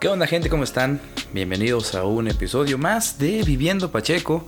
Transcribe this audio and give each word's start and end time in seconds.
¿Qué 0.00 0.08
onda 0.08 0.26
gente? 0.26 0.48
¿Cómo 0.48 0.64
están? 0.64 0.98
Bienvenidos 1.34 1.94
a 1.94 2.04
un 2.04 2.26
episodio 2.26 2.78
más 2.78 3.18
de 3.18 3.42
Viviendo 3.42 3.92
Pacheco, 3.92 4.46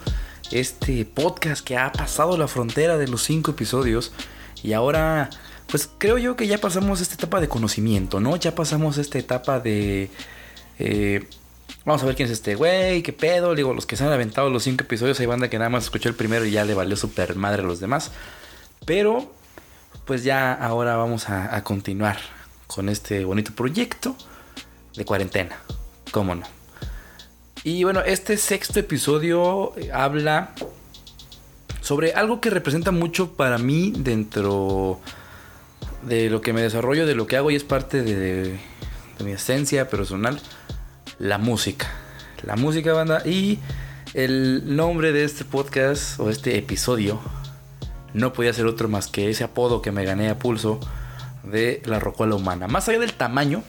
este 0.51 1.05
podcast 1.05 1.63
que 1.63 1.77
ha 1.77 1.93
pasado 1.93 2.39
la 2.39 2.49
frontera 2.49 2.97
de 2.97 3.07
los 3.07 3.23
cinco 3.23 3.51
episodios 3.51 4.13
y 4.63 4.73
ahora 4.73 5.29
pues 5.67 5.91
creo 5.99 6.17
yo 6.17 6.37
que 6.37 6.47
ya 6.47 6.57
pasamos 6.57 7.03
esta 7.03 7.17
etapa 7.17 7.39
de 7.39 7.49
conocimiento, 7.49 8.19
¿no? 8.19 8.35
Ya 8.37 8.55
pasamos 8.55 8.97
esta 8.97 9.19
etapa 9.19 9.61
de... 9.61 10.09
Eh, 10.79 11.29
vamos 11.85 12.03
a 12.03 12.07
ver 12.07 12.17
quién 12.17 12.29
es 12.29 12.33
este 12.33 12.55
güey, 12.55 13.03
qué 13.03 13.13
pedo. 13.13 13.55
Digo, 13.55 13.75
los 13.75 13.85
que 13.85 13.97
se 13.97 14.05
han 14.05 14.13
aventado 14.13 14.49
los 14.49 14.63
cinco 14.63 14.85
episodios, 14.85 15.21
hay 15.21 15.27
banda 15.27 15.51
que 15.51 15.59
nada 15.59 15.69
más 15.69 15.85
escuchó 15.85 16.09
el 16.09 16.15
primero 16.15 16.47
y 16.47 16.53
ya 16.53 16.65
le 16.65 16.73
valió 16.73 16.97
super 16.97 17.37
madre 17.37 17.61
a 17.61 17.67
los 17.67 17.79
demás. 17.79 18.11
Pero, 18.87 19.31
pues 20.07 20.25
ya 20.25 20.55
ahora 20.55 20.97
vamos 20.97 21.29
a, 21.29 21.55
a 21.55 21.63
continuar 21.63 22.17
con 22.69 22.89
este 22.89 23.27
bonito 23.27 23.53
proyecto 23.55 24.17
de 24.97 25.05
cuarentena. 25.05 25.59
¿Cómo 26.11 26.35
no? 26.35 26.47
Y 27.65 27.85
bueno, 27.85 28.01
este 28.01 28.37
sexto 28.37 28.81
episodio 28.81 29.73
eh, 29.77 29.91
habla 29.93 30.53
sobre 31.81 32.13
algo 32.13 32.41
que 32.41 32.51
representa 32.51 32.91
mucho 32.91 33.35
para 33.35 33.59
mí 33.59 33.93
dentro 33.97 35.01
de 36.03 36.29
lo 36.31 36.41
que 36.41 36.53
me 36.53 36.63
desarrollo, 36.63 37.07
de 37.07 37.15
lo 37.15 37.27
que 37.27 37.37
hago 37.37 37.51
y 37.51 37.57
es 37.57 37.65
parte 37.65 38.03
de, 38.03 38.17
de 38.17 38.59
mi 39.25 39.33
esencia 39.33 39.89
personal, 39.89 40.41
la 41.19 41.39
música. 41.39 41.89
La 42.43 42.57
música, 42.57 42.93
banda. 42.93 43.23
Y 43.25 43.61
el 44.15 44.77
nombre 44.77 45.13
de 45.13 45.25
este 45.25 45.45
podcast 45.45 46.19
o 46.19 46.29
este 46.29 46.59
episodio 46.59 47.21
no 48.15 48.33
podía 48.33 48.53
ser 48.53 48.67
otro 48.67 48.89
más 48.89 49.07
que 49.07 49.31
ese 49.31 49.45
apodo 49.45 49.81
que 49.81 49.93
me 49.93 50.05
gané 50.05 50.29
a 50.29 50.39
pulso 50.39 50.81
de 51.45 51.83
la 51.85 52.01
rocola 52.01 52.35
humana. 52.35 52.67
Más 52.69 52.89
allá 52.89 52.99
del 52.99 53.15
tamaño, 53.15 53.63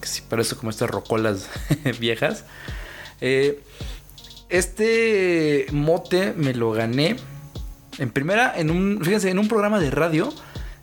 que 0.00 0.08
sí 0.08 0.22
parece 0.28 0.56
como 0.56 0.70
estas 0.70 0.90
rocolas 0.90 1.48
viejas. 2.00 2.44
Eh, 3.20 3.62
este 4.48 5.66
mote 5.72 6.32
me 6.36 6.54
lo 6.54 6.72
gané 6.72 7.16
en 7.98 8.10
primera, 8.10 8.54
en 8.56 8.70
un, 8.70 9.00
fíjense, 9.02 9.30
en 9.30 9.38
un 9.38 9.48
programa 9.48 9.80
de 9.80 9.90
radio 9.90 10.32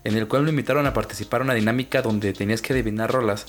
en 0.04 0.16
el 0.16 0.28
cual 0.28 0.44
me 0.44 0.52
invitaron 0.52 0.86
a 0.86 0.94
participar 0.94 1.42
en 1.42 1.46
una 1.46 1.54
dinámica 1.56 2.02
donde 2.02 2.32
tenías 2.32 2.62
que 2.62 2.74
adivinar 2.74 3.12
rolas 3.12 3.48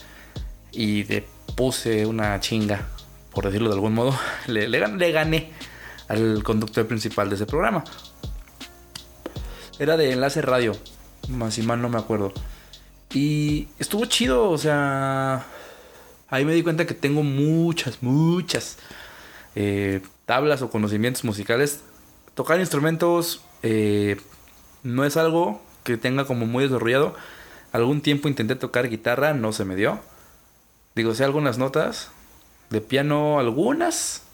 y 0.73 1.05
le 1.05 1.25
puse 1.55 2.07
una 2.07 2.41
chinga, 2.41 2.89
por 3.33 3.45
decirlo 3.45 3.69
de 3.69 3.75
algún 3.75 3.95
modo. 3.95 4.19
Le 4.47 5.13
gané 5.13 5.53
al 6.09 6.43
conductor 6.43 6.87
principal 6.87 7.29
de 7.29 7.35
ese 7.35 7.47
programa. 7.47 7.85
Era 9.79 9.97
de 9.99 10.13
enlace 10.13 10.41
radio, 10.41 10.73
más 11.29 11.59
y 11.59 11.63
mal 11.63 11.83
no 11.83 11.91
me 11.91 11.99
acuerdo. 11.99 12.33
Y 13.17 13.69
estuvo 13.79 14.05
chido, 14.05 14.51
o 14.51 14.59
sea, 14.59 15.47
ahí 16.29 16.45
me 16.45 16.53
di 16.53 16.63
cuenta 16.63 16.85
que 16.85 16.93
tengo 16.93 17.23
muchas, 17.23 18.03
muchas 18.03 18.77
eh, 19.55 20.03
tablas 20.27 20.61
o 20.61 20.69
conocimientos 20.69 21.25
musicales. 21.25 21.81
Tocar 22.35 22.61
instrumentos 22.61 23.43
eh, 23.63 24.21
no 24.83 25.07
es 25.07 25.17
algo 25.17 25.63
que 25.83 25.97
tenga 25.97 26.27
como 26.27 26.45
muy 26.45 26.65
desarrollado. 26.65 27.15
Algún 27.73 28.03
tiempo 28.03 28.29
intenté 28.29 28.55
tocar 28.55 28.91
guitarra, 28.91 29.33
no 29.33 29.55
se 29.55 29.65
me 29.65 29.77
dio. 29.77 29.99
Digo, 30.95 31.15
sé 31.15 31.25
algunas 31.25 31.57
notas. 31.57 32.11
De 32.69 32.83
piano 32.83 33.39
algunas. 33.39 34.25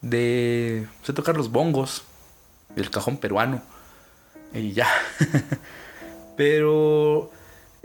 De... 0.00 0.86
Sé 1.02 1.12
tocar 1.12 1.36
los 1.36 1.50
bongos. 1.50 2.04
El 2.76 2.88
cajón 2.88 3.16
peruano. 3.16 3.62
Y 4.54 4.74
ya. 4.74 4.86
Pero... 6.36 7.32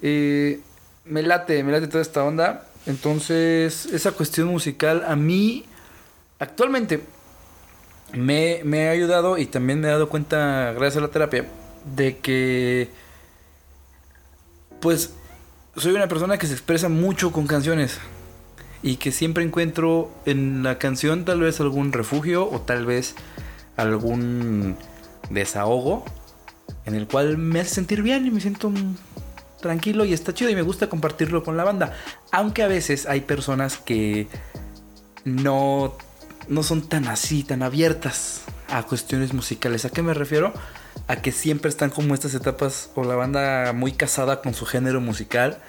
Eh, 0.01 0.59
me 1.05 1.21
late, 1.23 1.63
me 1.63 1.71
late 1.71 1.87
toda 1.87 2.01
esta 2.01 2.23
onda. 2.23 2.67
Entonces, 2.85 3.85
esa 3.87 4.11
cuestión 4.11 4.47
musical 4.47 5.03
a 5.07 5.15
mí 5.15 5.65
actualmente 6.39 7.01
me, 8.13 8.61
me, 8.63 8.87
ha 8.87 8.91
ayudado 8.91 9.37
y 9.37 9.45
también 9.45 9.79
me 9.79 9.87
he 9.87 9.91
dado 9.91 10.09
cuenta, 10.09 10.73
gracias 10.73 10.97
a 10.97 11.01
la 11.01 11.11
terapia, 11.11 11.45
de 11.95 12.17
que 12.17 12.89
pues 14.79 15.13
soy 15.75 15.93
una 15.93 16.07
persona 16.07 16.37
que 16.37 16.47
se 16.47 16.53
expresa 16.53 16.89
mucho 16.89 17.31
con 17.31 17.45
canciones 17.45 17.99
y 18.83 18.97
que 18.97 19.11
siempre 19.11 19.43
encuentro 19.43 20.11
en 20.25 20.63
la 20.63 20.79
canción 20.79 21.23
tal 21.23 21.41
vez 21.41 21.59
algún 21.59 21.93
refugio 21.93 22.49
o 22.49 22.61
tal 22.61 22.85
vez 22.85 23.15
algún 23.77 24.75
desahogo 25.29 26.03
en 26.85 26.95
el 26.95 27.07
cual 27.07 27.37
me 27.37 27.59
hace 27.59 27.75
sentir 27.75 28.01
bien 28.01 28.25
y 28.25 28.31
me 28.31 28.41
siento 28.41 28.71
tranquilo 29.61 30.03
y 30.05 30.13
está 30.13 30.33
chido 30.33 30.49
y 30.49 30.55
me 30.55 30.61
gusta 30.61 30.89
compartirlo 30.89 31.43
con 31.43 31.55
la 31.55 31.63
banda. 31.63 31.93
Aunque 32.31 32.63
a 32.63 32.67
veces 32.67 33.05
hay 33.05 33.21
personas 33.21 33.77
que 33.77 34.27
no, 35.23 35.95
no 36.47 36.63
son 36.63 36.87
tan 36.89 37.07
así, 37.07 37.43
tan 37.43 37.63
abiertas 37.63 38.41
a 38.69 38.83
cuestiones 38.83 39.33
musicales. 39.33 39.85
¿A 39.85 39.89
qué 39.89 40.01
me 40.01 40.13
refiero? 40.13 40.53
A 41.07 41.17
que 41.17 41.31
siempre 41.31 41.69
están 41.69 41.89
como 41.89 42.13
estas 42.13 42.33
etapas 42.33 42.89
o 42.95 43.03
la 43.03 43.15
banda 43.15 43.73
muy 43.73 43.93
casada 43.93 44.41
con 44.41 44.53
su 44.53 44.65
género 44.65 44.99
musical 44.99 45.59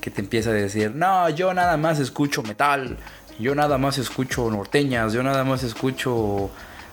que 0.00 0.10
te 0.10 0.20
empieza 0.20 0.50
a 0.50 0.52
decir, 0.52 0.94
no, 0.94 1.30
yo 1.30 1.54
nada 1.54 1.78
más 1.78 1.98
escucho 1.98 2.42
metal, 2.42 2.98
yo 3.38 3.54
nada 3.54 3.78
más 3.78 3.96
escucho 3.96 4.50
norteñas, 4.50 5.14
yo 5.14 5.22
nada 5.22 5.44
más 5.44 5.62
escucho 5.62 6.50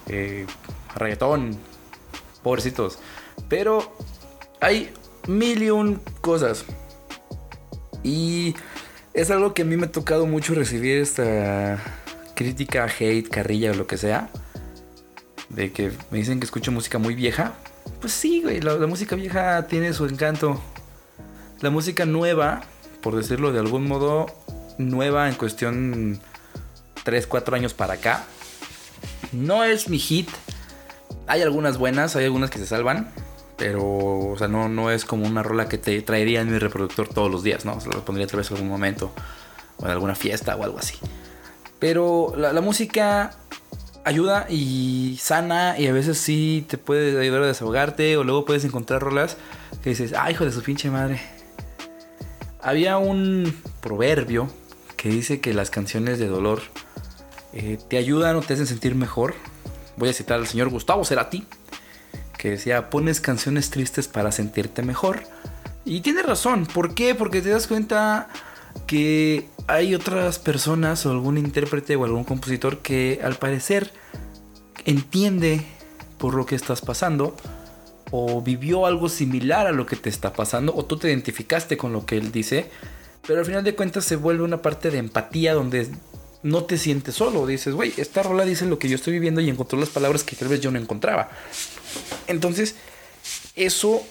eh, 0.08 0.46
reggaetón, 0.96 1.58
pobrecitos. 2.42 3.00
Pero 3.50 3.98
hay 4.62 4.94
mil 5.38 6.00
cosas. 6.22 6.66
Y 8.04 8.56
es 9.14 9.32
algo 9.32 9.54
que 9.54 9.64
a 9.64 9.66
mí 9.66 9.78
me 9.78 9.88
ha 9.88 9.92
tocado 9.92 10.26
mucho 10.26 10.54
recibir 10.54 10.98
esta 10.98 11.80
crítica, 12.36 12.86
hate, 12.86 13.28
carrilla 13.30 13.72
o 13.72 13.74
lo 13.76 13.88
que 13.88 13.98
sea. 13.98 14.30
De 15.50 15.72
que 15.72 15.92
me 16.12 16.20
dicen 16.20 16.40
que 16.40 16.46
escucho 16.46 16.72
música 16.72 16.98
muy 16.98 17.16
vieja. 17.16 17.54
Pues 18.00 18.14
sí, 18.14 18.42
güey, 18.42 18.62
la, 18.62 18.76
la 18.76 18.88
música 18.88 19.16
vieja 19.16 19.68
tiene 19.68 19.94
su 19.94 20.06
encanto. 20.06 20.60
La 21.60 21.70
música 21.70 22.06
nueva, 22.06 22.62
por 23.02 23.16
decirlo 23.16 23.52
de 23.52 23.60
algún 23.60 23.88
modo, 23.88 24.28
nueva 24.78 25.30
en 25.30 25.36
cuestión 25.36 26.20
3, 27.04 27.28
4 27.28 27.56
años 27.56 27.74
para 27.74 27.96
acá. 27.96 28.24
No 29.32 29.64
es 29.64 29.90
mi 29.90 30.00
hit. 30.00 30.30
Hay 31.28 31.42
algunas 31.42 31.78
buenas, 31.78 32.16
hay 32.16 32.26
algunas 32.26 32.50
que 32.50 32.60
se 32.60 32.66
salvan. 32.66 33.12
Pero, 33.62 33.84
o 33.86 34.36
sea, 34.40 34.48
no, 34.48 34.70
no 34.70 34.90
es 34.90 35.06
como 35.06 35.28
una 35.28 35.44
rola 35.44 35.70
que 35.70 35.78
te 35.78 36.02
traería 36.02 36.42
en 36.42 36.52
mi 36.52 36.58
reproductor 36.58 37.08
todos 37.08 37.30
los 37.30 37.44
días, 37.44 37.64
¿no? 37.64 37.80
Se 37.80 37.90
lo 37.90 38.04
pondría 38.04 38.26
tal 38.26 38.38
vez 38.38 38.50
en 38.50 38.58
algún 38.58 38.72
momento. 38.72 39.12
O 39.78 39.86
en 39.86 39.92
alguna 39.92 40.16
fiesta 40.16 40.56
o 40.56 40.64
algo 40.64 40.80
así. 40.80 40.96
Pero 41.78 42.34
la, 42.36 42.54
la 42.54 42.62
música 42.62 43.38
ayuda 44.04 44.48
y 44.50 45.20
sana 45.22 45.76
y 45.78 45.86
a 45.86 45.94
veces 45.94 46.18
sí 46.18 46.66
te 46.68 46.80
puede 46.80 47.22
ayudar 47.22 47.44
a 47.44 47.46
desahogarte 47.46 48.18
o 48.18 48.24
luego 48.24 48.46
puedes 48.46 48.66
encontrar 48.66 49.04
rolas 49.04 49.38
que 49.84 49.92
dices, 49.92 50.16
ay 50.18 50.34
hijo 50.34 50.44
de 50.44 50.52
su 50.52 50.64
pinche 50.64 50.90
madre. 50.90 51.22
Había 52.64 52.98
un 52.98 53.56
proverbio 53.80 54.50
que 54.98 55.10
dice 55.10 55.40
que 55.40 55.54
las 55.54 55.70
canciones 55.70 56.18
de 56.18 56.26
dolor 56.26 56.64
eh, 57.54 57.78
te 57.88 57.98
ayudan 57.98 58.38
o 58.38 58.42
te 58.42 58.56
hacen 58.56 58.66
sentir 58.66 58.96
mejor. 58.96 59.36
Voy 59.98 60.10
a 60.10 60.14
citar 60.14 60.40
al 60.40 60.48
señor 60.48 60.70
Gustavo 60.70 61.06
Cerati, 61.06 61.46
que 62.42 62.50
decía, 62.50 62.90
pones 62.90 63.22
canciones 63.22 63.70
tristes 63.70 64.08
para 64.08 64.32
sentirte 64.32 64.82
mejor. 64.82 65.22
Y 65.86 66.02
tiene 66.02 66.24
razón, 66.24 66.66
¿por 66.66 66.96
qué? 66.96 67.14
Porque 67.14 67.40
te 67.40 67.50
das 67.50 67.68
cuenta 67.68 68.30
que 68.88 69.48
hay 69.68 69.94
otras 69.94 70.40
personas 70.40 71.06
o 71.06 71.12
algún 71.12 71.38
intérprete 71.38 71.96
o 71.96 72.04
algún 72.04 72.24
compositor 72.24 72.80
que 72.80 73.20
al 73.24 73.36
parecer 73.36 73.94
entiende 74.86 75.64
por 76.18 76.34
lo 76.34 76.48
que 76.48 76.56
estás 76.56 76.82
pasando 76.82 77.38
o 78.10 78.42
vivió 78.42 78.88
algo 78.88 79.08
similar 79.08 79.68
a 79.68 79.72
lo 79.72 79.86
que 79.86 79.96
te 79.96 80.10
está 80.10 80.34
pasando 80.34 80.74
o 80.76 80.84
tú 80.84 80.98
te 80.98 81.10
identificaste 81.10 81.78
con 81.78 81.94
lo 81.94 82.08
que 82.08 82.18
él 82.18 82.32
dice, 82.32 82.72
pero 83.28 83.42
al 83.42 83.46
final 83.46 83.64
de 83.64 83.76
cuentas 83.76 84.04
se 84.04 84.16
vuelve 84.16 84.44
una 84.44 84.64
parte 84.64 84.90
de 84.90 84.98
empatía 84.98 85.54
donde 85.54 85.92
no 86.44 86.64
te 86.64 86.78
sientes 86.78 87.16
solo, 87.16 87.46
dices, 87.46 87.74
güey, 87.74 87.94
esta 87.98 88.24
rola 88.24 88.46
dice 88.46 88.66
lo 88.66 88.80
que 88.80 88.90
yo 88.90 88.96
estoy 88.96 89.14
viviendo 89.14 89.42
y 89.42 89.50
encontró 89.50 89.80
las 89.80 89.90
palabras 89.90 90.24
que 90.24 90.36
tal 90.36 90.48
vez 90.48 90.62
yo 90.62 90.72
no 90.72 90.80
encontraba. 90.80 91.30
Entonces, 92.28 92.76
eso 93.56 94.02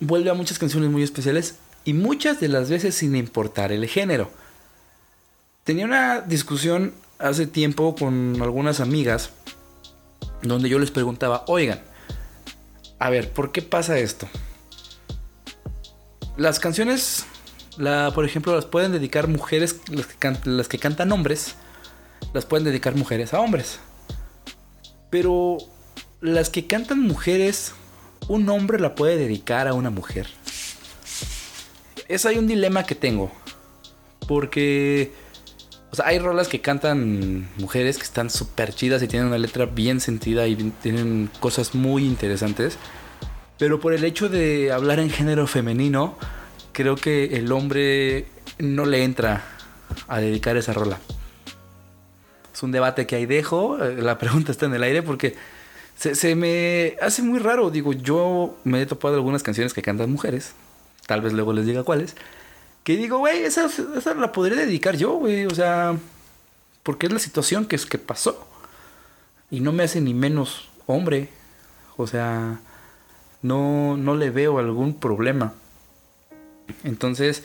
vuelve 0.00 0.30
a 0.30 0.34
muchas 0.34 0.58
canciones 0.58 0.90
muy 0.90 1.02
especiales 1.02 1.56
y 1.84 1.94
muchas 1.94 2.40
de 2.40 2.48
las 2.48 2.68
veces 2.70 2.94
sin 2.94 3.16
importar 3.16 3.72
el 3.72 3.86
género. 3.86 4.30
Tenía 5.64 5.84
una 5.84 6.20
discusión 6.20 6.92
hace 7.18 7.46
tiempo 7.46 7.94
con 7.94 8.40
algunas 8.42 8.80
amigas 8.80 9.30
donde 10.42 10.68
yo 10.68 10.78
les 10.78 10.90
preguntaba, 10.90 11.44
oigan, 11.46 11.80
a 12.98 13.10
ver, 13.10 13.32
¿por 13.32 13.52
qué 13.52 13.62
pasa 13.62 13.98
esto? 13.98 14.28
Las 16.36 16.58
canciones, 16.58 17.26
la, 17.82 18.12
por 18.12 18.24
ejemplo, 18.24 18.54
las 18.54 18.64
pueden 18.64 18.92
dedicar 18.92 19.26
mujeres, 19.26 19.80
las 20.44 20.68
que, 20.68 20.78
cantan 20.78 21.10
hombres, 21.10 21.56
las 22.32 22.44
pueden 22.44 22.64
dedicar 22.64 22.94
mujeres 22.94 23.34
a 23.34 23.40
hombres. 23.40 23.80
Pero 25.10 25.58
las 26.20 26.48
que 26.48 26.68
cantan 26.68 27.00
mujeres, 27.00 27.72
un 28.28 28.48
hombre 28.48 28.78
la 28.78 28.94
puede 28.94 29.16
dedicar 29.16 29.66
a 29.66 29.74
una 29.74 29.90
mujer. 29.90 30.28
Es 32.06 32.24
ahí 32.24 32.38
un 32.38 32.46
dilema 32.46 32.84
que 32.84 32.94
tengo. 32.94 33.32
Porque 34.28 35.10
O 35.90 35.96
sea, 35.96 36.06
hay 36.06 36.20
rolas 36.20 36.46
que 36.46 36.60
cantan 36.60 37.48
mujeres 37.58 37.98
que 37.98 38.04
están 38.04 38.30
súper 38.30 38.72
chidas 38.72 39.02
y 39.02 39.08
tienen 39.08 39.26
una 39.26 39.38
letra 39.38 39.66
bien 39.66 39.98
sentida 39.98 40.46
y 40.46 40.54
tienen 40.54 41.28
cosas 41.40 41.74
muy 41.74 42.04
interesantes. 42.04 42.78
Pero 43.58 43.80
por 43.80 43.92
el 43.92 44.04
hecho 44.04 44.28
de 44.28 44.70
hablar 44.70 45.00
en 45.00 45.10
género 45.10 45.48
femenino, 45.48 46.16
creo 46.72 46.96
que 46.96 47.36
el 47.36 47.52
hombre 47.52 48.26
no 48.58 48.84
le 48.84 49.04
entra 49.04 49.44
a 50.08 50.20
dedicar 50.20 50.56
esa 50.56 50.72
rola. 50.72 50.98
Es 52.52 52.62
un 52.62 52.72
debate 52.72 53.06
que 53.06 53.16
ahí 53.16 53.26
dejo. 53.26 53.82
Eh, 53.82 54.02
la 54.02 54.18
pregunta 54.18 54.52
está 54.52 54.66
en 54.66 54.74
el 54.74 54.82
aire 54.82 55.02
porque 55.02 55.34
se, 55.96 56.34
me 56.34 56.96
hace 57.00 57.22
muy 57.22 57.38
raro. 57.38 57.70
Digo, 57.70 57.92
yo 57.92 58.56
me 58.64 58.82
he 58.82 58.86
topado 58.86 59.14
algunas 59.14 59.42
canciones 59.42 59.72
que 59.72 59.82
cantan 59.82 60.10
mujeres. 60.10 60.52
Tal 61.06 61.20
vez 61.20 61.32
luego 61.32 61.52
les 61.52 61.66
diga 61.66 61.82
cuáles 61.82 62.14
que 62.84 62.96
digo, 62.96 63.18
güey, 63.18 63.44
esa, 63.44 63.68
la 64.14 64.32
podría 64.32 64.56
dedicar 64.56 64.96
yo, 64.96 65.12
güey. 65.14 65.46
O 65.46 65.54
sea, 65.54 65.96
porque 66.82 67.06
es 67.06 67.12
la 67.12 67.18
situación 67.18 67.66
que, 67.66 67.76
es, 67.76 67.86
que 67.86 67.98
pasó. 67.98 68.46
Y 69.50 69.60
no 69.60 69.72
me 69.72 69.84
hace 69.84 70.00
ni 70.00 70.14
menos 70.14 70.68
hombre. 70.86 71.28
O 71.96 72.06
sea, 72.06 72.60
no, 73.42 73.96
no 73.96 74.16
le 74.16 74.30
veo 74.30 74.58
algún 74.58 74.94
problema. 74.94 75.54
Entonces, 76.84 77.44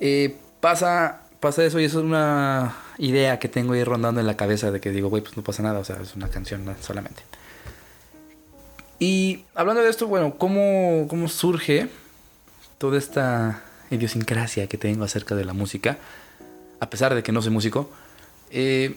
eh, 0.00 0.36
pasa, 0.60 1.22
pasa 1.40 1.64
eso 1.64 1.80
y 1.80 1.84
eso 1.84 2.00
es 2.00 2.04
una 2.04 2.76
idea 2.98 3.38
que 3.38 3.48
tengo 3.48 3.72
ahí 3.72 3.84
rondando 3.84 4.20
en 4.20 4.26
la 4.26 4.36
cabeza 4.36 4.70
de 4.70 4.80
que 4.80 4.90
digo, 4.90 5.08
güey, 5.08 5.22
pues 5.22 5.36
no 5.36 5.42
pasa 5.42 5.62
nada. 5.62 5.78
O 5.78 5.84
sea, 5.84 5.96
es 6.02 6.14
una 6.14 6.28
canción 6.28 6.64
solamente. 6.80 7.22
Y 8.98 9.44
hablando 9.54 9.82
de 9.82 9.88
esto, 9.88 10.06
bueno, 10.06 10.36
¿cómo, 10.36 11.06
cómo 11.08 11.28
surge 11.28 11.88
toda 12.80 12.96
esta 12.96 13.62
idiosincrasia 13.90 14.66
que 14.66 14.78
tengo 14.78 15.04
acerca 15.04 15.34
de 15.34 15.44
la 15.44 15.52
música, 15.52 15.98
a 16.80 16.88
pesar 16.88 17.14
de 17.14 17.22
que 17.22 17.30
no 17.30 17.42
soy 17.42 17.50
músico. 17.50 17.90
Eh, 18.50 18.96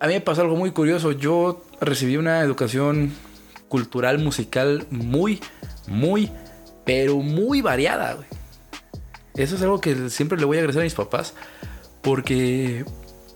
a 0.00 0.08
mí 0.08 0.14
me 0.14 0.20
pasó 0.20 0.40
algo 0.40 0.56
muy 0.56 0.72
curioso. 0.72 1.12
Yo 1.12 1.62
recibí 1.80 2.16
una 2.16 2.40
educación 2.40 3.12
cultural 3.68 4.18
musical 4.18 4.86
muy, 4.90 5.40
muy, 5.86 6.30
pero 6.84 7.18
muy 7.18 7.60
variada. 7.60 8.18
Eso 9.36 9.56
es 9.56 9.62
algo 9.62 9.80
que 9.80 10.10
siempre 10.10 10.38
le 10.38 10.44
voy 10.44 10.56
a 10.56 10.60
agradecer 10.60 10.82
a 10.82 10.84
mis 10.84 10.94
papás 10.94 11.34
porque 12.02 12.84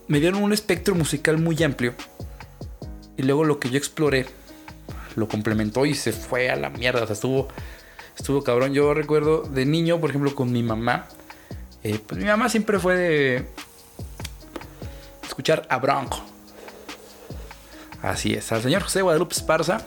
me 0.06 0.20
dieron 0.20 0.42
un 0.42 0.52
espectro 0.52 0.94
musical 0.94 1.38
muy 1.38 1.62
amplio. 1.62 1.94
Y 3.16 3.22
luego 3.22 3.44
lo 3.44 3.58
que 3.58 3.70
yo 3.70 3.78
exploré 3.78 4.26
lo 5.16 5.26
complementó 5.26 5.86
y 5.86 5.94
se 5.94 6.12
fue 6.12 6.50
a 6.50 6.56
la 6.56 6.70
mierda. 6.70 7.02
O 7.02 7.06
sea, 7.06 7.14
estuvo 7.14 7.48
estuvo 8.16 8.42
cabrón. 8.42 8.74
Yo 8.74 8.94
recuerdo 8.94 9.42
de 9.42 9.64
niño, 9.64 10.00
por 10.00 10.10
ejemplo, 10.10 10.34
con 10.34 10.52
mi 10.52 10.62
mamá. 10.62 11.06
Eh, 11.82 11.98
pues 12.04 12.20
mi 12.20 12.26
mamá 12.26 12.48
siempre 12.48 12.78
fue 12.78 12.96
de 12.96 13.48
escuchar 15.22 15.66
a 15.68 15.78
Bronco. 15.78 16.20
Así 18.02 18.34
es, 18.34 18.52
al 18.52 18.62
señor 18.62 18.82
José 18.82 19.02
Guadalupe 19.02 19.34
Esparza. 19.34 19.86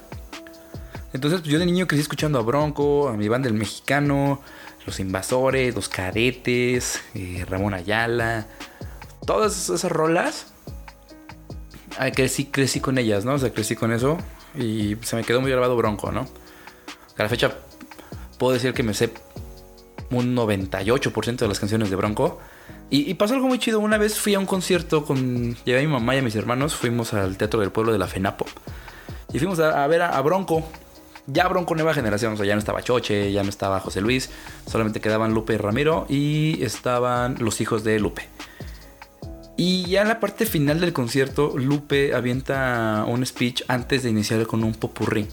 Entonces, 1.14 1.42
pues, 1.42 1.52
yo 1.52 1.60
de 1.60 1.66
niño 1.66 1.88
crecí 1.88 2.02
escuchando 2.02 2.40
a 2.40 2.42
Bronco, 2.42 3.10
a 3.10 3.14
mi 3.14 3.28
banda 3.28 3.48
El 3.48 3.54
Mexicano, 3.54 4.42
Los 4.86 5.00
Invasores, 5.00 5.76
Los 5.76 5.90
Cadetes, 5.90 7.02
eh, 7.14 7.46
Ramón 7.48 7.74
Ayala. 7.74 8.48
Todas 9.26 9.70
esas 9.70 9.92
rolas. 9.92 10.54
crecí, 12.16 12.46
crecí 12.46 12.80
con 12.80 12.98
ellas, 12.98 13.26
¿no? 13.26 13.34
O 13.34 13.40
sea, 13.40 13.52
crecí 13.52 13.76
con 13.76 13.92
eso. 13.92 14.18
Y 14.56 14.98
se 15.02 15.16
me 15.16 15.24
quedó 15.24 15.42
muy 15.42 15.52
grabado 15.52 15.76
Bronco, 15.78 16.12
¿no? 16.12 16.28
A 17.18 17.24
la 17.24 17.30
fecha 17.30 17.56
puedo 18.38 18.54
decir 18.54 18.74
que 18.74 18.82
me 18.82 18.96
sé 18.96 19.12
un 20.10 20.36
98% 20.36 21.38
de 21.38 21.48
las 21.48 21.60
canciones 21.60 21.90
de 21.90 21.96
Bronco. 21.96 22.40
Y, 22.90 23.14
pasó 23.14 23.36
algo 23.36 23.48
muy 23.48 23.58
chido. 23.58 23.80
Una 23.80 23.98
vez 23.98 24.20
fui 24.20 24.34
a 24.34 24.40
un 24.40 24.46
concierto 24.46 25.06
con. 25.06 25.56
Llevé 25.64 25.80
a 25.80 25.82
mi 25.82 25.88
mamá 25.88 26.16
y 26.16 26.18
a 26.18 26.22
mis 26.22 26.36
hermanos. 26.36 26.76
Fuimos 26.76 27.14
al 27.14 27.38
Teatro 27.38 27.62
del 27.62 27.72
Pueblo 27.72 27.94
de 27.94 27.98
la 27.98 28.08
FENAPO. 28.08 28.46
Y 29.32 29.40
fuimos 29.40 29.60
a, 29.60 29.88
ver 29.88 30.02
a, 30.02 30.20
Bronco. 30.22 30.68
Ya 31.28 31.48
Bronco 31.48 31.76
Nueva 31.76 31.94
Generación. 31.94 32.34
O 32.34 32.38
sea, 32.38 32.46
ya 32.46 32.54
no 32.54 32.60
estaba 32.60 32.82
Choche, 32.82 33.32
ya 33.32 33.44
no 33.44 33.50
estaba 33.50 33.80
José 33.80 34.02
Luis. 34.02 34.30
Solamente 34.66 35.02
quedaban 35.02 35.34
Lupe 35.34 35.54
y 35.54 35.58
Ramiro. 35.58 36.06
Y 36.10 36.64
estaban 36.64 37.38
los 37.40 37.62
hijos 37.62 37.84
de 37.84 38.00
Lupe. 38.00 38.28
Y 39.58 39.86
ya 39.86 40.02
en 40.02 40.08
la 40.08 40.20
parte 40.20 40.46
final 40.46 40.80
del 40.80 40.94
concierto, 40.94 41.54
Lupe 41.56 42.16
avienta 42.16 43.06
un 43.08 43.26
speech 43.26 43.64
antes 43.68 44.04
de 44.04 44.10
iniciar 44.10 44.48
con 44.48 44.64
un 44.64 44.74
popurrí. 44.74 45.28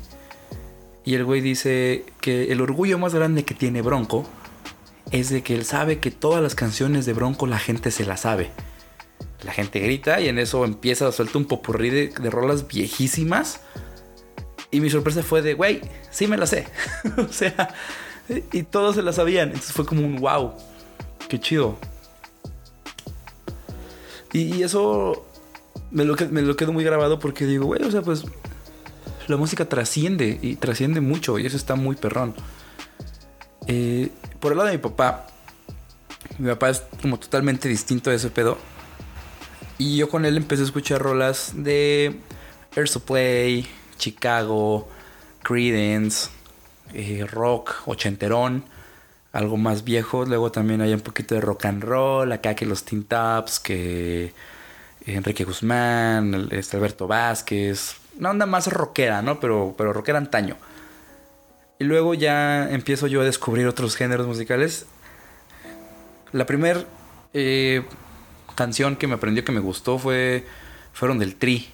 Y 1.05 1.15
el 1.15 1.25
güey 1.25 1.41
dice 1.41 2.05
que 2.21 2.53
el 2.53 2.61
orgullo 2.61 2.99
más 2.99 3.15
grande 3.15 3.45
que 3.45 3.55
tiene 3.55 3.81
Bronco 3.81 4.27
es 5.11 5.31
de 5.31 5.43
que 5.43 5.55
él 5.55 5.65
sabe 5.65 5.99
que 6.01 6.11
todas 6.11 6.43
las 6.43 6.55
canciones 6.55 7.07
de 7.07 7.15
Bronco 7.15 7.47
la 7.47 7.59
gente 7.59 7.91
se 7.91 8.05
las 8.05 8.21
sabe. 8.21 8.51
La 9.43 9.53
gente 9.53 9.79
grita 9.79 10.21
y 10.21 10.29
en 10.29 10.39
eso 10.39 10.65
empieza 10.65 11.09
a 11.09 11.13
suelta 11.13 11.39
un 11.39 11.47
popurrí 11.47 11.89
de, 11.89 12.31
rolas 12.31 12.67
viejísimas. 12.69 13.61
Y 14.71 14.81
mi 14.81 14.91
sorpresa 14.91 15.23
fue 15.23 15.43
de, 15.43 15.55
güey, 15.55 15.81
sí 16.11 16.27
me 16.27 16.37
las 16.37 16.51
sé. 16.51 16.67
o 17.17 17.33
sea, 17.33 17.75
y 18.53 18.63
todos 18.65 18.97
se 18.97 19.03
las 19.03 19.17
sabían. 19.17 19.49
Entonces 19.49 19.73
fue 19.73 19.87
como 19.87 20.03
un 20.03 20.17
wow, 20.17 20.53
qué 21.29 21.41
chido. 21.41 21.79
Y, 24.33 24.63
eso 24.63 25.27
me 25.91 26.05
lo, 26.05 26.15
me 26.31 26.55
quedo 26.55 26.73
muy 26.73 26.85
grabado 26.85 27.19
porque 27.19 27.47
digo, 27.47 27.67
güey, 27.67 27.83
o 27.83 27.91
sea, 27.91 28.03
pues 28.03 28.25
la 29.27 29.37
música 29.37 29.65
trasciende 29.65 30.39
y 30.43 30.57
trasciende 30.57 31.01
mucho 31.01 31.39
y 31.39 31.47
eso 31.47 31.57
está 31.57 31.77
muy 31.77 31.97
perrón. 31.97 32.35
Eh, 33.67 34.11
por 34.41 34.53
el 34.53 34.59
lado 34.59 34.71
de 34.71 34.77
mi 34.77 34.83
papá, 34.83 35.27
mi 36.39 36.49
papá 36.49 36.71
es 36.71 36.83
como 37.01 37.19
totalmente 37.19 37.69
distinto 37.69 38.11
de 38.11 38.17
ese 38.17 38.31
pedo. 38.31 38.59
Y 39.79 39.97
yo 39.97 40.09
con 40.09 40.25
él 40.25 40.37
empecé 40.37 40.63
a 40.63 40.67
escuchar 40.67 41.01
rolas 41.01 41.53
de 41.55 42.17
Air 42.75 42.89
Supply, 42.89 43.67
Chicago, 43.99 44.89
Credence, 45.43 46.31
eh, 46.95 47.27
rock, 47.31 47.83
ochenterón, 47.87 48.65
algo 49.33 49.57
más 49.57 49.85
viejo. 49.85 50.25
Luego 50.25 50.51
también 50.51 50.81
hay 50.81 50.95
un 50.95 51.01
poquito 51.01 51.35
de 51.35 51.41
rock 51.41 51.67
and 51.67 51.85
roll, 51.85 52.33
acá 52.33 52.55
que 52.55 52.67
los 52.67 52.85
Teen 52.85 53.05
Tops, 53.05 53.61
que 53.61 54.33
Enrique 55.05 55.45
Guzmán, 55.45 56.49
este 56.51 56.77
Alberto 56.77 57.07
Vázquez, 57.07 57.97
una 58.19 58.31
onda 58.31 58.47
más 58.47 58.67
rockera, 58.67 59.23
¿no? 59.23 59.41
Pero, 59.41 59.75
pero 59.77 59.93
rockera 59.93 60.19
antaño. 60.19 60.57
Y 61.79 61.85
luego 61.85 62.15
ya 62.15 62.71
empiezo 62.71 63.07
yo 63.07 63.21
a 63.21 63.25
descubrir 63.25 63.67
otros 63.67 63.97
géneros 63.97 64.27
musicales. 64.27 64.87
La 66.33 66.45
primera 66.45 66.85
eh, 67.33 67.85
canción 68.57 68.97
que 68.97 69.07
me 69.07 69.15
aprendió 69.15 69.45
que 69.45 69.53
me 69.53 69.61
gustó 69.61 69.99
fue 69.99 70.45
fueron 70.93 71.19
del 71.21 71.37
Tri. 71.37 71.69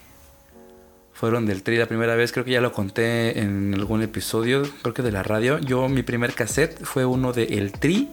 Fueron 1.24 1.46
del 1.46 1.62
Tri 1.62 1.78
la 1.78 1.86
primera 1.86 2.16
vez, 2.16 2.32
creo 2.32 2.44
que 2.44 2.50
ya 2.50 2.60
lo 2.60 2.74
conté 2.74 3.40
en 3.40 3.72
algún 3.72 4.02
episodio, 4.02 4.62
creo 4.82 4.92
que 4.92 5.00
de 5.00 5.10
la 5.10 5.22
radio. 5.22 5.58
Yo 5.58 5.88
mi 5.88 6.02
primer 6.02 6.34
cassette 6.34 6.84
fue 6.84 7.06
uno 7.06 7.32
de 7.32 7.44
El 7.44 7.72
Tri, 7.72 8.10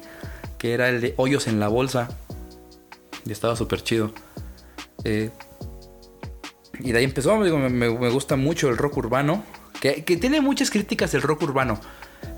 que 0.57 0.73
era 0.73 0.87
el 0.87 1.01
de 1.01 1.13
Hoyos 1.17 1.47
en 1.47 1.59
la 1.59 1.67
Bolsa. 1.67 2.07
Y 3.25 3.33
estaba 3.33 3.57
súper 3.57 3.83
chido. 3.83 4.13
Eh, 5.03 5.29
y 6.79 6.93
de 6.93 6.99
ahí 6.99 7.03
empezó, 7.03 7.35
me, 7.35 7.87
gusta 7.89 8.37
mucho 8.37 8.69
el 8.69 8.77
rock 8.77 8.95
urbano, 8.95 9.43
que, 9.81 10.03
tiene 10.03 10.39
muchas 10.39 10.69
críticas 10.69 11.13
el 11.13 11.21
rock 11.21 11.41
urbano, 11.41 11.81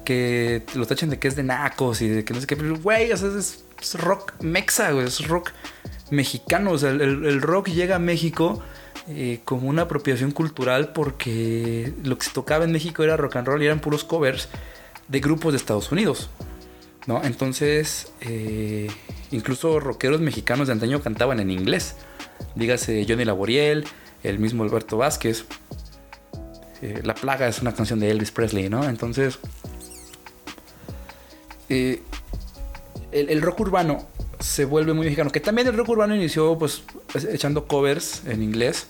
que 0.04 0.64
lo 0.74 0.88
tachan 0.88 1.12
de 1.12 1.20
que 1.20 1.28
es 1.28 1.36
de 1.36 1.44
nacos 1.44 2.02
y 2.02 2.08
de 2.08 2.26
que 2.26 2.34
no 2.34 2.42
sé 2.42 2.48
qué, 2.48 2.58
pero 2.58 2.76
güey, 2.80 3.12
o 3.12 3.18
sea, 3.18 3.30
es, 3.30 3.64
rock 3.94 4.42
mexa, 4.42 4.90
es 5.04 5.28
rock 5.28 5.52
mexicano, 6.10 6.72
o 6.72 6.78
sea, 6.80 6.90
el, 6.90 7.44
rock 7.44 7.68
llega 7.68 7.98
a 7.98 8.00
México 8.00 8.64
eh, 9.08 9.42
como 9.44 9.68
una 9.68 9.82
apropiación 9.84 10.32
cultural 10.32 10.94
porque 10.94 11.94
lo 12.04 12.18
que 12.18 12.26
se 12.26 12.32
tocaba 12.32 12.64
en 12.64 12.72
México 12.72 13.04
era 13.04 13.18
rock 13.18 13.36
and 13.36 13.48
roll 13.48 13.62
y 13.62 13.66
eran 13.66 13.82
puros 13.82 14.06
covers 14.06 14.48
de 15.10 15.20
grupos 15.20 15.52
de 15.54 15.58
Estados 15.58 15.92
Unidos. 15.92 16.30
¿no? 17.06 17.22
Entonces, 17.24 18.14
eh, 18.22 18.90
incluso 19.32 19.82
rockeros 19.82 20.22
mexicanos 20.22 20.68
de 20.68 20.74
antaño 20.74 21.02
cantaban 21.02 21.42
en 21.42 21.52
inglés. 21.52 21.98
Dígase 22.56 23.06
Johnny 23.08 23.26
Laboriel, 23.26 23.86
el 24.24 24.40
mismo 24.40 24.64
Alberto 24.64 24.98
Vázquez. 24.98 25.46
Eh, 26.82 27.02
la 27.04 27.14
plaga 27.14 27.48
es 27.48 27.62
una 27.62 27.74
canción 27.74 28.00
de 28.00 28.10
Elvis 28.10 28.32
Presley, 28.32 28.70
¿no? 28.70 28.88
Entonces, 28.88 29.38
el, 33.12 33.42
rock 33.42 33.60
urbano 33.62 34.08
se 34.44 34.66
vuelve 34.66 34.94
muy 34.94 35.06
mexicano. 35.06 35.32
Que 35.32 35.40
también 35.40 35.68
el 35.68 35.78
rock 35.78 35.90
urbano 35.90 36.16
inició 36.16 36.58
pues 36.58 36.84
echando 37.30 37.68
covers 37.68 38.24
en 38.26 38.44
inglés 38.44 38.88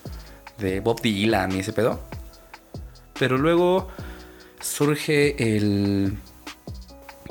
de 0.57 0.79
Bob 0.79 1.01
Dylan 1.01 1.51
y 1.53 1.59
ese 1.59 1.73
pedo. 1.73 1.99
Pero 3.19 3.37
luego 3.37 3.87
surge 4.59 5.55
el 5.55 6.17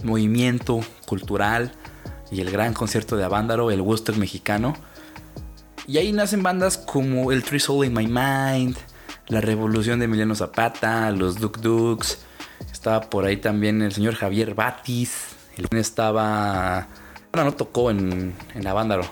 movimiento 0.05 0.81
cultural 1.07 1.73
y 2.31 2.41
el 2.41 2.51
gran 2.51 2.73
concierto 2.75 3.17
de 3.17 3.25
Avándaro, 3.25 3.71
el 3.71 3.81
Woodstock 3.81 4.17
mexicano 4.17 4.75
y 5.87 5.99
ahí 5.99 6.13
nacen 6.13 6.43
bandas 6.43 6.79
como 6.79 7.33
el 7.33 7.43
Three 7.43 7.59
Soul 7.59 7.87
in 7.87 7.93
My 7.93 8.07
Mind, 8.07 8.77
La 9.27 9.41
Revolución 9.41 9.99
de 9.99 10.05
Emiliano 10.05 10.35
Zapata, 10.35 11.11
Los 11.11 11.41
Duk 11.41 11.59
Duks. 11.59 12.19
Estaba 12.71 13.01
por 13.11 13.25
ahí 13.25 13.39
también 13.39 13.83
el 13.83 13.93
señor 13.93 14.15
Javier 14.15 14.55
Batis. 14.55 15.31
Estaba. 15.73 16.89
No 17.35 17.53
tocó 17.55 17.91
en, 17.91 18.35
en 18.55 18.67
Avándaro, 18.67 19.05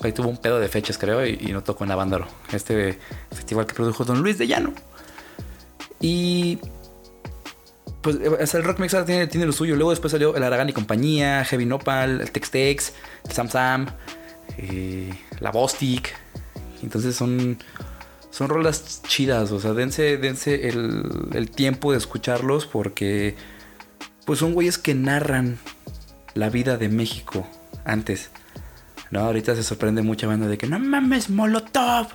Ahí 0.00 0.12
tuvo 0.12 0.28
un 0.28 0.36
pedo 0.36 0.60
de 0.60 0.68
fechas, 0.68 0.96
creo, 0.96 1.26
y, 1.26 1.36
no 1.52 1.62
tocó 1.62 1.84
en 1.84 1.90
Avándaro. 1.90 2.28
Este 2.52 2.98
festival 3.32 3.66
que 3.66 3.74
produjo 3.74 4.04
Don 4.04 4.22
Luis 4.22 4.38
de 4.38 4.46
Llano. 4.46 4.72
Y. 6.00 6.58
Pues 8.00 8.54
el 8.54 8.62
rock 8.62 8.78
mexicano 8.78 9.04
tiene, 9.04 9.26
tiene 9.26 9.44
lo 9.46 9.52
suyo. 9.52 9.74
Luego 9.74 9.90
después 9.90 10.12
salió 10.12 10.36
el 10.36 10.42
Aragán 10.44 10.68
y 10.68 10.72
compañía, 10.72 11.44
Heavy 11.44 11.66
Nopal, 11.66 12.20
el 12.20 12.30
Tex 12.30 12.50
Tex, 12.50 12.92
el 13.26 13.32
Sam 13.32 13.48
Sam, 13.48 13.86
eh, 14.56 15.12
la 15.40 15.50
Bostic. 15.50 16.14
Entonces 16.82 17.16
son. 17.16 17.58
Son 18.30 18.48
rolas 18.48 19.02
chidas. 19.02 19.50
O 19.50 19.58
sea, 19.58 19.72
dense, 19.72 20.16
dense 20.16 20.68
el, 20.68 21.02
el 21.32 21.50
tiempo 21.50 21.90
de 21.90 21.98
escucharlos 21.98 22.66
porque. 22.66 23.34
Pues 24.24 24.38
son 24.38 24.52
güeyes 24.52 24.78
que 24.78 24.94
narran 24.94 25.58
la 26.38 26.50
vida 26.50 26.76
de 26.76 26.88
México 26.88 27.46
antes. 27.84 28.30
No, 29.10 29.20
ahorita 29.20 29.56
se 29.56 29.64
sorprende 29.64 30.02
mucha 30.02 30.28
banda 30.28 30.46
de 30.46 30.56
que 30.56 30.68
no 30.68 30.78
mames, 30.78 31.30
Molotov. 31.30 32.06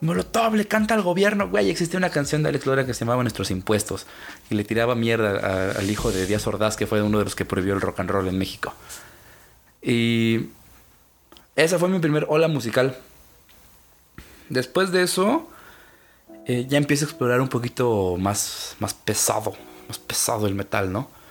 Molotov 0.00 0.54
le 0.54 0.66
canta 0.68 0.94
al 0.94 1.02
gobierno. 1.02 1.48
Güey, 1.48 1.68
existía 1.68 1.98
una 1.98 2.10
canción 2.10 2.42
de 2.42 2.50
Alex 2.50 2.66
Lora 2.66 2.86
que 2.86 2.94
se 2.94 3.00
llamaba 3.00 3.22
Nuestros 3.22 3.50
Impuestos. 3.50 4.06
Y 4.48 4.54
le 4.54 4.62
tiraba 4.62 4.94
mierda 4.94 5.72
al 5.72 5.90
hijo 5.90 6.12
de 6.12 6.26
Díaz 6.26 6.46
Ordaz, 6.46 6.76
que 6.76 6.86
fue 6.86 7.02
uno 7.02 7.18
de 7.18 7.24
los 7.24 7.34
que 7.34 7.44
prohibió 7.44 7.74
el 7.74 7.80
rock 7.80 7.98
and 8.00 8.10
roll 8.10 8.28
en 8.28 8.38
México. 8.38 8.74
Y 9.80 10.50
esa 11.56 11.80
fue 11.80 11.88
mi 11.88 11.98
primer 11.98 12.26
ola 12.28 12.46
musical. 12.46 12.96
Después 14.50 14.92
de 14.92 15.02
eso, 15.02 15.50
eh, 16.46 16.66
ya 16.68 16.78
empiezo 16.78 17.06
a 17.06 17.08
explorar 17.08 17.40
un 17.40 17.48
poquito 17.48 18.16
más, 18.18 18.76
más 18.78 18.94
pesado. 18.94 19.54
Más 19.88 19.98
pesado 19.98 20.46
el 20.46 20.54
metal, 20.54 20.92
¿no? 20.92 21.21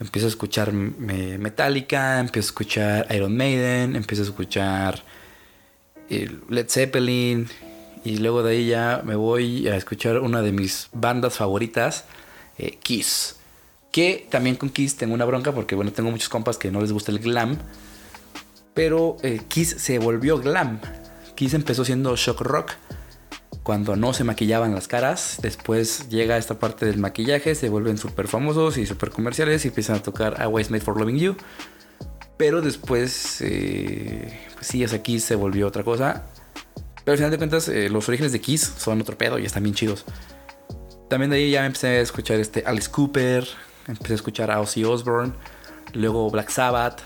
Empiezo 0.00 0.26
a 0.26 0.30
escuchar 0.30 0.72
Metallica, 0.72 2.20
empiezo 2.20 2.46
a 2.46 2.50
escuchar 2.50 3.06
Iron 3.14 3.36
Maiden, 3.36 3.96
empiezo 3.96 4.22
a 4.22 4.26
escuchar 4.26 5.02
eh, 6.10 6.30
Led 6.48 6.68
Zeppelin 6.68 7.48
y 8.04 8.16
luego 8.18 8.42
de 8.42 8.52
ahí 8.52 8.66
ya 8.66 9.02
me 9.04 9.14
voy 9.14 9.68
a 9.68 9.76
escuchar 9.76 10.18
una 10.20 10.42
de 10.42 10.52
mis 10.52 10.88
bandas 10.92 11.36
favoritas, 11.36 12.04
eh, 12.58 12.78
Kiss. 12.82 13.36
Que 13.92 14.26
también 14.30 14.56
con 14.56 14.70
Kiss 14.70 14.96
tengo 14.96 15.14
una 15.14 15.24
bronca 15.24 15.52
porque 15.52 15.74
bueno, 15.74 15.92
tengo 15.92 16.10
muchos 16.10 16.28
compas 16.28 16.58
que 16.58 16.70
no 16.70 16.80
les 16.80 16.92
gusta 16.92 17.12
el 17.12 17.18
glam. 17.18 17.58
Pero 18.74 19.18
eh, 19.22 19.40
Kiss 19.48 19.76
se 19.78 19.98
volvió 19.98 20.38
glam. 20.38 20.80
Kiss 21.34 21.54
empezó 21.54 21.84
siendo 21.84 22.16
shock 22.16 22.40
rock 22.40 22.72
cuando 23.62 23.96
no 23.96 24.12
se 24.12 24.24
maquillaban 24.24 24.74
las 24.74 24.88
caras. 24.88 25.38
Después 25.42 26.08
llega 26.08 26.36
esta 26.36 26.58
parte 26.58 26.86
del 26.86 26.98
maquillaje, 26.98 27.54
se 27.54 27.68
vuelven 27.68 27.98
súper 27.98 28.28
famosos 28.28 28.76
y 28.78 28.86
súper 28.86 29.10
comerciales 29.10 29.64
y 29.64 29.68
empiezan 29.68 29.96
a 29.96 30.02
tocar 30.02 30.40
A 30.40 30.48
Made 30.48 30.80
for 30.80 30.98
Loving 30.98 31.18
You. 31.18 31.36
Pero 32.36 32.60
después, 32.60 33.40
eh, 33.40 34.40
pues 34.54 34.66
sí, 34.66 34.82
hasta 34.82 35.02
Kiss 35.02 35.24
se 35.24 35.36
volvió 35.36 35.68
otra 35.68 35.84
cosa. 35.84 36.26
Pero 37.04 37.12
al 37.12 37.18
final 37.18 37.30
de 37.30 37.38
cuentas, 37.38 37.68
eh, 37.68 37.88
los 37.88 38.08
orígenes 38.08 38.32
de 38.32 38.40
Kiss 38.40 38.72
son 38.78 39.00
otro 39.00 39.16
pedo 39.16 39.38
y 39.38 39.44
están 39.44 39.62
bien 39.62 39.74
chidos. 39.74 40.04
También 41.08 41.30
de 41.30 41.36
ahí 41.36 41.50
ya 41.50 41.66
empecé 41.66 41.88
a 41.88 42.00
escuchar 42.00 42.40
este 42.40 42.64
Alice 42.66 42.90
Cooper, 42.90 43.46
empecé 43.86 44.14
a 44.14 44.16
escuchar 44.16 44.50
a 44.50 44.60
Ozzy 44.60 44.84
Osbourne, 44.84 45.34
luego 45.92 46.30
Black 46.30 46.48
Sabbath. 46.50 47.00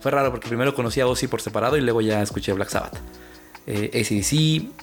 Fue 0.00 0.10
raro 0.10 0.30
porque 0.30 0.48
primero 0.48 0.74
conocí 0.74 1.00
a 1.00 1.06
Ozzy 1.06 1.26
por 1.26 1.40
separado 1.40 1.76
y 1.76 1.80
luego 1.80 2.00
ya 2.00 2.22
escuché 2.22 2.52
Black 2.52 2.68
Sabbath. 2.68 2.98
Eh, 3.66 3.90
ACDC, 3.94 4.81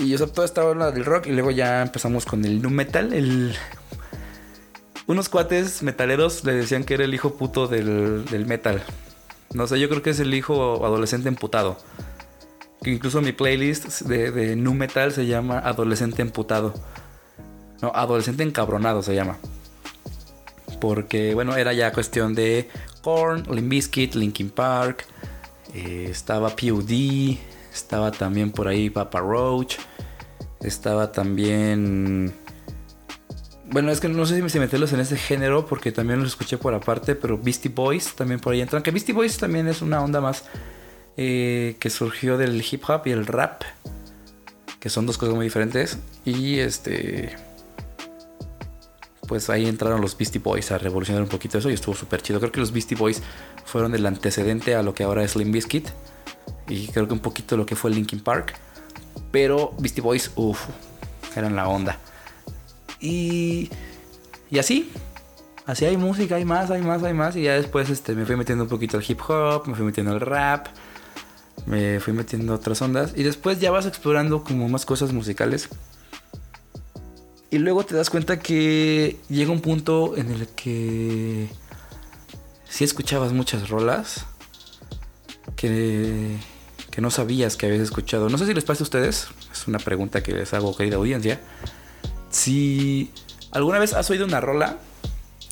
y 0.00 0.08
yo 0.08 0.26
toda 0.26 0.46
esta 0.46 0.64
ola 0.64 0.90
del 0.90 1.04
rock 1.04 1.26
y 1.26 1.32
luego 1.32 1.50
ya 1.50 1.82
empezamos 1.82 2.24
con 2.24 2.44
el 2.44 2.62
nu 2.62 2.70
metal. 2.70 3.54
Unos 5.06 5.28
cuates 5.28 5.82
metaleros 5.82 6.44
le 6.44 6.54
decían 6.54 6.84
que 6.84 6.94
era 6.94 7.04
el 7.04 7.12
hijo 7.14 7.34
puto 7.36 7.68
del, 7.68 8.24
metal. 8.46 8.82
No 9.52 9.66
sé, 9.66 9.78
yo 9.78 9.88
creo 9.88 10.02
que 10.02 10.10
es 10.10 10.20
el 10.20 10.32
hijo 10.32 10.86
adolescente 10.86 11.28
emputado. 11.28 11.76
Incluso 12.84 13.20
mi 13.20 13.32
playlist 13.32 14.02
de, 14.02 14.30
de 14.30 14.56
nu 14.56 14.72
metal 14.72 15.12
se 15.12 15.26
llama 15.26 15.58
Adolescente 15.58 16.22
emputado. 16.22 16.72
No, 17.82 17.92
Adolescente 17.94 18.42
encabronado 18.42 19.02
se 19.02 19.14
llama. 19.14 19.38
Porque, 20.80 21.34
bueno, 21.34 21.56
era 21.56 21.74
ya 21.74 21.92
cuestión 21.92 22.34
de 22.34 22.70
Korn, 23.02 23.44
Limp 23.50 23.68
Bizkit, 23.68 24.14
Linkin 24.14 24.50
Park. 24.50 25.04
Eh, 25.74 26.08
estaba 26.10 26.48
POD. 26.50 27.36
Estaba 27.72 28.10
también 28.10 28.50
por 28.50 28.66
ahí 28.68 28.88
Papa 28.88 29.20
Roach. 29.20 29.76
Estaba 30.60 31.12
también. 31.12 32.34
Bueno, 33.70 33.90
es 33.92 34.00
que 34.00 34.08
no 34.08 34.26
sé 34.26 34.48
si 34.48 34.58
meterlos 34.58 34.92
en 34.92 35.00
ese 35.00 35.16
género 35.16 35.64
porque 35.64 35.92
también 35.92 36.20
los 36.20 36.30
escuché 36.30 36.58
por 36.58 36.74
aparte, 36.74 37.14
pero 37.14 37.38
Beastie 37.38 37.70
Boys 37.70 38.14
también 38.14 38.40
por 38.40 38.52
ahí 38.52 38.60
entran. 38.60 38.82
Que 38.82 38.90
Beastie 38.90 39.14
Boys 39.14 39.38
también 39.38 39.68
es 39.68 39.80
una 39.80 40.02
onda 40.02 40.20
más 40.20 40.44
eh, 41.16 41.76
que 41.78 41.88
surgió 41.88 42.36
del 42.36 42.62
hip 42.68 42.82
hop 42.88 43.02
y 43.06 43.10
el 43.10 43.26
rap, 43.26 43.62
que 44.80 44.90
son 44.90 45.06
dos 45.06 45.18
cosas 45.18 45.34
muy 45.34 45.44
diferentes. 45.44 45.98
Y 46.24 46.58
este. 46.58 47.36
Pues 49.26 49.48
ahí 49.48 49.66
entraron 49.66 50.00
los 50.00 50.18
Beastie 50.18 50.40
Boys 50.40 50.72
a 50.72 50.78
revolucionar 50.78 51.22
un 51.22 51.28
poquito 51.28 51.58
eso 51.58 51.70
y 51.70 51.74
estuvo 51.74 51.94
súper 51.94 52.20
chido. 52.20 52.40
Creo 52.40 52.50
que 52.50 52.58
los 52.58 52.72
Beastie 52.72 52.96
Boys 52.96 53.22
fueron 53.64 53.94
el 53.94 54.04
antecedente 54.04 54.74
a 54.74 54.82
lo 54.82 54.92
que 54.92 55.04
ahora 55.04 55.22
es 55.22 55.32
Slim 55.32 55.52
Biscuit 55.52 55.88
y 56.68 56.88
creo 56.88 57.06
que 57.06 57.12
un 57.12 57.20
poquito 57.20 57.56
lo 57.56 57.64
que 57.64 57.76
fue 57.76 57.92
Linkin 57.92 58.20
Park. 58.20 58.54
Pero 59.30 59.74
Beastie 59.78 60.02
Boys, 60.02 60.30
uff, 60.36 60.66
eran 61.36 61.56
la 61.56 61.68
onda. 61.68 61.98
Y, 63.00 63.70
y 64.50 64.58
así, 64.58 64.90
así 65.66 65.84
hay 65.84 65.96
música, 65.96 66.36
hay 66.36 66.44
más, 66.44 66.70
hay 66.70 66.82
más, 66.82 67.02
hay 67.02 67.14
más. 67.14 67.36
Y 67.36 67.42
ya 67.42 67.54
después 67.54 67.88
este, 67.90 68.14
me 68.14 68.26
fui 68.26 68.36
metiendo 68.36 68.64
un 68.64 68.70
poquito 68.70 68.96
al 68.96 69.04
hip 69.06 69.20
hop, 69.28 69.66
me 69.66 69.74
fui 69.74 69.84
metiendo 69.84 70.12
al 70.12 70.20
rap, 70.20 70.66
me 71.66 72.00
fui 72.00 72.12
metiendo 72.12 72.54
otras 72.54 72.82
ondas. 72.82 73.12
Y 73.16 73.22
después 73.22 73.60
ya 73.60 73.70
vas 73.70 73.86
explorando 73.86 74.44
como 74.44 74.68
más 74.68 74.84
cosas 74.84 75.12
musicales. 75.12 75.68
Y 77.50 77.58
luego 77.58 77.84
te 77.84 77.96
das 77.96 78.10
cuenta 78.10 78.38
que 78.38 79.16
llega 79.28 79.50
un 79.50 79.60
punto 79.60 80.16
en 80.16 80.30
el 80.30 80.46
que 80.48 81.48
si 82.68 82.84
escuchabas 82.84 83.32
muchas 83.32 83.68
rolas 83.68 84.24
que 85.56 86.36
que 86.90 87.00
no 87.00 87.10
sabías 87.10 87.56
que 87.56 87.66
habías 87.66 87.82
escuchado. 87.82 88.28
No 88.28 88.38
sé 88.38 88.46
si 88.46 88.54
les 88.54 88.64
pasa 88.64 88.82
a 88.82 88.84
ustedes, 88.84 89.28
es 89.52 89.66
una 89.68 89.78
pregunta 89.78 90.22
que 90.22 90.32
les 90.32 90.52
hago, 90.54 90.76
querida 90.76 90.96
audiencia. 90.96 91.40
Si 92.30 93.10
alguna 93.52 93.78
vez 93.78 93.94
has 93.94 94.08
oído 94.10 94.24
una 94.24 94.40
rola 94.40 94.78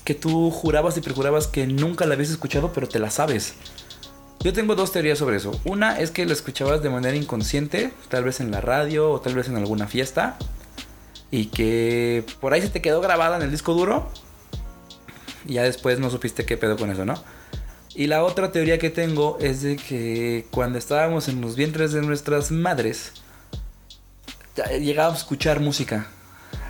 que 0.03 0.15
tú 0.15 0.49
jurabas 0.51 0.97
y 0.97 1.01
perjurabas 1.01 1.47
que 1.47 1.67
nunca 1.67 2.05
la 2.05 2.15
habías 2.15 2.31
escuchado, 2.31 2.71
pero 2.73 2.87
te 2.87 2.99
la 2.99 3.11
sabes. 3.11 3.53
Yo 4.41 4.53
tengo 4.53 4.75
dos 4.75 4.91
teorías 4.91 5.17
sobre 5.17 5.37
eso. 5.37 5.51
Una 5.65 5.99
es 5.99 6.11
que 6.11 6.25
la 6.25 6.33
escuchabas 6.33 6.81
de 6.81 6.89
manera 6.89 7.15
inconsciente, 7.15 7.93
tal 8.07 8.23
vez 8.23 8.39
en 8.39 8.51
la 8.51 8.61
radio 8.61 9.11
o 9.11 9.21
tal 9.21 9.35
vez 9.35 9.49
en 9.49 9.57
alguna 9.57 9.87
fiesta, 9.87 10.37
y 11.29 11.47
que 11.47 12.25
por 12.39 12.53
ahí 12.53 12.61
se 12.61 12.69
te 12.69 12.81
quedó 12.81 13.01
grabada 13.01 13.35
en 13.35 13.43
el 13.43 13.51
disco 13.51 13.73
duro, 13.73 14.09
y 15.45 15.53
ya 15.53 15.63
después 15.63 15.99
no 15.99 16.09
supiste 16.09 16.45
qué 16.45 16.57
pedo 16.57 16.77
con 16.77 16.89
eso, 16.89 17.05
¿no? 17.05 17.21
Y 17.95 18.07
la 18.07 18.23
otra 18.23 18.51
teoría 18.51 18.77
que 18.77 18.89
tengo 18.89 19.37
es 19.41 19.61
de 19.63 19.75
que 19.75 20.45
cuando 20.51 20.77
estábamos 20.77 21.27
en 21.27 21.41
los 21.41 21.55
vientres 21.55 21.91
de 21.91 22.01
nuestras 22.01 22.51
madres, 22.51 23.13
llegábamos 24.79 25.19
a 25.19 25.21
escuchar 25.21 25.59
música. 25.59 26.07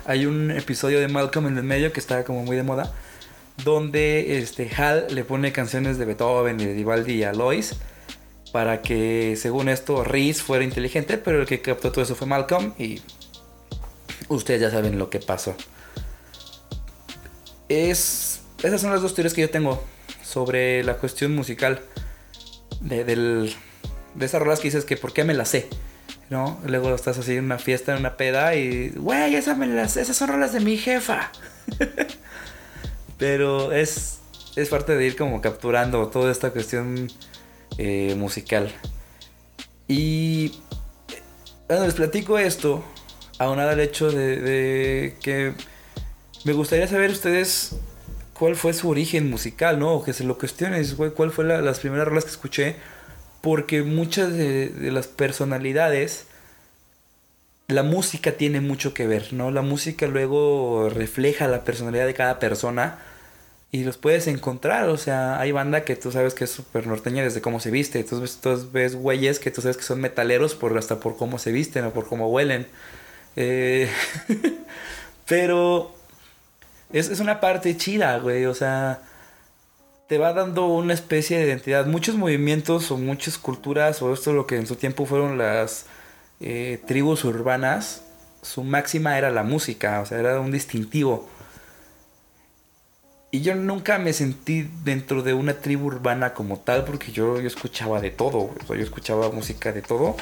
Hay 0.06 0.24
un 0.24 0.50
episodio 0.50 0.98
de 0.98 1.08
Malcolm 1.08 1.46
en 1.46 1.58
el 1.58 1.64
medio 1.64 1.92
que 1.92 2.00
está 2.00 2.24
como 2.24 2.42
muy 2.42 2.56
de 2.56 2.62
moda, 2.62 2.92
donde 3.64 4.38
este, 4.38 4.70
Hal 4.74 5.08
le 5.10 5.24
pone 5.24 5.52
canciones 5.52 5.98
de 5.98 6.06
Beethoven 6.06 6.58
y 6.58 6.64
de 6.64 6.72
Vivaldi 6.72 7.12
y 7.12 7.24
Alois 7.24 7.76
para 8.50 8.80
que, 8.80 9.36
según 9.36 9.68
esto, 9.68 10.02
Reese 10.02 10.42
fuera 10.42 10.64
inteligente, 10.64 11.18
pero 11.18 11.42
el 11.42 11.46
que 11.46 11.60
captó 11.60 11.92
todo 11.92 12.02
eso 12.02 12.16
fue 12.16 12.26
Malcolm 12.26 12.72
y 12.78 13.00
ustedes 14.28 14.62
ya 14.62 14.70
saben 14.70 14.98
lo 14.98 15.10
que 15.10 15.20
pasó. 15.20 15.54
Es, 17.68 18.40
esas 18.62 18.80
son 18.80 18.90
las 18.90 19.02
dos 19.02 19.14
teorías 19.14 19.34
que 19.34 19.42
yo 19.42 19.50
tengo 19.50 19.84
sobre 20.30 20.84
la 20.84 20.94
cuestión 20.94 21.34
musical 21.34 21.80
de, 22.80 23.04
de 23.04 23.54
esas 24.20 24.40
rolas 24.40 24.60
que 24.60 24.68
dices 24.68 24.84
que 24.84 24.96
por 24.96 25.12
qué 25.12 25.24
me 25.24 25.34
las 25.34 25.48
sé. 25.48 25.68
¿no? 26.30 26.60
Luego 26.64 26.94
estás 26.94 27.18
así 27.18 27.36
en 27.36 27.44
una 27.44 27.58
fiesta, 27.58 27.92
en 27.92 27.98
una 27.98 28.16
peda 28.16 28.54
y, 28.54 28.90
güey, 28.90 29.34
esas, 29.34 29.96
esas 29.96 30.16
son 30.16 30.28
rolas 30.28 30.52
de 30.52 30.60
mi 30.60 30.76
jefa. 30.76 31.32
Pero 33.18 33.72
es, 33.72 34.20
es 34.54 34.68
parte 34.68 34.94
de 34.94 35.04
ir 35.04 35.16
como 35.16 35.40
capturando 35.40 36.06
toda 36.06 36.30
esta 36.30 36.50
cuestión 36.52 37.10
eh, 37.78 38.14
musical. 38.16 38.72
Y 39.88 40.54
bueno, 41.66 41.84
les 41.84 41.94
platico 41.94 42.38
esto, 42.38 42.84
aunado 43.38 43.70
al 43.70 43.80
hecho 43.80 44.12
de, 44.12 44.36
de 44.36 45.16
que 45.20 45.52
me 46.44 46.52
gustaría 46.52 46.86
saber 46.86 47.10
ustedes 47.10 47.74
cuál 48.40 48.56
fue 48.56 48.72
su 48.72 48.88
origen 48.88 49.28
musical, 49.28 49.78
¿no? 49.78 49.92
O 49.96 50.02
que 50.02 50.14
se 50.14 50.24
lo 50.24 50.38
cuestiones, 50.38 50.96
güey, 50.96 51.10
cuál 51.10 51.30
fue 51.30 51.44
las 51.44 51.80
primeras 51.80 52.08
rolas 52.08 52.24
que 52.24 52.30
escuché. 52.30 52.76
Porque 53.42 53.82
muchas 53.82 54.32
de, 54.32 54.72
las 54.90 55.08
personalidades, 55.08 56.26
la 57.68 57.82
música 57.82 58.32
tiene 58.32 58.62
mucho 58.62 58.94
que 58.94 59.06
ver, 59.06 59.34
¿no? 59.34 59.50
La 59.50 59.60
música 59.60 60.06
luego 60.06 60.88
refleja 60.88 61.48
la 61.48 61.64
personalidad 61.64 62.06
de 62.06 62.14
cada 62.14 62.38
persona. 62.38 62.98
y 63.72 63.84
los 63.84 63.98
puedes 63.98 64.26
encontrar. 64.26 64.88
O 64.88 64.96
sea, 64.96 65.38
hay 65.38 65.52
banda 65.52 65.84
que 65.84 65.96
tú 65.96 66.10
sabes 66.10 66.34
que 66.34 66.44
es 66.44 66.50
súper 66.50 66.86
norteña 66.86 67.22
desde 67.22 67.42
cómo 67.42 67.60
se 67.60 67.70
viste. 67.70 68.02
Tú 68.04 68.20
ves, 68.20 68.72
ves 68.72 68.96
güeyes 68.96 69.38
que 69.38 69.50
tú 69.50 69.60
sabes 69.60 69.76
que 69.76 69.82
son 69.84 70.00
metaleros 70.00 70.54
por, 70.54 70.76
hasta 70.78 70.98
por 71.00 71.16
cómo 71.18 71.38
se 71.38 71.52
visten 71.52 71.84
o 71.84 71.92
por 71.92 72.08
cómo 72.08 72.28
huelen. 72.30 72.66
Eh, 73.36 73.90
pero 75.28 75.99
es, 76.92 77.08
es 77.08 77.20
una 77.20 77.40
parte 77.40 77.76
chida, 77.76 78.18
güey. 78.18 78.46
O 78.46 78.54
sea, 78.54 79.02
te 80.10 80.18
va 80.18 80.32
dando 80.32 80.66
una 80.66 80.92
especie 80.92 81.38
de 81.38 81.46
identidad. 81.46 81.86
Muchos 81.86 82.16
movimientos 82.16 82.90
o 82.90 82.96
muchas 82.96 83.38
culturas, 83.38 84.02
o 84.02 84.12
esto 84.12 84.32
lo 84.32 84.46
que 84.46 84.56
en 84.56 84.66
su 84.66 84.76
tiempo 84.76 85.06
fueron 85.06 85.38
las 85.38 85.86
eh, 86.40 86.80
tribus 86.86 87.24
urbanas, 87.24 88.02
su 88.42 88.64
máxima 88.64 89.18
era 89.18 89.30
la 89.30 89.44
música, 89.44 90.00
o 90.00 90.06
sea, 90.06 90.18
era 90.18 90.40
un 90.40 90.50
distintivo. 90.50 91.28
Y 93.30 93.42
yo 93.42 93.54
nunca 93.54 93.98
me 93.98 94.12
sentí 94.12 94.68
dentro 94.82 95.22
de 95.22 95.34
una 95.34 95.54
tribu 95.54 95.86
urbana 95.86 96.34
como 96.34 96.58
tal, 96.58 96.84
porque 96.84 97.12
yo, 97.12 97.40
yo 97.40 97.46
escuchaba 97.46 98.00
de 98.00 98.10
todo, 98.10 98.50
yo 98.68 98.74
escuchaba 98.74 99.30
música 99.30 99.70
de 99.70 99.82
todo. 99.82 100.16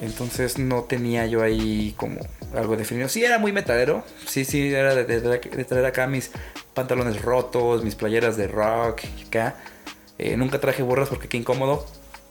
Entonces 0.00 0.58
no 0.58 0.84
tenía 0.84 1.26
yo 1.26 1.42
ahí 1.42 1.94
como 1.96 2.20
algo 2.54 2.76
definido. 2.76 3.08
Sí, 3.08 3.24
era 3.24 3.38
muy 3.38 3.52
metalero. 3.52 4.04
Sí, 4.26 4.44
sí, 4.44 4.72
era 4.72 4.94
de, 4.94 5.64
traer 5.64 5.86
acá 5.86 6.06
mis 6.06 6.30
pantalones 6.74 7.22
rotos, 7.22 7.82
mis 7.82 7.94
playeras 7.94 8.36
de 8.36 8.48
rock, 8.48 9.02
acá. 9.26 9.56
Eh, 10.18 10.36
nunca 10.36 10.60
traje 10.60 10.82
borras 10.82 11.08
porque 11.08 11.28
qué 11.28 11.38
incómodo. 11.38 11.86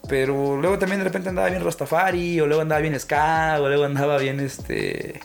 Pero 0.07 0.57
luego 0.57 0.77
también 0.77 0.99
de 0.99 1.05
repente 1.05 1.29
andaba 1.29 1.49
bien 1.49 1.63
Rastafari, 1.63 2.39
o 2.39 2.45
luego 2.45 2.61
andaba 2.61 2.81
bien 2.81 2.99
Ska, 2.99 3.57
o 3.59 3.67
luego 3.67 3.85
andaba 3.85 4.17
bien 4.17 4.39
este. 4.39 5.19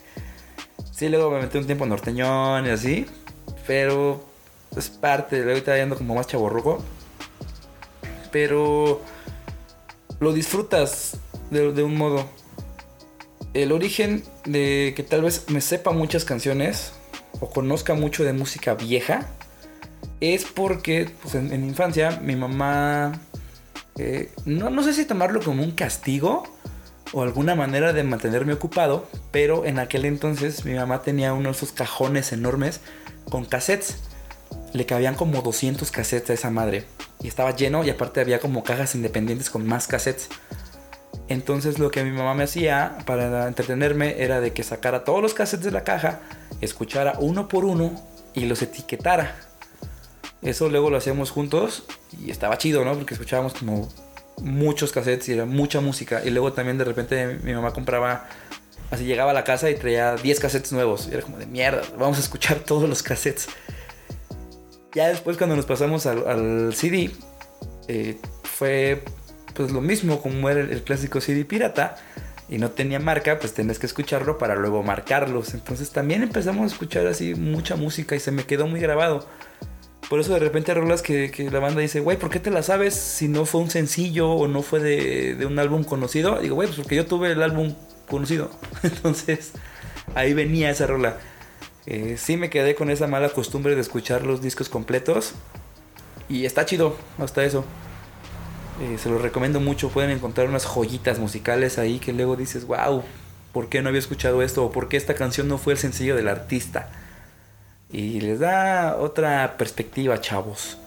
Sí, 0.93 1.09
luego 1.09 1.31
me 1.31 1.41
metí 1.41 1.59
un 1.59 1.67
tiempo 1.67 1.85
norteñón 1.85 2.67
y 2.67 2.71
así. 2.71 3.07
Pero 3.67 4.25
es 4.77 4.89
parte, 4.89 5.43
luego 5.43 5.59
estaba 5.59 5.77
yendo 5.77 5.97
como 5.97 6.15
más 6.15 6.27
chaborruco. 6.27 6.83
Pero 8.33 9.03
lo 10.21 10.33
disfrutas 10.33 11.19
de, 11.51 11.83
un 11.83 11.97
modo. 11.97 12.29
El 13.55 13.73
origen 13.73 14.23
de 14.45 14.93
que 14.97 15.03
tal 15.03 15.23
vez 15.23 15.47
me 15.49 15.61
sepa 15.61 15.91
muchas 15.91 16.25
canciones 16.25 16.93
o 17.41 17.51
conozca 17.51 17.95
mucho 17.95 18.25
de 18.25 18.33
música 18.33 18.75
vieja 18.75 19.29
es 20.21 20.45
porque 20.45 21.11
pues, 21.23 21.35
en, 21.35 21.49
mi 21.49 21.69
infancia 21.69 22.21
mi 22.23 22.37
mamá, 22.37 23.21
eh, 23.99 24.31
no, 24.45 24.71
no 24.71 24.83
sé 24.83 24.93
si 24.93 25.05
tomarlo 25.05 25.41
como 25.41 25.63
un 25.63 25.73
castigo 25.73 26.45
o 27.13 27.23
alguna 27.23 27.55
manera 27.55 27.93
de 27.93 28.05
mantenerme 28.05 28.53
ocupado, 28.53 29.09
pero 29.33 29.65
en 29.65 29.79
aquel 29.79 30.05
entonces 30.05 30.65
mi 30.65 30.75
mamá 30.75 31.03
tenía 31.03 31.33
uno 31.33 31.51
de 31.51 31.57
esos 31.57 31.73
cajones 31.73 32.33
enormes 32.33 32.81
con 33.29 33.45
cassettes. 33.45 33.97
Le 34.73 34.87
cabían 34.87 35.15
como 35.15 35.43
200 35.43 35.91
cassettes 35.91 36.31
a 36.31 36.35
esa 36.35 36.51
madre. 36.51 36.85
Y 37.23 37.29
estaba 37.29 37.55
lleno 37.55 37.85
y 37.85 37.91
aparte 37.91 38.21
había 38.21 38.39
como 38.39 38.63
cajas 38.63 38.95
independientes 38.95 39.51
con 39.51 39.67
más 39.67 39.87
cassettes. 39.89 40.29
Entonces 41.31 41.79
lo 41.79 41.93
que 41.93 42.03
mi 42.03 42.11
mamá 42.11 42.35
me 42.35 42.43
hacía 42.43 42.99
para 43.07 43.47
entretenerme 43.47 44.21
era 44.21 44.41
de 44.41 44.53
que 44.53 44.65
sacara 44.65 45.05
todos 45.05 45.23
los 45.23 45.33
cassettes 45.33 45.65
de 45.65 45.71
la 45.71 45.85
caja, 45.85 46.19
escuchara 46.61 47.15
uno 47.21 47.47
por 47.47 47.65
uno 47.65 47.93
y 48.35 48.47
los 48.47 48.61
etiquetara. 48.63 49.37
Eso 50.43 50.69
luego 50.69 50.91
lo 50.91 50.97
hacíamos 50.97 51.31
juntos 51.31 51.85
y 52.21 52.33
estaba 52.33 52.59
chido, 52.59 52.85
¿no? 52.85 52.95
Porque 52.95 53.15
escuchábamos 53.15 53.55
como 53.55 53.89
muchos 54.43 54.91
cassettes 54.91 55.29
y 55.29 55.35
era 55.35 55.45
mucha 55.45 55.81
música. 55.81 56.21
Y 56.25 56.31
luego 56.31 56.53
también 56.53 56.79
de 56.79 56.85
repente 56.85 57.39
mi 57.45 57.55
mamá 57.55 57.73
compraba, 57.73 58.27
así 58.91 59.05
llegaba 59.05 59.31
a 59.31 59.35
la 59.35 59.45
casa 59.45 59.71
y 59.71 59.77
traía 59.77 60.17
10 60.17 60.41
cassettes 60.41 60.73
nuevos. 60.73 61.07
Y 61.07 61.15
era 61.15 61.23
como 61.23 61.39
de 61.39 61.47
mierda, 61.47 61.83
vamos 61.97 62.19
a 62.19 62.23
escuchar 62.23 62.59
todos 62.67 62.89
los 62.89 63.05
cassettes. 63.05 63.47
Ya 64.97 65.07
después 65.07 65.37
cuando 65.37 65.55
nos 65.55 65.67
pasamos 65.67 66.07
al, 66.07 66.75
CD, 66.75 67.13
eh, 67.87 68.19
fue 68.43 69.05
pues 69.61 69.73
lo 69.73 69.83
mismo 69.83 70.23
como 70.23 70.49
era 70.49 70.61
el, 70.61 70.83
clásico 70.83 71.21
CD 71.21 71.45
pirata 71.45 71.97
y 72.49 72.57
no 72.57 72.71
tenía 72.71 72.99
marca, 72.99 73.39
pues 73.39 73.53
tenés 73.53 73.79
que 73.79 73.85
escucharlo 73.85 74.39
para 74.39 74.55
luego 74.55 74.83
marcarlos. 74.83 75.53
Entonces 75.53 75.91
también 75.91 76.23
empezamos 76.23 76.63
a 76.63 76.67
escuchar 76.73 77.07
así 77.07 77.35
mucha 77.35 77.77
música 77.77 78.17
y 78.17 78.21
se 78.21 78.33
me 78.33 78.45
quedó 78.45 78.67
muy 78.67 78.81
grabado. 78.81 79.29
Por 80.09 80.19
eso 80.19 80.33
de 80.33 80.39
repente 80.39 80.73
rolas 80.73 81.03
que, 81.03 81.31
que 81.31 81.51
la 81.51 81.59
banda 81.59 81.83
dice, 81.83 82.01
güey, 82.01 82.19
¿por 82.19 82.31
qué 82.31 82.41
te 82.41 82.51
la 82.51 82.63
sabes 82.63 82.95
si 82.95 83.29
no 83.29 83.45
fue 83.45 83.61
un 83.61 83.69
sencillo 83.69 84.31
o 84.31 84.49
no 84.49 84.63
fue 84.63 84.81
de, 84.81 85.35
de 85.35 85.45
un 85.45 85.59
álbum 85.59 85.85
conocido? 85.85 86.41
Digo, 86.41 86.55
güey, 86.55 86.67
pues 86.67 86.81
porque 86.81 86.97
yo 86.97 87.05
tuve 87.05 87.31
el 87.33 87.43
álbum 87.43 87.75
conocido. 88.09 88.51
Entonces 88.83 89.53
ahí 90.15 90.33
venía 90.33 90.71
esa 90.71 90.87
rola. 90.87 91.19
Eh, 91.85 92.17
sí 92.17 92.39
me 92.39 92.49
quedé 92.49 92.75
con 92.75 92.89
esa 92.89 93.07
mala 93.07 93.29
costumbre 93.29 93.75
de 93.75 93.83
escuchar 93.83 94.25
los 94.25 94.41
discos 94.41 94.71
completos. 94.71 95.35
Y 96.31 96.47
está 96.47 96.65
chido 96.65 96.97
hasta 97.19 97.45
eso. 97.45 97.67
Eh, 98.81 98.97
se 98.99 99.11
los 99.11 99.21
recomiendo 99.21 99.61
mucho. 99.61 99.91
Pueden 99.91 100.11
encontrar 100.11 100.49
unas 100.49 100.65
joyitas 100.65 101.19
musicales 101.19 101.79
ahí 101.79 101.99
que 101.99 102.13
luego 102.13 102.37
dices, 102.37 102.67
wow, 102.67 103.03
¿por 103.53 103.69
qué 103.69 103.83
no 103.83 103.89
había 103.89 103.99
escuchado 103.99 104.43
esto? 104.43 104.65
¿O 104.65 104.73
por 104.73 104.89
qué 104.89 104.97
esta 104.97 105.15
canción 105.15 105.49
no 105.49 105.59
fue 105.59 105.75
el 105.75 105.79
sencillo 105.79 106.17
del 106.17 106.29
artista? 106.29 106.89
Y 107.91 108.21
les 108.21 108.39
da 108.39 108.97
otra 108.97 109.57
perspectiva, 109.59 110.21
chavos. 110.21 110.79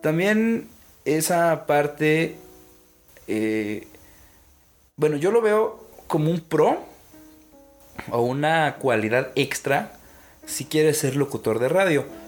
También 0.00 0.68
esa 1.04 1.66
parte, 1.66 2.36
eh, 3.26 3.88
bueno, 4.96 5.16
yo 5.16 5.32
lo 5.32 5.40
veo 5.40 5.88
como 6.06 6.30
un 6.30 6.40
pro 6.40 6.84
o 8.10 8.22
una 8.22 8.76
cualidad 8.76 9.32
extra 9.34 9.92
si 10.46 10.66
quieres 10.66 10.98
ser 10.98 11.16
locutor 11.16 11.58
de 11.58 11.68
radio 11.68 12.21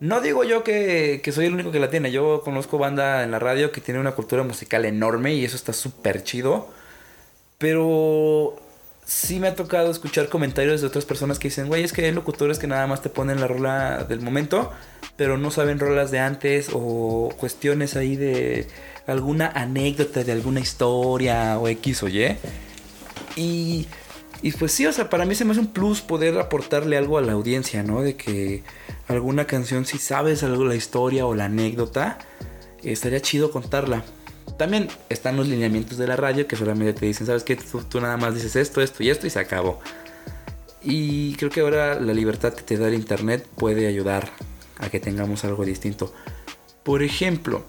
no 0.00 0.20
digo 0.20 0.44
yo 0.44 0.62
que, 0.62 1.22
soy 1.32 1.46
el 1.46 1.54
único 1.54 1.72
que 1.72 1.80
la 1.80 1.90
tiene. 1.90 2.12
Yo 2.12 2.42
conozco 2.42 2.78
banda 2.78 3.24
en 3.24 3.30
la 3.30 3.38
radio 3.38 3.72
que 3.72 3.80
tiene 3.80 4.00
una 4.00 4.12
cultura 4.12 4.42
musical 4.42 4.84
enorme 4.84 5.34
y 5.34 5.44
eso 5.44 5.56
está 5.56 5.72
súper 5.72 6.22
chido. 6.22 6.68
Pero 7.58 8.56
sí 9.06 9.40
me 9.40 9.48
ha 9.48 9.54
tocado 9.54 9.90
escuchar 9.90 10.28
comentarios 10.28 10.80
de 10.80 10.88
otras 10.88 11.04
personas 11.04 11.38
que 11.38 11.48
dicen, 11.48 11.68
güey, 11.68 11.84
es 11.84 11.92
que 11.92 12.04
hay 12.04 12.12
locutores 12.12 12.58
que 12.58 12.66
nada 12.66 12.86
más 12.86 13.02
te 13.02 13.08
ponen 13.08 13.40
la 13.40 13.46
rola 13.46 14.04
del 14.04 14.20
momento, 14.20 14.72
pero 15.16 15.38
no 15.38 15.50
saben 15.50 15.78
rolas 15.78 16.10
de 16.10 16.18
antes 16.18 16.68
o 16.72 17.32
cuestiones 17.38 17.96
ahí 17.96 18.16
de 18.16 18.66
alguna 19.06 19.48
anécdota 19.48 20.24
de 20.24 20.32
alguna 20.32 20.60
historia 20.60 21.58
o 21.58 21.68
X 21.68 22.02
o 22.02 22.08
Y. 22.08 22.36
Y, 23.36 23.86
y 24.42 24.52
pues 24.52 24.72
sí, 24.72 24.86
o 24.86 24.92
sea, 24.92 25.08
para 25.08 25.24
mí 25.24 25.34
se 25.34 25.44
me 25.44 25.52
hace 25.52 25.60
un 25.60 25.72
plus 25.72 26.00
poder 26.00 26.38
aportarle 26.38 26.96
algo 26.96 27.18
a 27.18 27.22
la 27.22 27.32
audiencia, 27.32 27.82
¿no? 27.82 28.02
De 28.02 28.16
que 28.16 28.62
alguna 29.08 29.46
canción, 29.46 29.86
si 29.86 29.98
sabes 29.98 30.42
algo 30.42 30.64
la 30.64 30.74
historia 30.74 31.26
o 31.26 31.34
la 31.34 31.46
anécdota, 31.46 32.18
estaría 32.82 33.20
chido 33.20 33.50
contarla. 33.50 34.04
También 34.58 34.88
están 35.08 35.36
los 35.36 35.48
lineamientos 35.48 35.98
de 35.98 36.06
la 36.06 36.16
radio 36.16 36.46
que 36.46 36.56
solamente 36.56 36.92
te 36.94 37.06
dicen, 37.06 37.26
¿sabes 37.26 37.44
qué? 37.44 37.56
Tú, 37.56 38.00
nada 38.00 38.16
más 38.16 38.34
dices 38.34 38.56
esto, 38.56 38.80
esto 38.80 39.02
y 39.02 39.10
esto 39.10 39.26
y 39.26 39.30
se 39.30 39.38
acabó. 39.38 39.80
Y 40.82 41.34
creo 41.34 41.50
que 41.50 41.60
ahora 41.60 41.98
la 42.00 42.12
libertad 42.12 42.54
que 42.54 42.62
te 42.62 42.76
da 42.76 42.88
el 42.88 42.94
internet 42.94 43.46
puede 43.56 43.86
ayudar 43.86 44.30
a 44.78 44.88
que 44.88 45.00
tengamos 45.00 45.44
algo 45.44 45.64
distinto. 45.64 46.14
Por 46.84 47.02
ejemplo, 47.02 47.64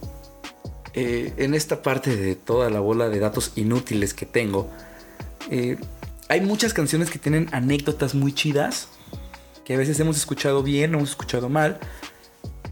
eh, 0.94 1.34
en 1.38 1.56
esta 1.56 1.82
parte 1.82 2.16
de 2.16 2.36
toda 2.36 2.70
la 2.70 2.80
bola 2.80 3.10
de 3.10 3.20
datos 3.20 3.54
inútiles 3.56 4.14
que 4.14 4.26
tengo, 4.26 4.70
eh, 5.50 5.78
hay 6.30 6.42
muchas 6.42 6.74
canciones 6.74 7.10
que 7.10 7.20
tienen 7.20 7.48
anécdotas 7.52 8.16
muy 8.16 8.34
chidas 8.34 8.90
que 9.68 9.74
a 9.74 9.78
veces 9.78 10.00
hemos 10.00 10.16
escuchado 10.16 10.64
bien, 10.64 10.94
hemos 10.94 11.10
escuchado 11.10 11.50
mal, 11.50 11.78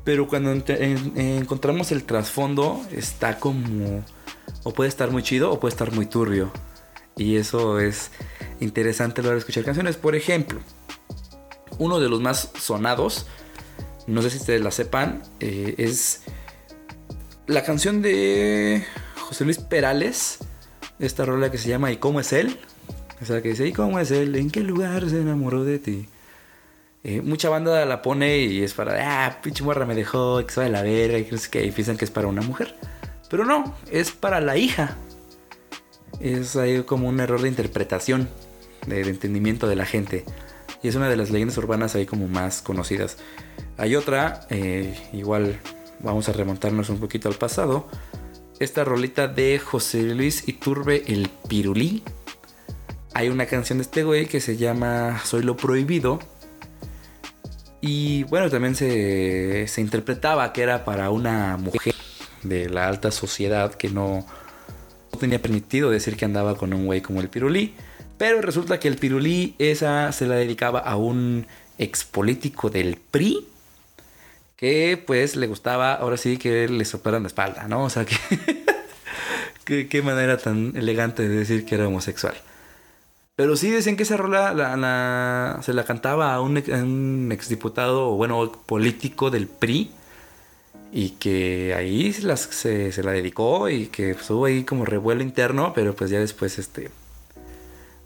pero 0.05 0.29
cuando 0.29 0.53
encontramos 0.53 1.91
el 1.91 2.05
trasfondo 2.05 2.81
está 2.89 3.37
como, 3.37 4.01
o 4.63 4.73
puede 4.73 4.87
estar 4.87 5.11
muy 5.11 5.21
chido 5.21 5.51
o 5.51 5.59
puede 5.59 5.73
estar 5.73 5.91
muy 5.91 6.05
turbio. 6.05 6.53
Y 7.17 7.35
eso 7.35 7.81
es 7.81 8.11
interesante 8.61 9.19
a 9.19 9.23
la 9.23 9.29
hora 9.29 9.35
de 9.35 9.39
escuchar 9.39 9.65
canciones. 9.65 9.97
Por 9.97 10.15
ejemplo, 10.15 10.61
uno 11.79 11.99
de 11.99 12.07
los 12.07 12.21
más 12.21 12.51
sonados, 12.61 13.25
no 14.07 14.21
sé 14.21 14.29
si 14.29 14.37
ustedes 14.37 14.61
la 14.61 14.71
sepan, 14.71 15.21
eh, 15.41 15.75
es 15.77 16.21
la 17.45 17.63
canción 17.63 18.01
de 18.01 18.85
José 19.19 19.43
Luis 19.43 19.57
Perales, 19.57 20.39
esta 20.99 21.25
rola 21.25 21.51
que 21.51 21.57
se 21.57 21.67
llama 21.67 21.91
¿Y 21.91 21.97
cómo 21.97 22.21
es 22.21 22.31
él? 22.31 22.57
O 23.21 23.25
sea, 23.25 23.41
que 23.41 23.49
dice 23.49 23.67
¿Y 23.67 23.73
cómo 23.73 23.99
es 23.99 24.11
él? 24.11 24.35
¿En 24.35 24.51
qué 24.51 24.61
lugar 24.61 25.09
se 25.09 25.21
enamoró 25.21 25.63
de 25.63 25.79
ti? 25.79 26.07
Eh, 27.07 27.21
mucha 27.21 27.49
banda 27.49 27.85
la 27.85 28.01
pone 28.01 28.39
y 28.39 28.63
es 28.63 28.73
para, 28.73 29.27
ah, 29.27 29.39
pinche 29.41 29.63
morra 29.63 29.85
me 29.85 29.93
dejó, 29.93 30.43
que 30.43 30.51
se 30.51 30.61
de 30.61 30.69
la 30.69 30.81
verga, 30.81 31.19
y 31.19 31.25
que 31.25 31.71
piensan 31.71 31.97
que 31.97 32.05
es 32.05 32.09
para 32.09 32.27
una 32.27 32.41
mujer. 32.41 32.75
Pero 33.29 33.45
no, 33.45 33.75
es 33.91 34.11
para 34.11 34.41
la 34.41 34.57
hija. 34.57 34.95
Es 36.19 36.55
ahí 36.55 36.81
como 36.81 37.07
un 37.07 37.19
error 37.19 37.43
de 37.43 37.47
interpretación, 37.47 38.27
de, 38.87 39.01
entendimiento 39.01 39.67
de 39.67 39.75
la 39.75 39.85
gente. 39.85 40.25
Y 40.81 40.87
es 40.87 40.95
una 40.95 41.07
de 41.07 41.15
las 41.15 41.29
leyendas 41.29 41.57
urbanas 41.59 41.93
ahí 41.93 42.07
como 42.07 42.27
más 42.27 42.63
conocidas. 42.63 43.17
Hay 43.77 43.95
otra, 43.95 44.47
eh, 44.49 44.97
igual 45.13 45.59
vamos 45.99 46.27
a 46.29 46.33
remontarnos 46.33 46.89
un 46.89 46.99
poquito 46.99 47.29
al 47.29 47.35
pasado. 47.35 47.87
Esta 48.59 48.83
rolita 48.83 49.27
de 49.27 49.59
José 49.59 50.01
Luis 50.15 50.47
Iturbe 50.47 51.03
el 51.05 51.29
Pirulí. 51.47 52.03
Hay 53.15 53.29
una 53.29 53.45
canción 53.45 53.77
de 53.77 53.83
este 53.83 54.03
güey 54.03 54.25
que 54.25 54.41
se 54.41 54.57
llama 54.57 55.21
Soy 55.23 55.41
lo 55.41 55.55
prohibido 55.55 56.19
Y 57.79 58.23
bueno, 58.25 58.49
también 58.49 58.75
se, 58.75 59.69
se 59.69 59.79
interpretaba 59.79 60.51
que 60.51 60.61
era 60.61 60.83
para 60.83 61.09
una 61.09 61.55
mujer 61.55 61.95
de 62.43 62.69
la 62.69 62.89
alta 62.89 63.11
sociedad 63.11 63.73
que 63.73 63.89
no, 63.89 64.27
no 65.13 65.17
tenía 65.17 65.41
permitido 65.41 65.89
decir 65.91 66.17
que 66.17 66.25
andaba 66.25 66.57
con 66.57 66.73
un 66.73 66.85
güey 66.85 66.99
como 66.99 67.21
el 67.21 67.29
Pirulí. 67.29 67.73
Pero 68.17 68.41
resulta 68.41 68.81
que 68.81 68.89
el 68.89 68.97
Pirulí 68.97 69.55
esa 69.59 70.11
se 70.11 70.27
la 70.27 70.35
dedicaba 70.35 70.79
a 70.79 70.97
un 70.97 71.47
expolítico 71.77 72.69
del 72.69 72.97
PRI 72.97 73.47
que 74.57 75.01
pues 75.07 75.37
le 75.37 75.47
gustaba 75.47 75.93
ahora 75.93 76.17
sí 76.17 76.37
que 76.37 76.67
le 76.67 76.83
soplaran 76.83 77.23
la 77.23 77.27
espalda, 77.27 77.69
¿no? 77.69 77.85
O 77.85 77.89
sea 77.89 78.03
que... 78.03 78.17
qué, 79.89 80.01
manera 80.01 80.37
tan 80.37 80.75
elegante 80.75 81.29
de 81.29 81.33
decir 81.37 81.65
que 81.65 81.75
era 81.75 81.87
homosexual. 81.87 82.35
Pero 83.35 83.57
sí 83.57 83.69
decían 83.69 83.97
que 83.97 84.03
esa 84.03 84.17
rola 84.17 84.53
la, 84.53 85.59
se 85.61 85.73
la 85.73 85.83
cantaba 85.83 86.33
a 86.33 86.41
un, 86.41 86.57
exdiputado, 87.31 88.11
o 88.11 88.15
bueno, 88.15 88.51
político 88.65 89.29
del 89.29 89.47
PRI. 89.47 89.91
Y 90.91 91.11
que 91.11 91.73
ahí 91.75 92.13
se, 92.13 92.23
las, 92.23 92.41
se, 92.41 93.03
la 93.03 93.11
dedicó 93.11 93.69
y 93.69 93.87
que 93.87 94.11
estuvo 94.11 94.45
ahí 94.45 94.63
como 94.63 94.85
revuelo 94.85 95.21
interno, 95.23 95.73
pero 95.73 95.93
pues 95.93 96.09
ya 96.09 96.19
después 96.19 96.57
este, 96.57 96.89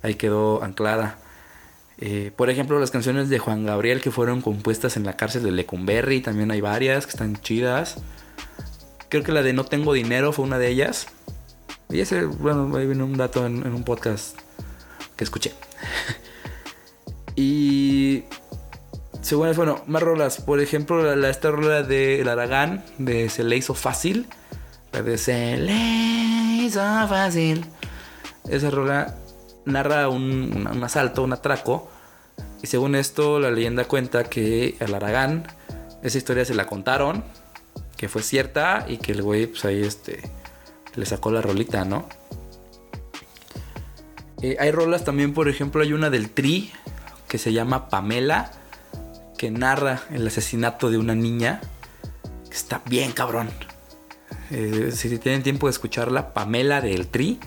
ahí 0.01 0.15
quedó 0.15 0.63
anclada. 0.63 1.19
Eh, 1.99 2.31
por 2.35 2.49
ejemplo, 2.49 2.79
las 2.79 2.89
canciones 2.89 3.29
de 3.29 3.37
Juan 3.37 3.65
Gabriel 3.65 4.01
que 4.01 4.09
fueron 4.09 4.41
compuestas 4.41 4.97
en 4.97 5.03
la 5.03 5.17
cárcel 5.17 5.43
de 5.43 5.51
Lecumberri, 5.51 6.21
también 6.21 6.49
hay 6.49 6.61
varias 6.61 7.05
que 7.05 7.11
están 7.11 7.35
chidas. 7.35 7.97
Creo 9.09 9.23
que 9.23 9.33
la 9.33 9.43
de 9.43 9.53
No 9.53 9.65
Tengo 9.65 9.93
Dinero 9.93 10.31
fue 10.31 10.45
una 10.45 10.57
de 10.57 10.69
ellas. 10.69 11.07
Y 11.89 11.99
ese, 11.99 12.23
bueno, 12.25 12.75
ahí 12.77 12.85
viene 12.85 13.03
un 13.03 13.17
dato 13.17 13.45
en, 13.45 13.65
un 13.67 13.83
podcast 13.83 14.39
que 15.19 15.25
escuché. 15.25 15.53
y. 17.35 18.23
Según 19.21 19.53
bueno, 19.53 19.83
más 19.85 20.01
rolas. 20.01 20.39
Por 20.39 20.61
ejemplo, 20.61 21.13
la, 21.13 21.29
esta 21.29 21.51
rola 21.51 21.83
de 21.83 22.21
El 22.21 22.29
Aragán, 22.29 22.85
de 22.97 23.29
Se 23.29 23.43
le 23.43 23.57
hizo 23.57 23.73
fácil. 23.73 24.27
La 24.93 25.01
de 25.01 25.17
Se 25.17 25.57
le 25.57 25.75
hizo 26.63 26.79
fácil. 26.79 27.65
Esa 28.49 28.69
rola 28.69 29.17
narra 29.65 30.07
un, 30.07 30.81
asalto, 30.81 31.21
un 31.21 31.33
atraco. 31.33 31.91
Y 32.63 32.67
según 32.67 32.95
esto, 32.95 33.41
la 33.41 33.51
leyenda 33.51 33.83
cuenta 33.83 34.23
que 34.23 34.77
al 34.79 34.95
Aragán 34.95 35.47
esa 36.01 36.17
historia 36.17 36.45
se 36.45 36.55
la 36.55 36.65
contaron, 36.65 37.25
que 37.97 38.07
fue 38.07 38.23
cierta 38.23 38.85
y 38.87 38.97
que 38.97 39.11
el 39.11 39.21
güey, 39.21 39.47
pues 39.47 39.65
ahí 39.65 39.81
este, 39.81 40.21
le 40.95 41.05
sacó 41.05 41.29
la 41.29 41.41
rolita, 41.41 41.83
¿no? 41.83 42.07
Eh, 44.41 44.57
hay 44.59 44.71
rolas 44.71 45.03
también, 45.03 45.33
por 45.33 45.49
ejemplo, 45.49 45.81
hay 45.81 45.93
una 45.93 46.09
del 46.09 46.29
Tri 46.29 46.71
que 47.27 47.37
se 47.37 47.53
llama 47.53 47.89
Pamela, 47.89 48.51
que 49.37 49.51
narra 49.51 50.03
el 50.11 50.25
asesinato 50.27 50.89
de 50.89 50.97
una 50.97 51.15
niña. 51.15 51.61
Que 52.49 52.55
está 52.55 52.81
bien 52.85 53.11
cabrón. 53.11 53.49
Eh, 54.51 54.91
si 54.93 55.17
tienen 55.19 55.43
tiempo 55.43 55.67
de 55.67 55.71
escucharla, 55.71 56.33
Pamela 56.33 56.81
del 56.81 57.07
Tri 57.07 57.39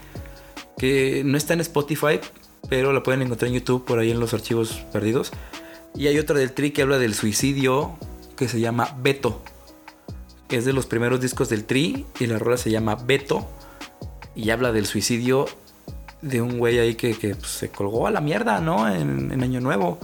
que 0.78 1.22
no 1.24 1.36
está 1.36 1.54
en 1.54 1.60
Spotify, 1.60 2.18
pero 2.68 2.92
la 2.92 3.04
pueden 3.04 3.22
encontrar 3.22 3.48
en 3.48 3.54
YouTube 3.54 3.84
por 3.84 4.00
ahí 4.00 4.10
en 4.10 4.18
los 4.18 4.34
archivos 4.34 4.84
perdidos. 4.92 5.30
Y 5.94 6.08
hay 6.08 6.18
otra 6.18 6.38
del 6.38 6.52
Tri 6.52 6.72
que 6.72 6.82
habla 6.82 6.98
del 6.98 7.14
suicidio 7.14 7.96
que 8.36 8.48
se 8.48 8.58
llama 8.58 8.96
Beto, 9.00 9.42
es 10.56 10.64
de 10.64 10.72
los 10.72 10.86
primeros 10.86 11.20
discos 11.20 11.48
del 11.48 11.64
Tri 11.64 12.06
y 12.20 12.26
la 12.26 12.38
rola 12.38 12.56
se 12.56 12.70
llama 12.70 12.94
Beto 12.94 13.48
y 14.34 14.50
habla 14.50 14.72
del 14.72 14.86
suicidio 14.86 15.46
de 16.22 16.40
un 16.40 16.58
güey 16.58 16.78
ahí 16.78 16.94
que, 16.94 17.14
pues, 17.14 17.50
se 17.50 17.68
colgó 17.68 18.06
a 18.06 18.10
la 18.10 18.20
mierda, 18.20 18.60
¿no? 18.60 18.88
En, 18.88 19.42
Año 19.42 19.60
Nuevo. 19.60 19.98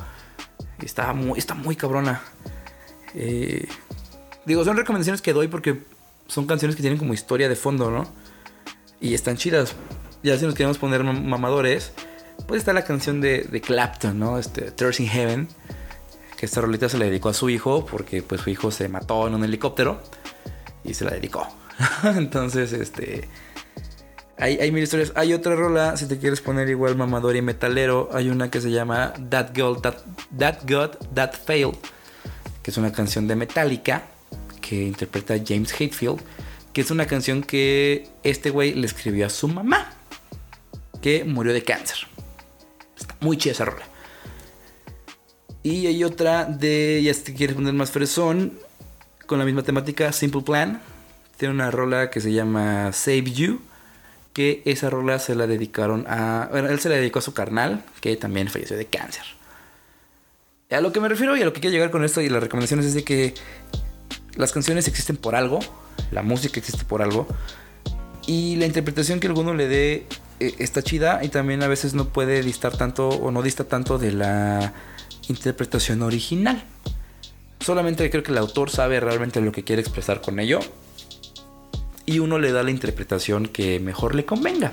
Está 0.82 1.12
muy, 1.12 1.38
está 1.38 1.54
muy 1.54 1.76
cabrona. 1.76 2.22
Eh, 3.14 3.66
digo, 4.44 4.64
son 4.64 4.76
recomendaciones 4.76 5.22
que 5.22 5.32
doy 5.32 5.48
porque 5.48 5.82
son 6.26 6.46
canciones 6.46 6.76
que 6.76 6.82
tienen 6.82 6.98
como 6.98 7.14
historia 7.14 7.48
de 7.48 7.56
fondo, 7.56 7.90
¿no? 7.90 8.06
Y 9.00 9.14
están 9.14 9.36
chidas 9.36 9.74
ya 10.22 10.36
si 10.36 10.44
nos 10.44 10.54
queremos 10.54 10.78
poner 10.78 11.04
mamadores, 11.04 11.92
pues 12.46 12.60
está 12.60 12.72
la 12.72 12.84
canción 12.84 13.20
de, 13.20 13.42
de 13.42 13.60
Clapton, 13.60 14.18
¿no? 14.18 14.38
Este, 14.38 14.70
Thursday 14.72 15.06
in 15.06 15.12
Heaven, 15.12 15.48
que 16.36 16.46
esta 16.46 16.60
rolita 16.60 16.88
se 16.88 16.98
le 16.98 17.06
dedicó 17.06 17.28
a 17.28 17.34
su 17.34 17.48
hijo 17.50 17.86
porque 17.86 18.22
pues 18.22 18.40
su 18.40 18.50
hijo 18.50 18.70
se 18.70 18.88
mató 18.88 19.26
en 19.26 19.34
un 19.34 19.44
helicóptero 19.44 20.02
y 20.84 20.94
se 20.94 21.04
la 21.04 21.12
dedicó. 21.12 21.46
Entonces, 22.04 22.72
este... 22.72 23.28
Hay, 24.38 24.56
hay, 24.58 24.70
mil 24.70 24.82
historias. 24.82 25.12
Hay 25.16 25.32
otra 25.32 25.54
rola, 25.56 25.96
si 25.96 26.06
te 26.06 26.18
quieres 26.18 26.40
poner 26.40 26.68
igual 26.68 26.96
mamador 26.96 27.34
y 27.36 27.42
metalero, 27.42 28.08
hay 28.12 28.30
una 28.30 28.50
que 28.50 28.60
se 28.60 28.70
llama 28.70 29.12
That 29.30 29.50
Girl, 29.54 29.80
That, 29.82 29.96
That 30.38 30.58
God, 30.68 30.90
That 31.14 31.32
Failed, 31.32 31.78
que 32.62 32.70
es 32.70 32.76
una 32.76 32.92
canción 32.92 33.26
de 33.26 33.36
Metallica 33.36 34.04
que 34.60 34.84
interpreta 34.84 35.34
James 35.44 35.72
Hetfield, 35.78 36.20
que 36.72 36.82
es 36.82 36.90
una 36.90 37.06
canción 37.06 37.42
que 37.42 38.08
este 38.22 38.50
güey 38.50 38.74
le 38.74 38.86
escribió 38.86 39.26
a 39.26 39.30
su 39.30 39.48
mamá 39.48 39.92
que 41.00 41.24
murió 41.24 41.52
de 41.52 41.62
cáncer. 41.62 41.98
Está 42.96 43.16
muy 43.20 43.36
chida 43.36 43.52
esa 43.52 43.64
rola. 43.64 43.84
Y 45.62 45.86
hay 45.86 46.04
otra 46.04 46.44
de, 46.44 47.00
ya 47.02 47.14
si 47.14 47.34
quieres 47.34 47.56
poner 47.56 47.74
más 47.74 47.90
fresón, 47.90 48.58
con 49.26 49.38
la 49.38 49.44
misma 49.44 49.62
temática, 49.62 50.12
Simple 50.12 50.42
Plan. 50.42 50.80
Tiene 51.36 51.54
una 51.54 51.70
rola 51.70 52.10
que 52.10 52.20
se 52.20 52.32
llama 52.32 52.92
Save 52.92 53.30
You, 53.32 53.60
que 54.38 54.62
esa 54.66 54.88
rola 54.88 55.18
se 55.18 55.34
la 55.34 55.48
dedicaron 55.48 56.04
a... 56.06 56.48
Él 56.54 56.78
se 56.78 56.88
la 56.88 56.94
dedicó 56.94 57.18
a 57.18 57.22
su 57.22 57.34
carnal, 57.34 57.82
que 58.00 58.14
también 58.14 58.46
falleció 58.46 58.76
de 58.76 58.86
cáncer. 58.86 59.24
A 60.70 60.80
lo 60.80 60.92
que 60.92 61.00
me 61.00 61.08
refiero 61.08 61.36
y 61.36 61.42
a 61.42 61.44
lo 61.44 61.52
que 61.52 61.60
quiero 61.60 61.72
llegar 61.72 61.90
con 61.90 62.04
esto 62.04 62.20
y 62.20 62.28
las 62.28 62.40
recomendaciones 62.40 62.86
es 62.86 62.94
de 62.94 63.02
que 63.02 63.34
las 64.36 64.52
canciones 64.52 64.86
existen 64.86 65.16
por 65.16 65.34
algo, 65.34 65.58
la 66.12 66.22
música 66.22 66.60
existe 66.60 66.84
por 66.84 67.02
algo, 67.02 67.26
y 68.28 68.54
la 68.54 68.66
interpretación 68.66 69.18
que 69.18 69.26
alguno 69.26 69.54
le 69.54 69.66
dé 69.66 70.06
eh, 70.38 70.54
está 70.60 70.82
chida 70.82 71.18
y 71.24 71.30
también 71.30 71.64
a 71.64 71.66
veces 71.66 71.94
no 71.94 72.10
puede 72.10 72.40
distar 72.44 72.76
tanto 72.76 73.08
o 73.08 73.32
no 73.32 73.42
dista 73.42 73.64
tanto 73.64 73.98
de 73.98 74.12
la 74.12 74.72
interpretación 75.28 76.00
original. 76.02 76.62
Solamente 77.58 78.08
creo 78.08 78.22
que 78.22 78.30
el 78.30 78.38
autor 78.38 78.70
sabe 78.70 79.00
realmente 79.00 79.40
lo 79.40 79.50
que 79.50 79.64
quiere 79.64 79.82
expresar 79.82 80.20
con 80.20 80.38
ello 80.38 80.60
y 82.08 82.20
uno 82.20 82.38
le 82.38 82.52
da 82.52 82.62
la 82.62 82.70
interpretación 82.70 83.46
que 83.46 83.80
mejor 83.80 84.14
le 84.14 84.24
convenga. 84.24 84.72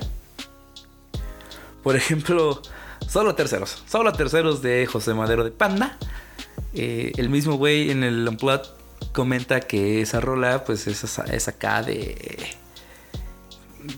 Por 1.82 1.94
ejemplo, 1.94 2.62
solo 3.06 3.34
terceros, 3.34 3.82
solo 3.86 4.12
terceros 4.12 4.62
de 4.62 4.86
José 4.86 5.14
Madero 5.14 5.44
de 5.44 5.50
Panda. 5.50 5.98
Eh, 6.72 7.12
el 7.16 7.28
mismo 7.28 7.56
güey 7.56 7.90
en 7.90 8.02
el 8.02 8.26
Unplugged 8.26 8.68
comenta 9.12 9.60
que 9.60 10.00
esa 10.00 10.20
rola 10.20 10.64
pues 10.64 10.86
es, 10.86 11.04
es 11.04 11.48
acá 11.48 11.82
de 11.82 12.56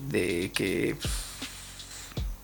de 0.09 0.51
que 0.53 0.95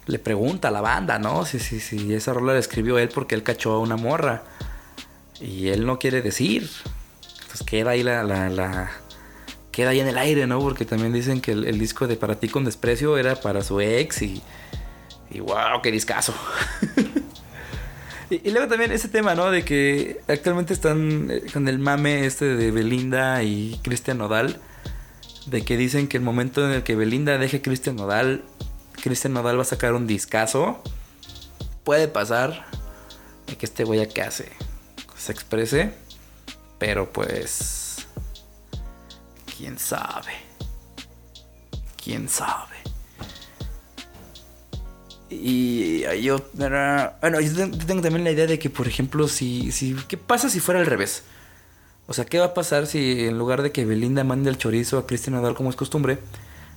le 0.08 0.20
pregunta 0.20 0.70
a 0.70 0.72
la 0.72 0.82
banda, 0.82 1.20
¿no? 1.20 1.46
Si, 1.46 1.60
si, 1.60 2.14
esa 2.14 2.34
rola 2.34 2.54
la 2.54 2.60
escribió 2.60 2.98
él 3.00 3.10
porque 3.10 3.36
él 3.36 3.44
cachó 3.44 3.74
a 3.74 3.80
una 3.80 3.98
morra. 3.98 4.44
Y 5.42 5.68
él 5.70 5.86
no 5.86 6.00
quiere 6.00 6.22
decir. 6.22 6.70
Entonces 7.42 7.64
queda 7.66 7.92
ahí 7.92 8.04
la, 8.04 8.24
la, 8.24 8.92
queda 9.76 9.90
ahí 9.90 10.00
en 10.00 10.08
el 10.08 10.18
aire, 10.18 10.48
¿no? 10.48 10.60
Porque 10.60 10.86
también 10.86 11.12
dicen 11.12 11.42
que 11.42 11.52
el, 11.52 11.78
disco 11.78 12.08
de 12.08 12.16
Para 12.16 12.40
ti 12.40 12.48
con 12.48 12.64
desprecio 12.64 13.18
era 13.18 13.36
para 13.36 13.62
su 13.62 13.82
ex 13.82 14.22
y. 14.22 14.42
Y 15.30 15.42
wow, 15.42 15.82
qué 15.84 15.92
discazo. 15.92 16.34
y, 18.30 18.50
luego 18.52 18.70
también 18.70 18.94
ese 18.94 19.10
tema, 19.10 19.36
¿no? 19.36 19.52
De 19.52 19.66
que 19.66 20.22
actualmente 20.30 20.74
están 20.74 21.30
eh, 21.30 21.42
con 21.52 21.68
el 21.68 21.78
mame 21.80 22.26
este 22.26 22.46
de 22.56 22.72
Belinda 22.72 23.44
y 23.44 23.78
Cristian 23.84 24.20
Nodal. 24.20 24.62
De 25.48 25.66
que 25.66 25.76
dicen 25.76 26.08
que 26.08 26.16
el 26.16 26.24
momento 26.24 26.66
en 26.66 26.72
el 26.72 26.84
que 26.84 26.96
Belinda 26.96 27.38
deje 27.38 27.58
a 27.58 27.62
Cristian 27.62 27.98
Nodal 27.98 28.44
Cristian 29.02 29.34
Nodal 29.34 29.58
va 29.58 29.64
a 29.64 29.66
sacar 29.66 29.94
un 29.94 30.08
discazo. 30.08 30.82
Puede 31.84 32.08
pasar 32.08 32.66
de 33.46 33.56
que 33.58 33.66
este 33.66 33.84
güey 33.84 34.00
a 34.00 34.08
que 34.08 34.22
hace 34.22 34.52
se 35.18 35.32
exprese. 35.32 35.94
Pero 36.80 37.12
pues. 37.12 37.85
Quién 39.58 39.80
sabe. 39.80 40.34
Quién 42.04 42.30
sabe. 42.30 42.76
Y 45.30 46.02
yo. 46.22 46.38
Bueno, 46.54 47.42
yo 47.42 47.72
tengo 47.88 48.02
también 48.02 48.24
la 48.24 48.32
idea 48.32 48.48
de 48.48 48.60
que, 48.60 48.70
por 48.70 48.88
ejemplo, 48.88 49.28
si, 49.28 49.72
si. 49.72 49.96
¿Qué 50.08 50.18
pasa 50.18 50.50
si 50.50 50.60
fuera 50.60 50.80
al 50.80 50.86
revés? 50.86 51.24
O 52.08 52.14
sea, 52.14 52.26
¿qué 52.26 52.38
va 52.40 52.46
a 52.46 52.54
pasar 52.54 52.86
si 52.86 53.26
en 53.26 53.38
lugar 53.38 53.62
de 53.62 53.72
que 53.72 53.86
Belinda 53.86 54.24
mande 54.24 54.50
el 54.50 54.58
chorizo 54.58 54.98
a 55.00 55.08
Cristian 55.08 55.36
Nodal 55.36 55.56
como 55.56 55.70
es 55.70 55.76
costumbre? 55.76 56.20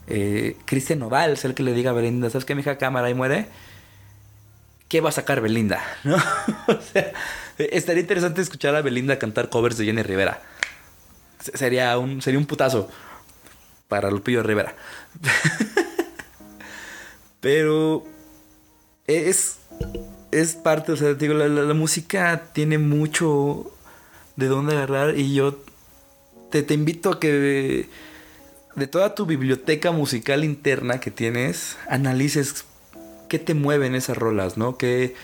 eh, 0.09 0.57
Cristian 0.65 0.99
Nodal 0.99 1.33
es 1.33 1.45
el 1.45 1.55
que 1.55 1.63
le 1.63 1.73
diga 1.73 1.91
a 1.91 1.95
Belinda, 1.95 2.31
¿sabes 2.31 2.45
qué, 2.45 2.55
mija 2.55 2.79
cámara 2.79 3.11
y 3.11 3.15
muere? 3.15 3.47
¿Qué 4.89 5.01
va 5.01 5.11
a 5.11 5.13
sacar 5.13 5.41
Belinda? 5.41 5.83
¿No? 6.05 6.17
o 6.67 6.81
sea, 6.81 7.13
estaría 7.59 8.01
interesante 8.01 8.41
escuchar 8.41 8.75
a 8.75 8.83
Belinda 8.83 9.19
cantar 9.19 9.51
covers 9.51 9.77
de 9.77 9.85
Jenny 9.85 10.03
Rivera. 10.03 10.41
Sería 11.39 11.99
un, 11.99 12.23
sería 12.23 12.39
un 12.39 12.47
putazo 12.47 12.89
para 13.89 14.11
Lupillo 14.11 14.43
Rivera. 14.43 14.75
Pero 17.41 18.05
es, 19.07 19.59
es 20.33 20.55
parte, 20.55 20.93
o 20.93 20.97
sea, 20.97 21.15
digo, 21.15 21.35
la, 21.35 21.49
la 21.49 21.75
música 21.75 22.51
tiene 22.53 22.79
mucho, 22.79 23.73
de 24.39 24.47
dónde 24.47 24.77
agarrar 24.77 25.19
y 25.19 25.35
yo 25.35 25.59
te, 26.51 26.63
te 26.63 26.75
invito 26.75 27.11
a 27.11 27.21
que 27.21 27.89
de 28.77 28.87
toda 28.87 29.17
tu 29.17 29.27
biblioteca 29.27 29.91
musical 29.91 30.45
interna 30.45 31.01
que 31.01 31.11
tienes, 31.11 31.77
analices 31.89 32.65
qué 33.29 33.41
te 33.41 33.55
mueven 33.55 33.97
esas 33.97 34.17
rolas, 34.17 34.57
¿no? 34.57 34.79
¿Qué, 34.79 35.17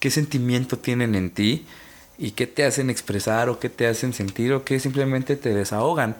qué 0.00 0.10
sentimiento 0.10 0.78
tienen 0.78 1.14
en 1.14 1.30
ti 1.30 1.66
y 2.18 2.32
qué 2.32 2.46
te 2.46 2.64
hacen 2.64 2.90
expresar 2.90 3.48
o 3.48 3.60
qué 3.60 3.68
te 3.68 3.86
hacen 3.86 4.12
sentir 4.12 4.52
o 4.52 4.64
qué 4.64 4.80
simplemente 4.80 5.36
te 5.36 5.54
desahogan. 5.54 6.16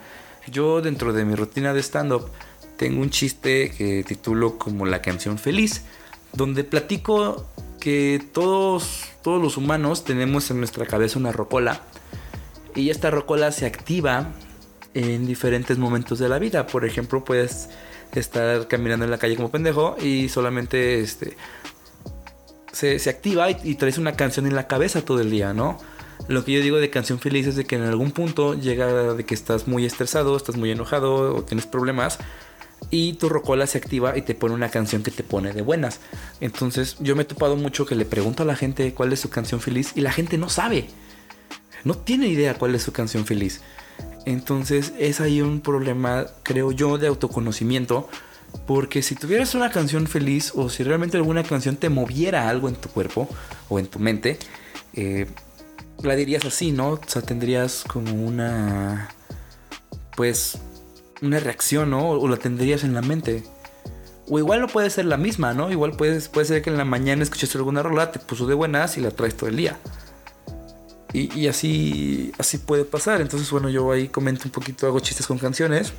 Yo 0.51 0.81
dentro 0.81 1.13
de 1.13 1.25
mi 1.25 1.35
rutina 1.35 1.75
de 1.75 1.83
stand-up 1.83 2.31
tengo 2.77 3.03
un 3.03 3.11
chiste 3.11 3.73
que 3.77 4.05
titulo 4.05 4.57
como 4.57 4.87
la 4.87 5.03
canción 5.03 5.37
feliz, 5.39 5.83
donde 6.33 6.63
platico 6.65 7.45
que 7.81 8.23
todos, 8.33 9.05
todos 9.23 9.43
los 9.43 9.57
humanos 9.57 10.05
tenemos 10.05 10.51
en 10.51 10.59
nuestra 10.59 10.87
cabeza 10.87 11.19
una 11.19 11.33
rocola 11.33 11.83
y 12.75 12.91
esta 12.91 13.11
rocola 13.11 13.51
se 13.51 13.67
activa 13.67 14.33
en 14.95 15.27
diferentes 15.27 15.79
momentos 15.79 16.19
de 16.19 16.29
la 16.29 16.39
vida. 16.39 16.67
Por 16.67 16.85
ejemplo, 16.85 17.25
puedes 17.25 17.69
estar 18.15 18.69
caminando 18.69 19.05
en 19.05 19.11
la 19.11 19.19
calle 19.19 19.37
como 19.37 19.51
pendejo 19.51 19.97
y 20.01 20.29
solamente 20.29 21.01
este, 21.01 21.37
se, 22.73 23.11
activa 23.11 23.51
y, 23.51 23.75
traes 23.75 23.99
una 23.99 24.13
canción 24.13 24.47
en 24.47 24.55
la 24.55 24.67
cabeza 24.67 25.03
todo 25.03 25.21
el 25.21 25.31
día, 25.31 25.53
¿no? 25.53 25.79
Lo 26.29 26.45
que 26.45 26.53
yo 26.53 26.61
digo 26.61 26.79
de 26.79 26.91
canción 26.91 27.19
feliz 27.19 27.47
es 27.47 27.57
de 27.57 27.65
que 27.65 27.77
en 27.77 27.83
algún 27.83 28.11
punto 28.11 28.55
llega 28.55 29.15
de 29.15 29.25
que 29.25 29.35
estás 29.35 29.69
muy 29.69 29.87
estresado, 29.87 30.37
estás 30.37 30.57
muy 30.57 30.71
enojado 30.71 31.35
o 31.35 31.43
tienes 31.43 31.67
problemas 31.67 32.19
y 32.91 33.15
tu 33.15 33.29
rocola 33.29 33.67
se 33.67 33.79
activa 33.79 34.17
y 34.17 34.23
te 34.23 34.35
pone 34.35 34.55
una 34.55 34.71
canción 34.71 35.03
que 35.03 35.11
te 35.11 35.23
pone 35.23 35.53
de 35.53 35.63
buenas. 35.63 36.01
Entonces 36.41 36.97
yo 37.01 37.17
me 37.17 37.23
he 37.23 37.25
topado 37.25 37.57
mucho 37.57 37.87
que 37.87 37.95
le 37.95 38.05
pregunto 38.05 38.43
a 38.43 38.47
la 38.47 38.57
gente 38.57 38.93
cuál 38.95 39.13
es 39.13 39.21
su 39.21 39.31
canción 39.31 39.61
feliz 39.61 39.93
y 39.95 40.01
la 40.01 40.13
gente 40.13 40.39
no 40.39 40.49
sabe. 40.49 40.89
No 41.85 41.95
tiene 41.95 42.29
idea 42.29 42.55
cuál 42.55 42.75
es 42.75 42.83
su 42.83 42.93
canción 42.93 43.25
feliz. 43.25 43.61
Entonces 44.25 44.93
es 44.99 45.21
ahí 45.21 45.41
un 45.41 45.61
problema, 45.61 46.27
creo 46.43 46.73
yo, 46.73 46.99
de 46.99 47.07
autoconocimiento. 47.07 48.09
Porque 48.67 49.03
si 49.03 49.15
tuvieras 49.15 49.55
una 49.55 49.71
canción 49.71 50.07
feliz 50.07 50.53
o 50.55 50.69
si 50.69 50.83
realmente 50.83 51.17
alguna 51.17 51.43
canción 51.43 51.77
te 51.77 51.89
moviera 51.89 52.49
algo 52.49 52.69
en 52.69 52.75
tu 52.75 52.89
cuerpo 52.89 53.29
o 53.69 53.79
en 53.79 53.87
tu 53.87 53.99
mente, 53.99 54.39
eh, 54.95 55.27
la 56.03 56.15
dirías 56.17 56.45
así, 56.45 56.73
¿no? 56.73 56.91
O 56.91 57.01
sea, 57.07 57.23
tendrías 57.23 57.85
como 57.85 58.13
una... 58.13 59.09
Pues 60.17 60.59
una 61.23 61.41
reacción, 61.41 61.91
¿no? 61.91 62.11
O 62.11 62.29
la 62.29 62.37
tendrías 62.37 62.85
en 62.85 62.95
la 62.95 63.03
mente. 63.03 63.43
O 64.29 64.39
igual 64.39 64.61
no 64.61 64.69
puede 64.69 64.91
ser 64.91 65.07
la 65.07 65.17
misma, 65.17 65.55
¿no? 65.55 65.71
Igual 65.71 65.93
puede, 65.93 66.21
puede 66.21 66.47
ser 66.47 66.63
que 66.63 66.71
en 66.71 66.77
la 66.77 66.85
mañana 66.85 67.23
escuchaste 67.23 67.59
alguna 67.59 67.83
rola, 67.83 68.13
te 68.13 68.19
puso 68.19 68.47
de 68.47 68.55
buenas 68.55 68.99
y 68.99 69.01
la 69.01 69.11
traes 69.11 69.37
todo 69.37 69.49
el 69.49 69.57
día. 69.57 69.79
Y, 71.15 71.49
así, 71.49 72.33
así 72.39 72.59
puede 72.59 72.85
pasar. 72.85 73.21
Entonces, 73.21 73.51
bueno, 73.51 73.71
yo 73.71 73.91
ahí 73.91 74.09
comento 74.09 74.43
un 74.45 74.51
poquito, 74.51 74.87
hago 74.87 75.01
chistes 75.01 75.27
con 75.27 75.39
canciones. 75.39 75.93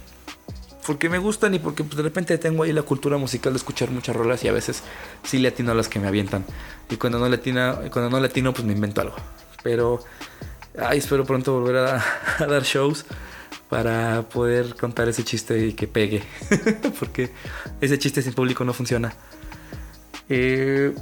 Porque 0.89 1.08
me 1.08 1.19
gustan 1.19 1.54
y 1.54 1.60
porque 1.60 1.84
pues, 1.84 1.97
de 1.97 2.02
repente 2.02 2.36
tengo 2.39 2.63
ahí 2.63 2.73
la 2.73 2.82
cultura 2.82 3.15
musical 3.17 3.54
de 3.54 3.58
escuchar 3.58 3.91
muchas 3.91 4.15
rolas 4.15 4.43
y 4.43 4.47
a 4.47 4.52
veces 4.52 4.82
sí 5.23 5.38
le 5.38 5.49
atino 5.49 5.71
a 5.71 5.75
las 5.75 5.88
que 5.88 5.99
me 5.99 6.08
avientan. 6.08 6.43
Y 6.89 6.95
cuando 6.95 7.19
no 7.19 7.30
le 7.30 7.36
atino, 7.36 7.78
cuando 7.91 8.10
no 8.10 8.19
le 8.19 8.25
atino 8.25 8.56
pues 8.56 8.65
me 8.65 8.73
invento 8.73 9.02
algo. 9.02 9.15
Pero 9.62 10.04
ay, 10.80 10.97
espero 10.97 11.25
pronto 11.25 11.54
volver 11.54 11.75
a, 11.75 12.04
dar 12.39 12.63
shows 12.63 13.06
para 13.69 14.23
poder 14.30 14.75
contar 14.78 15.08
ese 15.08 15.23
chiste 15.23 15.67
y 15.67 15.73
que 15.73 15.88
pegue. 15.88 16.23
porque 16.99 17.30
ese 17.82 17.99
chiste 17.99 18.23
sin 18.23 18.34
público 18.34 18.63
no 18.63 18.73
funciona. 18.73 19.13
Eh, 20.28 20.95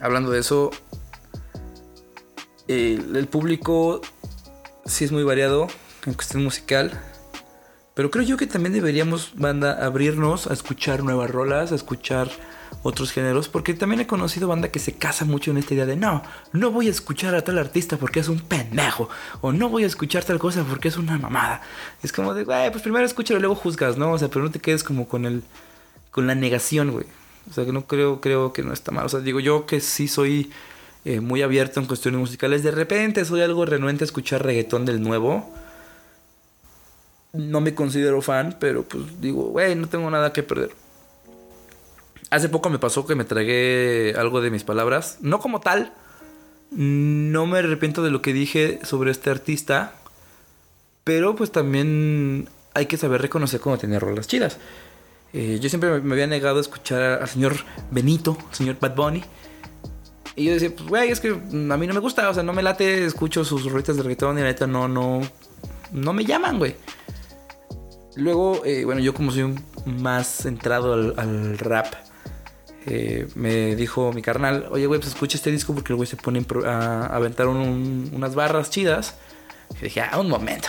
hablando 0.00 0.30
de 0.30 0.40
eso, 0.40 0.70
el 2.66 3.28
público 3.30 4.00
sí 4.86 5.04
es 5.04 5.12
muy 5.12 5.22
variado 5.22 5.66
en 6.06 6.14
cuestión 6.14 6.42
musical. 6.42 6.98
Pero 7.96 8.10
creo 8.10 8.26
yo 8.26 8.36
que 8.36 8.46
también 8.46 8.74
deberíamos, 8.74 9.30
banda, 9.36 9.72
abrirnos 9.82 10.46
a 10.48 10.52
escuchar 10.52 11.02
nuevas 11.02 11.30
rolas, 11.30 11.72
a 11.72 11.76
escuchar 11.76 12.28
otros 12.82 13.10
géneros, 13.10 13.48
porque 13.48 13.72
también 13.72 14.02
he 14.02 14.06
conocido 14.06 14.48
banda 14.48 14.68
que 14.68 14.80
se 14.80 14.92
casa 14.92 15.24
mucho 15.24 15.50
en 15.50 15.56
esta 15.56 15.72
idea 15.72 15.86
de 15.86 15.96
no, 15.96 16.22
no 16.52 16.70
voy 16.70 16.88
a 16.88 16.90
escuchar 16.90 17.34
a 17.34 17.40
tal 17.40 17.56
artista 17.56 17.96
porque 17.96 18.20
es 18.20 18.28
un 18.28 18.40
pendejo, 18.40 19.08
o 19.40 19.50
no 19.50 19.70
voy 19.70 19.84
a 19.84 19.86
escuchar 19.86 20.24
tal 20.24 20.38
cosa 20.38 20.62
porque 20.68 20.88
es 20.88 20.98
una 20.98 21.16
mamada. 21.16 21.62
Es 22.02 22.12
como 22.12 22.34
de, 22.34 22.44
güey, 22.44 22.70
pues 22.70 22.82
primero 22.82 23.06
escúchalo 23.06 23.38
y 23.38 23.40
luego 23.40 23.54
juzgas, 23.54 23.96
¿no? 23.96 24.12
O 24.12 24.18
sea, 24.18 24.28
pero 24.28 24.44
no 24.44 24.50
te 24.50 24.60
quedes 24.60 24.84
como 24.84 25.08
con 25.08 25.24
el, 25.24 25.42
con 26.10 26.26
la 26.26 26.34
negación, 26.34 26.90
güey. 26.90 27.06
O 27.50 27.54
sea, 27.54 27.64
que 27.64 27.72
no 27.72 27.86
creo, 27.86 28.20
creo 28.20 28.52
que 28.52 28.62
no 28.62 28.74
está 28.74 28.92
mal. 28.92 29.06
O 29.06 29.08
sea, 29.08 29.20
digo 29.20 29.40
yo 29.40 29.64
que 29.64 29.80
sí 29.80 30.06
soy 30.06 30.50
eh, 31.06 31.20
muy 31.20 31.40
abierto 31.40 31.80
en 31.80 31.86
cuestiones 31.86 32.20
musicales. 32.20 32.62
De 32.62 32.72
repente 32.72 33.24
soy 33.24 33.40
algo 33.40 33.64
renuente 33.64 34.04
a 34.04 34.06
escuchar 34.06 34.44
reggaetón 34.44 34.84
del 34.84 35.00
nuevo. 35.00 35.50
No 37.36 37.60
me 37.60 37.74
considero 37.74 38.22
fan, 38.22 38.56
pero 38.58 38.82
pues 38.82 39.20
digo, 39.20 39.44
güey, 39.44 39.74
no 39.74 39.88
tengo 39.88 40.10
nada 40.10 40.32
que 40.32 40.42
perder. 40.42 40.70
Hace 42.30 42.48
poco 42.48 42.70
me 42.70 42.78
pasó 42.78 43.06
que 43.06 43.14
me 43.14 43.24
tragué 43.24 44.14
algo 44.16 44.40
de 44.40 44.50
mis 44.50 44.64
palabras. 44.64 45.18
No 45.20 45.38
como 45.38 45.60
tal. 45.60 45.92
No 46.70 47.46
me 47.46 47.58
arrepiento 47.58 48.02
de 48.02 48.10
lo 48.10 48.22
que 48.22 48.32
dije 48.32 48.80
sobre 48.82 49.10
este 49.10 49.30
artista. 49.30 49.94
Pero 51.04 51.36
pues 51.36 51.52
también 51.52 52.48
hay 52.74 52.86
que 52.86 52.96
saber 52.96 53.22
reconocer 53.22 53.60
cuando 53.60 53.78
tiene 53.78 53.98
rolas 54.00 54.26
chidas. 54.26 54.58
Eh, 55.32 55.58
yo 55.60 55.68
siempre 55.68 56.00
me 56.00 56.14
había 56.14 56.26
negado 56.26 56.58
a 56.58 56.60
escuchar 56.60 57.22
al 57.22 57.28
señor 57.28 57.56
Benito, 57.90 58.36
señor 58.50 58.78
Bad 58.80 58.96
Bunny. 58.96 59.22
Y 60.34 60.44
yo 60.44 60.52
decía, 60.52 60.70
pues, 60.74 60.88
güey, 60.88 61.10
es 61.10 61.20
que 61.20 61.30
a 61.30 61.76
mí 61.76 61.86
no 61.86 61.94
me 61.94 62.00
gusta, 62.00 62.28
o 62.28 62.34
sea, 62.34 62.42
no 62.42 62.52
me 62.52 62.62
late, 62.62 63.06
escucho 63.06 63.44
sus 63.44 63.64
rolitas 63.64 63.96
de 63.96 64.02
reggaetón 64.02 64.36
y 64.36 64.42
la 64.42 64.48
neta 64.48 64.66
no, 64.66 64.88
no, 64.88 65.22
no 65.92 66.12
me 66.12 66.24
llaman, 66.24 66.58
güey. 66.58 66.76
Luego, 68.16 68.64
eh, 68.64 68.84
bueno, 68.84 69.00
yo 69.00 69.12
como 69.12 69.30
soy 69.30 69.42
un 69.42 69.62
más 69.84 70.26
centrado 70.26 70.94
al, 70.94 71.58
rap, 71.58 71.86
eh, 72.86 73.28
me 73.34 73.76
dijo 73.76 74.12
mi 74.12 74.22
carnal, 74.22 74.66
oye, 74.70 74.86
güey, 74.86 74.98
pues 74.98 75.12
escucha 75.12 75.36
este 75.36 75.50
disco 75.50 75.74
porque 75.74 75.92
el 75.92 75.96
güey 75.96 76.08
se 76.08 76.16
pone 76.16 76.44
a, 76.64 77.06
aventar 77.06 77.46
unas 77.46 78.34
barras 78.34 78.70
chidas. 78.70 79.16
Y 79.80 79.84
dije, 79.84 80.00
ah, 80.00 80.18
un 80.18 80.30
momento. 80.30 80.68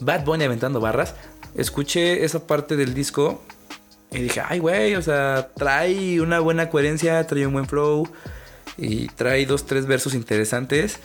Bad 0.00 0.24
Bunny 0.24 0.44
aventando 0.44 0.80
barras. 0.80 1.14
Escuché 1.56 2.24
esa 2.24 2.46
parte 2.46 2.76
del 2.76 2.94
disco 2.94 3.42
y 4.12 4.22
dije, 4.22 4.40
ay, 4.46 4.60
güey, 4.60 4.94
o 4.94 5.02
sea, 5.02 5.50
trae 5.56 6.20
una 6.20 6.38
buena 6.38 6.70
coherencia, 6.70 7.26
trae 7.26 7.46
un 7.46 7.54
buen 7.54 7.66
flow 7.66 8.08
y 8.76 9.08
trae 9.08 9.44
dos, 9.46 9.66
tres 9.66 9.86
versos 9.86 10.14
interesantes. 10.14 11.00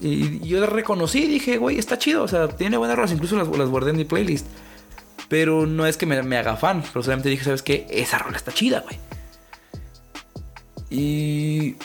Y 0.00 0.38
yo 0.46 0.64
reconocí, 0.66 1.26
dije, 1.26 1.58
güey, 1.58 1.78
está 1.78 1.98
chido, 1.98 2.22
o 2.22 2.28
sea, 2.28 2.46
tiene 2.46 2.76
buenas 2.76 2.96
rolas, 2.96 3.10
incluso 3.10 3.36
las, 3.36 3.48
las 3.48 3.68
guardé 3.68 3.90
en 3.90 3.96
mi 3.96 4.04
playlist. 4.04 4.46
Pero 5.32 5.64
no 5.64 5.86
es 5.86 5.96
que 5.96 6.04
me, 6.04 6.36
haga 6.36 6.58
fan, 6.58 6.82
pero 6.92 7.02
solamente 7.02 7.30
dije, 7.30 7.42
¿sabes 7.42 7.62
qué? 7.62 7.86
Esa 7.88 8.18
rola 8.18 8.36
está 8.36 8.52
chida, 8.52 8.80
güey. 8.80 8.98
Y, 10.90 11.76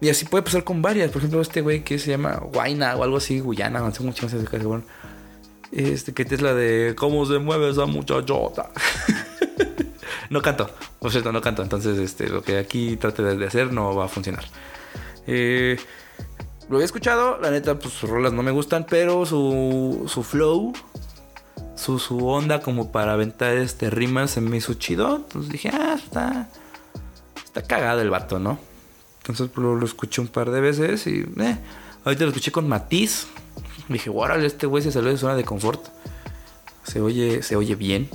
y 0.00 0.08
así 0.08 0.24
puede 0.24 0.42
pasar 0.42 0.64
con 0.64 0.82
varias. 0.82 1.12
Por 1.12 1.18
ejemplo, 1.18 1.40
este 1.40 1.60
güey 1.60 1.84
que 1.84 2.00
se 2.00 2.10
llama 2.10 2.34
Guayna 2.52 2.96
o 2.96 3.04
algo 3.04 3.18
así, 3.18 3.38
Guyana, 3.38 3.78
no 3.78 3.92
sé 4.28 4.38
llama 4.38 4.82
Este, 5.70 6.12
que 6.14 6.22
es 6.22 6.42
la 6.42 6.52
de 6.52 6.96
¿Cómo 6.98 7.24
se 7.26 7.38
mueve 7.38 7.70
esa 7.70 7.86
muchachota? 7.86 8.70
no 10.30 10.42
canto, 10.42 10.68
por 10.98 11.12
cierto, 11.12 11.30
no 11.30 11.40
canto. 11.40 11.62
Entonces, 11.62 11.96
este, 11.98 12.28
lo 12.28 12.42
que 12.42 12.58
aquí 12.58 12.96
trate 12.96 13.22
de 13.22 13.46
hacer 13.46 13.72
no 13.72 13.94
va 13.94 14.06
a 14.06 14.08
funcionar. 14.08 14.46
Eh, 15.28 15.78
lo 16.68 16.80
he 16.80 16.84
escuchado, 16.84 17.38
la 17.40 17.52
neta, 17.52 17.78
pues 17.78 17.94
sus 17.94 18.10
rolas 18.10 18.32
no 18.32 18.42
me 18.42 18.50
gustan, 18.50 18.84
pero 18.90 19.24
su, 19.26 20.06
su 20.08 20.24
flow, 20.24 20.72
su, 21.76 21.98
su 21.98 22.26
onda 22.26 22.60
como 22.60 22.92
para 22.92 23.12
aventar 23.12 23.56
este 23.56 23.90
rimas 23.90 24.30
se 24.30 24.40
me 24.40 24.56
hizo 24.56 24.74
chido. 24.74 25.16
Entonces 25.16 25.50
dije, 25.50 25.70
ah, 25.72 25.96
está, 26.02 26.48
está 27.44 27.62
cagado 27.62 28.00
el 28.00 28.10
vato, 28.10 28.38
¿no? 28.38 28.58
Entonces 29.18 29.48
pues, 29.52 29.64
lo, 29.64 29.84
escuché 29.84 30.20
un 30.20 30.28
par 30.28 30.50
de 30.50 30.60
veces 30.60 31.06
y, 31.06 31.24
eh, 31.40 31.58
ahorita 32.04 32.24
lo 32.24 32.30
escuché 32.30 32.52
con 32.52 32.68
Matiz. 32.68 33.26
Dije, 33.88 34.10
órale, 34.10 34.46
este 34.46 34.66
güey 34.66 34.82
se 34.82 34.92
salió 34.92 35.10
de 35.10 35.18
zona 35.18 35.34
de 35.34 35.44
confort. 35.44 35.84
Se 36.84 37.00
oye, 37.00 37.42
se 37.42 37.56
oye 37.56 37.74
bien. 37.74 38.08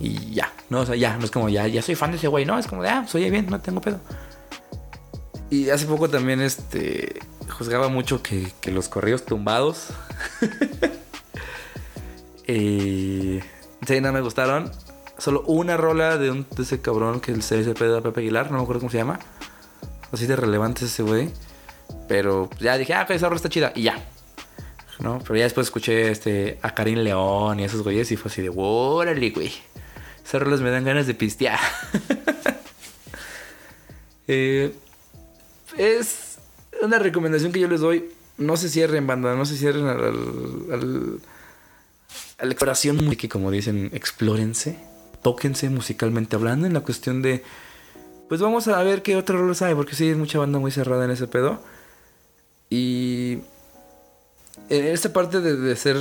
Y 0.00 0.32
ya, 0.32 0.52
no, 0.70 0.80
o 0.80 0.86
sea, 0.86 0.96
ya, 0.96 1.16
no 1.16 1.24
es 1.24 1.30
como 1.30 1.48
ya, 1.48 1.66
ya 1.68 1.80
soy 1.82 1.94
fan 1.94 2.10
de 2.10 2.16
ese 2.16 2.26
güey, 2.26 2.44
no, 2.44 2.58
es 2.58 2.66
como 2.66 2.82
de, 2.82 2.88
ah, 2.88 3.06
soy 3.06 3.30
bien, 3.30 3.46
no 3.48 3.60
tengo 3.60 3.80
pedo. 3.80 4.00
Y 5.50 5.70
hace 5.70 5.86
poco 5.86 6.10
también, 6.10 6.40
este, 6.40 7.20
juzgaba 7.48 7.88
mucho 7.88 8.22
que, 8.22 8.50
que 8.60 8.72
los 8.72 8.88
correos 8.88 9.24
tumbados. 9.24 9.88
y 12.46 13.40
sí, 13.86 14.00
no 14.00 14.12
me 14.12 14.20
gustaron. 14.20 14.70
Solo 15.18 15.42
una 15.46 15.76
rola 15.76 16.18
de, 16.18 16.30
un, 16.30 16.46
de 16.56 16.62
ese 16.62 16.80
cabrón 16.80 17.20
que 17.20 17.32
el 17.32 17.40
CSP 17.40 17.80
de 17.80 18.02
Pepe 18.02 18.20
Aguilar, 18.20 18.50
no 18.50 18.58
me 18.58 18.62
acuerdo 18.62 18.80
cómo 18.80 18.90
se 18.90 18.98
llama. 18.98 19.20
Así 20.12 20.26
de 20.26 20.36
relevante 20.36 20.84
ese 20.84 21.02
güey. 21.02 21.30
Pero 22.08 22.50
ya 22.60 22.76
dije, 22.76 22.94
ah, 22.94 23.06
esa 23.08 23.28
rola 23.28 23.36
está 23.36 23.48
chida. 23.48 23.72
Y 23.74 23.82
ya. 23.82 23.96
¿No? 25.00 25.18
Pero 25.20 25.36
ya 25.36 25.44
después 25.44 25.66
escuché 25.66 26.10
este, 26.10 26.58
a 26.62 26.74
Karim 26.74 27.00
León 27.00 27.60
y 27.60 27.64
esos 27.64 27.82
güeyes 27.82 28.10
y 28.12 28.16
fue 28.16 28.30
así 28.30 28.42
de, 28.42 28.52
órale, 28.54 29.30
güey. 29.30 29.52
Esas 30.24 30.42
rolas 30.42 30.60
me 30.60 30.70
dan 30.70 30.84
ganas 30.84 31.06
de 31.06 31.14
pistear. 31.14 31.58
Eh, 34.26 34.72
es 35.76 36.38
una 36.82 36.98
recomendación 36.98 37.52
que 37.52 37.60
yo 37.60 37.68
les 37.68 37.80
doy. 37.80 38.10
no 38.38 38.56
se 38.56 38.70
cierren, 38.70 39.06
banda, 39.06 39.34
no 39.34 39.44
se 39.44 39.54
cierren 39.54 39.86
al, 39.86 41.20
la 42.38 42.46
exploración, 42.46 43.14
que 43.16 43.28
como 43.28 43.50
dicen, 43.50 43.90
explórense, 43.92 44.78
tóquense 45.22 45.70
musicalmente 45.70 46.36
hablando 46.36 46.66
en 46.66 46.74
la 46.74 46.80
cuestión 46.80 47.22
de, 47.22 47.42
pues 48.28 48.40
vamos 48.40 48.68
a 48.68 48.82
ver 48.82 49.02
qué 49.02 49.16
otros 49.16 49.40
roles 49.40 49.62
hay, 49.62 49.74
porque 49.74 49.94
sí, 49.94 50.08
hay 50.08 50.14
mucha 50.14 50.38
banda 50.38 50.58
muy 50.58 50.70
cerrada 50.70 51.04
en 51.04 51.10
ese 51.10 51.26
pedo. 51.26 51.62
Y 52.70 53.38
en 54.68 54.86
esta 54.86 55.12
parte 55.12 55.40
de, 55.40 55.56
de 55.56 55.76
ser 55.76 55.96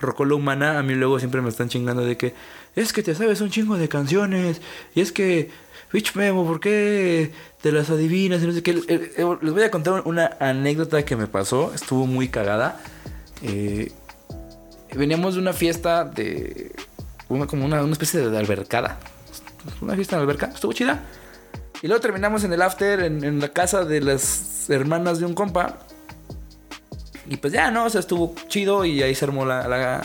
rocola 0.00 0.34
humana, 0.34 0.78
a 0.78 0.82
mí 0.82 0.94
luego 0.94 1.18
siempre 1.18 1.40
me 1.40 1.48
están 1.48 1.68
chingando 1.68 2.04
de 2.04 2.16
que 2.16 2.34
es 2.76 2.92
que 2.92 3.02
te 3.02 3.14
sabes 3.14 3.40
un 3.40 3.50
chingo 3.50 3.76
de 3.76 3.88
canciones 3.88 4.60
y 4.94 5.00
es 5.00 5.12
que, 5.12 5.50
bitch 5.92 6.14
Memo, 6.16 6.44
¿por 6.44 6.60
qué 6.60 7.32
te 7.62 7.70
las 7.70 7.90
adivinas? 7.90 8.42
Y 8.42 8.46
no 8.46 8.52
sé 8.52 8.62
qué. 8.62 8.72
Eh, 8.72 9.12
eh, 9.16 9.36
les 9.40 9.52
voy 9.52 9.62
a 9.62 9.70
contar 9.70 10.02
una 10.06 10.36
anécdota 10.40 11.04
que 11.04 11.16
me 11.16 11.26
pasó, 11.26 11.72
estuvo 11.74 12.06
muy 12.06 12.28
cagada. 12.28 12.80
Eh, 13.42 13.92
veníamos 14.96 15.34
de 15.34 15.40
una 15.40 15.52
fiesta 15.52 16.04
de. 16.04 16.74
Una, 17.28 17.46
como 17.46 17.64
una, 17.64 17.80
especie 17.92 18.28
de 18.28 18.38
albercada. 18.38 18.98
Una 19.80 19.94
fiesta 19.94 20.16
en 20.16 20.22
alberca, 20.22 20.50
estuvo 20.54 20.72
chida. 20.72 21.04
Y 21.82 21.88
luego 21.88 22.00
terminamos 22.00 22.44
en 22.44 22.52
el 22.52 22.62
after, 22.62 23.00
en, 23.00 23.40
la 23.40 23.48
casa 23.48 23.84
de 23.84 24.00
las 24.00 24.68
hermanas 24.70 25.18
de 25.18 25.26
un 25.26 25.34
compa. 25.34 25.78
Y 27.28 27.36
pues 27.36 27.52
ya, 27.52 27.70
¿no? 27.70 27.86
O 27.86 27.90
sea, 27.90 28.00
estuvo 28.00 28.34
chido 28.48 28.84
y 28.84 29.02
ahí 29.02 29.14
se 29.14 29.24
armó 29.24 29.44
la, 29.44 29.66
la, 29.66 30.02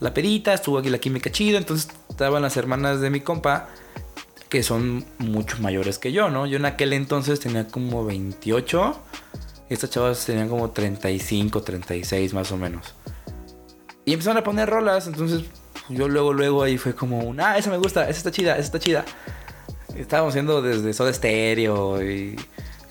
la 0.00 0.14
pedita, 0.14 0.52
estuvo 0.54 0.78
aquí 0.78 0.90
la 0.90 0.98
química 0.98 1.30
chida. 1.30 1.58
Entonces 1.58 1.88
estaban 2.08 2.42
las 2.42 2.56
hermanas 2.56 3.00
de 3.00 3.10
mi 3.10 3.20
compa, 3.20 3.68
que 4.48 4.62
son 4.62 5.04
mucho 5.18 5.58
mayores 5.60 5.98
que 5.98 6.12
yo, 6.12 6.28
¿no? 6.28 6.46
Yo 6.46 6.56
en 6.58 6.66
aquel 6.66 6.92
entonces 6.92 7.40
tenía 7.40 7.68
como 7.68 8.04
28. 8.04 9.00
Y 9.70 9.74
estas 9.74 9.90
chavas 9.90 10.26
tenían 10.26 10.48
como 10.48 10.70
35, 10.70 11.62
36 11.62 12.34
más 12.34 12.52
o 12.52 12.56
menos. 12.56 12.94
Y 14.04 14.12
empezaron 14.12 14.38
a 14.38 14.44
poner 14.44 14.68
rolas, 14.68 15.06
entonces 15.06 15.44
yo 15.88 16.08
luego, 16.08 16.32
luego 16.32 16.62
ahí 16.62 16.78
fue 16.78 16.94
como 16.94 17.20
un, 17.20 17.40
ah, 17.40 17.56
esa 17.56 17.70
me 17.70 17.76
gusta, 17.76 18.02
esa 18.08 18.18
está 18.18 18.30
chida, 18.30 18.52
esa 18.52 18.62
está 18.62 18.78
chida. 18.78 19.04
Estábamos 19.96 20.32
haciendo 20.32 20.62
desde 20.62 20.92
Soda 20.92 21.12
Stereo 21.12 22.02
y 22.02 22.36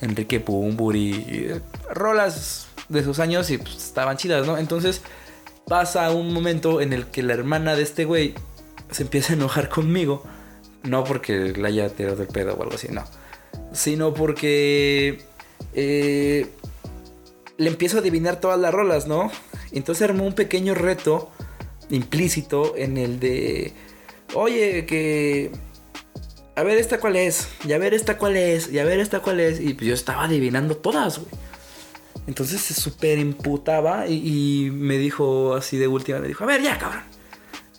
Enrique 0.02 0.40
Pumburi, 0.40 1.10
y 1.10 1.62
rolas 1.94 2.68
de 2.90 3.04
sus 3.04 3.20
años 3.20 3.50
y 3.50 3.58
pues, 3.58 3.76
estaban 3.76 4.18
chidas, 4.18 4.46
¿no? 4.46 4.58
Entonces 4.58 5.02
pasa 5.68 6.12
un 6.12 6.34
momento 6.34 6.82
en 6.82 6.94
el 6.94 7.08
que 7.08 7.24
la 7.24 7.34
hermana 7.34 7.76
de 7.76 7.84
este 7.84 8.06
güey 8.06 8.36
se 8.92 9.04
empieza 9.04 9.34
a 9.34 9.36
enojar 9.36 9.70
conmigo. 9.70 10.24
No 10.84 11.04
porque 11.04 11.54
la 11.56 11.68
haya 11.68 11.90
tirado 11.90 12.16
del 12.16 12.28
pedo 12.28 12.56
o 12.56 12.64
algo 12.64 12.76
así, 12.76 12.88
no. 12.90 13.04
Sino 13.72 14.14
porque 14.14 15.24
eh, 15.74 16.50
le 17.58 17.70
empiezo 17.70 17.98
a 17.98 18.00
adivinar 18.00 18.40
todas 18.40 18.60
las 18.60 18.74
rolas, 18.74 19.08
¿no? 19.08 19.32
Entonces 19.72 20.10
armó 20.10 20.26
un 20.26 20.34
pequeño 20.34 20.74
reto 20.74 21.32
implícito 21.90 22.76
en 22.76 22.98
el 22.98 23.20
de, 23.20 23.74
oye, 24.34 24.86
que... 24.86 25.52
A 26.54 26.64
ver 26.64 26.78
esta 26.78 27.00
cuál 27.00 27.16
es, 27.16 27.48
y 27.66 27.72
a 27.72 27.78
ver 27.78 27.94
esta 27.94 28.18
cuál 28.18 28.36
es, 28.36 28.72
y 28.72 28.78
a 28.78 28.84
ver 28.84 29.00
esta 29.00 29.22
cuál 29.22 29.40
es. 29.40 29.62
Y 29.62 29.74
pues 29.74 29.88
yo 29.88 29.94
estaba 29.94 30.26
adivinando 30.26 30.76
todas, 30.76 31.20
güey. 31.20 31.32
Entonces 32.28 32.62
se 32.62 32.74
súper 32.74 33.18
imputaba 33.18 34.08
y, 34.08 34.70
me 34.72 34.98
dijo 34.98 35.56
así 35.56 35.78
de 35.78 35.88
última, 35.88 36.20
me 36.20 36.28
dijo, 36.28 36.44
a 36.44 36.48
ver 36.48 36.62
ya, 36.62 36.78
cabrón. 36.78 37.04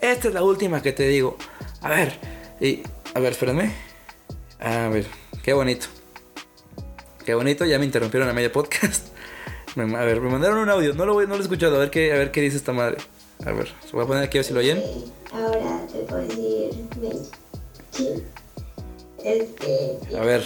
Esta 0.01 0.29
es 0.29 0.35
la 0.35 0.43
última 0.43 0.83
que 0.83 0.93
te 0.93 1.07
digo. 1.07 1.37
A 1.81 1.91
ver, 1.91 2.19
y, 2.61 2.83
a 3.15 3.21
ver, 3.21 3.33
espérenme. 3.33 3.73
A 4.59 4.89
ver, 4.89 5.07
qué 5.43 5.53
bonito. 5.53 5.87
Qué 7.25 7.35
bonito, 7.35 7.65
ya 7.65 7.79
me 7.79 7.85
interrumpieron 7.85 8.29
a 8.29 8.33
medio 8.33 8.51
podcast. 8.51 9.12
A 9.75 10.05
ver, 10.05 10.21
me 10.21 10.29
mandaron 10.29 10.59
un 10.59 10.69
audio, 10.69 10.93
no 10.93 11.07
lo, 11.07 11.15
voy, 11.15 11.27
no 11.27 11.35
lo 11.35 11.41
he 11.41 11.43
escuchado, 11.43 11.77
a 11.77 11.79
ver 11.79 11.91
qué, 11.91 12.13
a 12.13 12.17
ver 12.17 12.31
qué 12.31 12.43
dice 12.43 12.59
esta 12.59 12.73
madre. 12.73 12.99
A 13.47 13.53
ver, 13.53 13.73
se 13.85 13.93
voy 13.93 14.05
a 14.05 14.07
poner 14.07 14.25
aquí 14.25 14.37
a 14.37 14.41
ver 14.41 14.45
si 14.45 14.53
lo 14.53 14.61
oyen. 14.61 14.83
Ahora 15.33 15.87
te 15.91 15.99
puedo 16.01 16.23
decir, 16.23 16.71
sí. 17.91 18.23
Este. 19.25 19.99
A 20.17 20.21
ver. 20.21 20.45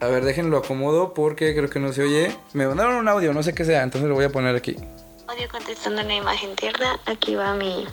A 0.00 0.06
ver, 0.06 0.24
déjenlo 0.24 0.58
acomodo 0.58 1.14
porque 1.14 1.54
creo 1.54 1.70
que 1.70 1.78
no 1.78 1.92
se 1.92 2.02
oye. 2.02 2.36
Me 2.54 2.66
mandaron 2.66 2.96
un 2.96 3.08
audio, 3.08 3.32
no 3.32 3.42
sé 3.42 3.54
qué 3.54 3.64
sea, 3.64 3.82
entonces 3.82 4.08
lo 4.08 4.14
voy 4.14 4.24
a 4.24 4.30
poner 4.30 4.56
aquí. 4.56 4.76
Audio 5.28 5.48
contestando 5.48 6.02
una 6.02 6.14
imagen 6.14 6.56
tierna. 6.56 6.98
Aquí 7.06 7.36
va 7.36 7.54
mi. 7.54 7.86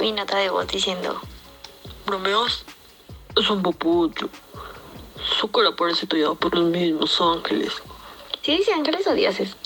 Mi 0.00 0.12
nota 0.12 0.38
de 0.38 0.48
voz 0.48 0.68
diciendo: 0.68 1.20
Bromeos 2.06 2.64
es 3.36 3.50
un 3.50 3.62
popucho. 3.62 4.30
Su 5.24 5.50
cara 5.50 5.74
parece 5.74 6.06
tallada 6.06 6.34
por 6.34 6.54
los 6.54 6.64
mismos 6.64 7.20
ángeles. 7.20 7.72
Sí, 8.42 8.56
dice 8.58 8.72
ángeles 8.72 9.06
o 9.06 9.14
dioses. 9.14 9.56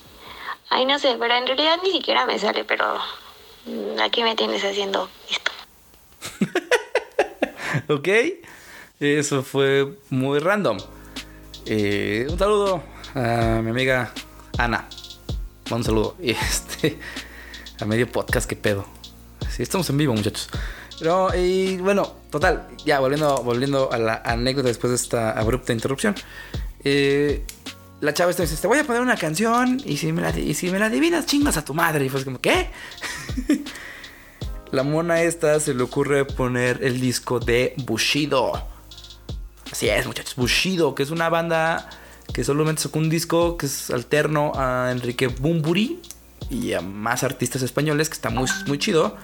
Ay, 0.71 0.87
no 0.87 0.99
sé, 0.99 1.17
pero 1.19 1.35
en 1.35 1.47
realidad 1.47 1.79
ni 1.83 1.91
siquiera 1.91 2.27
me 2.27 2.39
sale, 2.39 2.65
pero 2.65 2.97
mm, 3.67 4.01
aquí 4.01 4.23
me 4.23 4.37
tienes 4.37 4.63
haciendo 4.65 5.09
esto. 5.29 5.51
ok, 7.93 8.09
eso 9.01 9.43
fue 9.43 9.99
muy 10.11 10.39
random. 10.39 10.79
Eh, 11.67 12.27
un 12.31 12.39
saludo 12.39 12.83
a 13.15 13.61
mi 13.63 13.71
amiga 13.71 14.13
Ana. 14.59 14.89
Un 15.71 15.85
saludo. 15.85 16.17
Y 16.21 16.31
este, 16.33 16.99
a 17.81 17.85
medio 17.85 18.11
podcast, 18.11 18.49
qué 18.49 18.57
pedo. 18.57 18.87
Sí, 19.51 19.63
estamos 19.63 19.89
en 19.91 19.99
vivo, 19.99 20.15
muchachos. 20.15 20.49
Pero, 20.99 21.35
y 21.35 21.77
bueno, 21.77 22.13
total, 22.31 22.67
ya 22.85 22.99
volviendo, 23.01 23.43
volviendo 23.43 23.93
a 23.93 23.99
la 23.99 24.23
anécdota 24.25 24.69
después 24.69 24.91
de 24.91 24.97
esta 24.97 25.31
abrupta 25.33 25.73
interrupción. 25.73 26.15
Eh, 26.85 27.45
la 28.01 28.15
chava 28.15 28.31
esta 28.31 28.43
dice, 28.43 28.57
te 28.57 28.67
voy 28.67 28.79
a 28.79 28.85
poner 28.85 29.03
una 29.03 29.17
canción 29.17 29.81
y 29.85 29.97
si 29.97 30.13
me 30.13 30.23
la, 30.23 30.37
y 30.39 30.55
si 30.55 30.71
me 30.71 30.79
la 30.79 30.87
adivinas, 30.87 31.27
chingas 31.27 31.57
a 31.57 31.65
tu 31.65 31.75
madre. 31.75 32.05
Y 32.05 32.09
fue 32.09 32.25
como, 32.25 32.41
¿qué? 32.41 32.71
la 34.71 34.83
mona 34.83 35.23
esta 35.23 35.59
se 35.61 35.75
le 35.75 35.83
ocurre 35.83 36.25
poner 36.25 36.81
el 36.83 37.01
disco 37.01 37.41
de 37.41 37.75
Bushido. 37.85 38.53
Así 39.71 39.89
es, 39.89 40.07
muchachos, 40.07 40.35
Bushido, 40.37 40.95
que 40.95 41.03
es 41.03 41.11
una 41.11 41.29
banda 41.29 41.89
que 42.33 42.45
solamente 42.45 42.83
sacó 42.83 42.99
un 42.99 43.11
disco 43.11 43.57
que 43.57 43.67
es 43.67 43.91
alterno 43.91 44.53
a 44.55 44.91
Enrique 44.93 45.29
Bumburi 45.29 46.01
y 46.51 46.73
a 46.73 46.81
más 46.81 47.25
artistas 47.25 47.63
españoles, 47.63 48.09
que 48.09 48.15
está 48.15 48.31
muy, 48.31 48.49
muy 48.67 48.79
chido. 48.79 49.17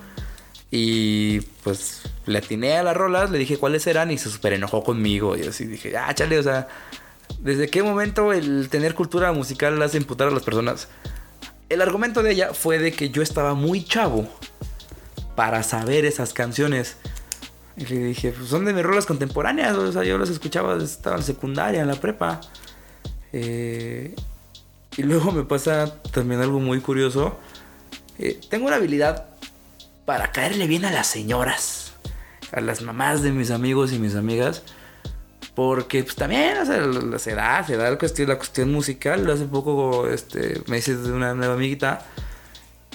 Y 0.77 1.41
pues 1.63 2.03
le 2.27 2.39
atiné 2.39 2.77
a 2.77 2.83
las 2.83 2.97
rolas, 2.97 3.31
le 3.31 3.39
dije 3.39 3.59
cuáles 3.59 3.87
eran 3.87 4.11
y 4.11 4.19
se 4.19 4.29
super 4.29 4.53
enojó 4.53 4.83
conmigo. 4.83 5.37
Y 5.37 5.43
así 5.43 5.67
dije, 5.67 5.97
ah, 5.97 6.13
chale, 6.13 6.37
o 6.37 6.43
sea, 6.43 6.67
¿desde 7.39 7.69
qué 7.69 7.85
momento 7.85 8.33
el 8.33 8.69
tener 8.71 8.97
cultura 8.97 9.33
musical 9.33 9.81
hace 9.83 9.99
imputar 9.99 10.27
a 10.27 10.31
las 10.33 10.43
personas? 10.43 10.89
El 11.69 11.81
argumento 11.81 12.25
de 12.25 12.33
ella 12.33 12.55
fue 12.55 12.81
de 12.81 12.91
que 12.91 13.11
yo 13.11 13.23
estaba 13.23 13.55
muy 13.55 13.85
chavo 13.85 14.29
para 15.37 15.63
saber 15.63 16.07
esas 16.07 16.33
canciones. 16.33 16.97
Y 17.77 17.87
le 17.87 18.07
dije, 18.07 18.33
pues 18.33 18.49
son 18.49 18.65
de 18.65 18.73
mis 18.73 18.83
rolas 18.83 19.07
contemporáneas, 19.07 19.77
o 19.77 19.93
sea, 19.93 20.03
yo 20.03 20.19
las 20.19 20.29
escuchaba, 20.29 20.77
estaba 20.83 21.19
en 21.19 21.23
secundaria, 21.23 21.83
en 21.83 21.87
la 21.87 22.01
prepa. 22.01 22.41
Eh, 23.33 24.17
y 24.97 25.05
luego 25.05 25.31
me 25.31 25.45
pasa 25.45 26.03
también 26.11 26.41
algo 26.41 26.59
muy 26.59 26.81
curioso. 26.81 27.39
Eh, 28.19 28.41
tengo 28.51 28.67
una 28.67 28.75
habilidad 28.77 29.34
para 30.05 30.33
caerle 30.33 30.67
bien 30.67 30.85
a 30.85 30.91
las 30.91 31.07
señoras, 31.07 31.93
a 32.53 32.61
las 32.61 32.83
mamás 32.83 33.23
de 33.23 33.33
mis 33.33 33.51
amigos 33.51 33.93
y 33.93 33.99
mis 33.99 34.15
amigas. 34.15 34.63
Porque 35.55 36.03
pues 36.03 36.17
también, 36.17 36.59
o 36.59 36.67
sea, 36.67 37.19
se 37.19 37.35
da, 37.35 37.65
la 37.91 37.99
cuestión, 37.99 38.29
la 38.29 38.37
cuestión 38.37 38.73
musical. 38.73 39.31
Hace 39.31 39.45
poco 39.45 40.09
este, 40.09 40.61
me 40.67 40.79
hice 40.79 40.97
de 40.97 41.13
una 41.13 41.35
nueva 41.35 41.55
amiguita. 41.55 42.05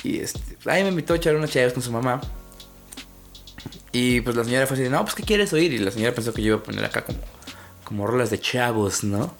Y 0.04 0.19
este, 0.19 0.58
ahí 0.65 0.84
me 0.84 0.89
invitó 0.89 1.13
a 1.13 1.17
echar 1.17 1.36
unas 1.36 1.52
chaves 1.52 1.74
con 1.74 1.82
su 1.82 1.91
mamá. 1.91 2.19
Y 3.91 4.22
pues 4.22 4.36
la 4.36 4.43
señora 4.43 4.67
fue 4.67 4.78
así, 4.78 4.89
no, 4.89 5.04
pues 5.04 5.15
¿qué 5.15 5.24
quieres 5.24 5.52
oír? 5.54 5.74
Y 5.74 5.80
la 5.80 5.91
señora 5.91 6.13
pensó 6.13 6.34
que 6.34 6.41
yo 6.41 6.50
iba 6.50 6.58
a 6.58 6.63
poner 6.63 6.86
acá 6.86 7.04
como, 7.04 7.19
como 7.84 8.08
rolas 8.08 8.30
de 8.30 8.39
chavos, 8.39 9.04
¿no? 9.04 9.34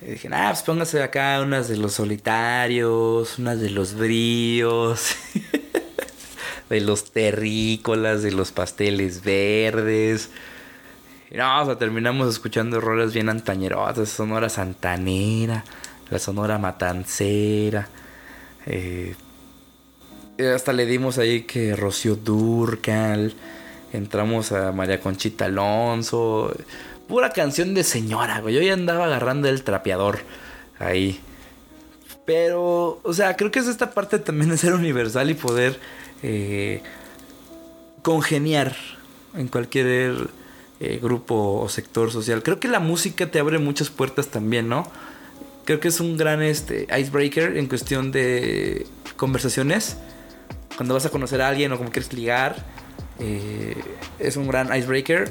Y 0.00 0.12
dije, 0.12 0.28
ah, 0.32 0.50
pues 0.50 0.62
póngase 0.62 1.02
acá 1.02 1.40
unas 1.42 1.68
de 1.68 1.78
los 1.78 1.94
solitarios, 1.94 3.38
unas 3.38 3.60
de 3.60 3.70
los 3.70 3.94
bríos. 3.94 5.16
de 6.70 6.80
los 6.80 7.12
terrícolas, 7.12 8.22
de 8.22 8.32
los 8.32 8.52
pasteles 8.52 9.22
verdes. 9.22 10.30
No, 11.30 11.62
o 11.62 11.66
sea, 11.66 11.78
terminamos 11.78 12.28
escuchando 12.28 12.80
rolas 12.80 13.12
bien 13.12 13.28
antañerosas, 13.28 14.08
Sonora 14.08 14.48
Santanera, 14.48 15.64
la 16.10 16.18
Sonora 16.18 16.58
Matancera. 16.58 17.88
Eh, 18.66 19.14
hasta 20.54 20.72
le 20.72 20.86
dimos 20.86 21.18
ahí 21.18 21.42
que 21.42 21.76
Rocío 21.76 22.16
Durcal, 22.16 23.34
entramos 23.92 24.52
a 24.52 24.72
María 24.72 25.00
Conchita 25.00 25.46
Alonso. 25.46 26.54
Pura 27.08 27.30
canción 27.30 27.74
de 27.74 27.84
señora, 27.84 28.40
güey. 28.40 28.54
Yo 28.54 28.62
ya 28.62 28.72
andaba 28.72 29.06
agarrando 29.06 29.48
el 29.48 29.62
trapeador 29.62 30.20
ahí. 30.78 31.20
Pero, 32.24 33.00
o 33.02 33.12
sea, 33.12 33.36
creo 33.36 33.50
que 33.50 33.58
es 33.58 33.66
esta 33.66 33.90
parte 33.90 34.18
también 34.18 34.50
de 34.50 34.56
ser 34.56 34.72
universal 34.72 35.30
y 35.30 35.34
poder 35.34 35.78
eh, 36.26 36.80
congeniar 38.00 38.74
en 39.34 39.48
cualquier 39.48 40.30
eh, 40.80 40.98
grupo 41.02 41.60
o 41.60 41.68
sector 41.68 42.10
social. 42.10 42.42
Creo 42.42 42.58
que 42.58 42.66
la 42.66 42.80
música 42.80 43.30
te 43.30 43.38
abre 43.38 43.58
muchas 43.58 43.90
puertas 43.90 44.28
también, 44.28 44.66
¿no? 44.66 44.90
Creo 45.66 45.80
que 45.80 45.88
es 45.88 46.00
un 46.00 46.16
gran 46.16 46.40
este, 46.42 46.86
icebreaker 46.98 47.58
en 47.58 47.66
cuestión 47.66 48.10
de 48.10 48.86
conversaciones. 49.16 49.98
Cuando 50.76 50.94
vas 50.94 51.04
a 51.04 51.10
conocer 51.10 51.42
a 51.42 51.48
alguien 51.48 51.72
o 51.72 51.76
como 51.76 51.90
quieres 51.90 52.10
ligar, 52.14 52.64
eh, 53.18 53.76
es 54.18 54.38
un 54.38 54.48
gran 54.48 54.74
icebreaker. 54.74 55.30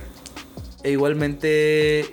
E 0.84 0.91
igualmente, 0.91 2.06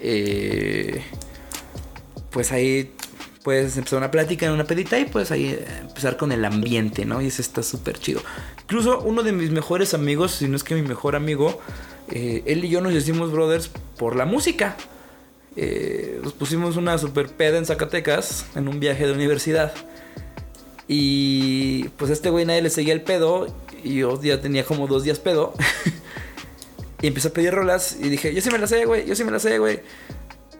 pues 2.30 2.50
ahí 2.52 2.94
puedes 3.42 3.76
empezar 3.76 3.98
una 3.98 4.10
plática 4.10 4.46
en 4.46 4.52
una 4.52 4.64
pedita 4.64 4.98
y 4.98 5.04
puedes 5.06 5.30
ahí 5.30 5.58
empezar 5.80 6.16
con 6.16 6.32
el 6.32 6.44
ambiente, 6.44 7.04
¿no? 7.04 7.22
Y 7.22 7.28
eso 7.28 7.42
está 7.42 7.62
súper 7.62 7.98
chido. 7.98 8.20
Incluso 8.62 9.00
uno 9.00 9.22
de 9.22 9.32
mis 9.32 9.50
mejores 9.50 9.94
amigos, 9.94 10.32
si 10.32 10.48
no 10.48 10.56
es 10.56 10.64
que 10.64 10.74
mi 10.74 10.82
mejor 10.82 11.16
amigo, 11.16 11.60
eh, 12.10 12.42
él 12.46 12.64
y 12.64 12.68
yo 12.68 12.80
nos 12.80 12.92
hicimos 12.92 13.32
brothers 13.32 13.70
por 13.96 14.16
la 14.16 14.26
música. 14.26 14.76
Eh, 15.56 16.20
nos 16.22 16.32
pusimos 16.32 16.76
una 16.76 16.96
super 16.98 17.28
peda 17.28 17.58
en 17.58 17.66
Zacatecas 17.66 18.46
en 18.54 18.68
un 18.68 18.80
viaje 18.80 19.06
de 19.06 19.12
universidad. 19.12 19.72
Y 20.86 21.84
pues 21.96 22.10
este 22.10 22.30
güey 22.30 22.44
nadie 22.44 22.62
le 22.62 22.70
seguía 22.70 22.92
el 22.92 23.02
pedo. 23.02 23.46
Y 23.82 23.94
yo 23.96 24.20
ya 24.20 24.40
tenía 24.40 24.64
como 24.64 24.86
dos 24.86 25.04
días 25.04 25.18
pedo. 25.18 25.54
y 27.02 27.06
empecé 27.06 27.28
a 27.28 27.32
pedir 27.32 27.54
rolas. 27.54 27.96
Y 28.00 28.08
dije, 28.08 28.34
yo 28.34 28.40
sí 28.42 28.50
me 28.50 28.58
la 28.58 28.66
sé, 28.66 28.84
güey. 28.84 29.06
Yo 29.06 29.14
sí 29.14 29.24
me 29.24 29.30
la 29.30 29.38
sé, 29.38 29.58
güey. 29.58 29.80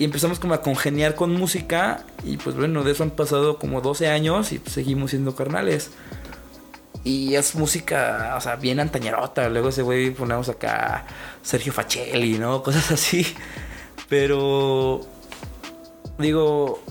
Y 0.01 0.05
empezamos 0.05 0.41
como 0.41 0.55
a 0.55 0.63
congeniar 0.63 1.15
con 1.15 1.31
música. 1.35 2.07
Y 2.25 2.39
pues 2.39 2.57
bueno, 2.57 2.83
de 2.85 2.93
eso 2.93 3.03
han 3.03 3.11
pasado 3.11 3.59
como 3.59 3.83
12 3.83 4.09
años. 4.09 4.51
Y 4.51 4.59
seguimos 4.65 5.11
siendo 5.11 5.35
carnales. 5.35 5.91
Y 7.05 7.35
es 7.35 7.55
música, 7.55 8.33
o 8.35 8.41
sea, 8.41 8.57
bien 8.57 8.81
antañerota. 8.81 9.51
Luego 9.51 9.69
ese 9.69 9.83
güey 9.83 10.11
ponemos 10.11 10.49
acá 10.49 11.05
Sergio 11.43 11.75
Facelli, 11.75 12.39
¿no? 12.39 12.63
Cosas 12.65 12.91
así. 12.93 13.27
Pero 14.09 15.03
digo, 16.19 16.83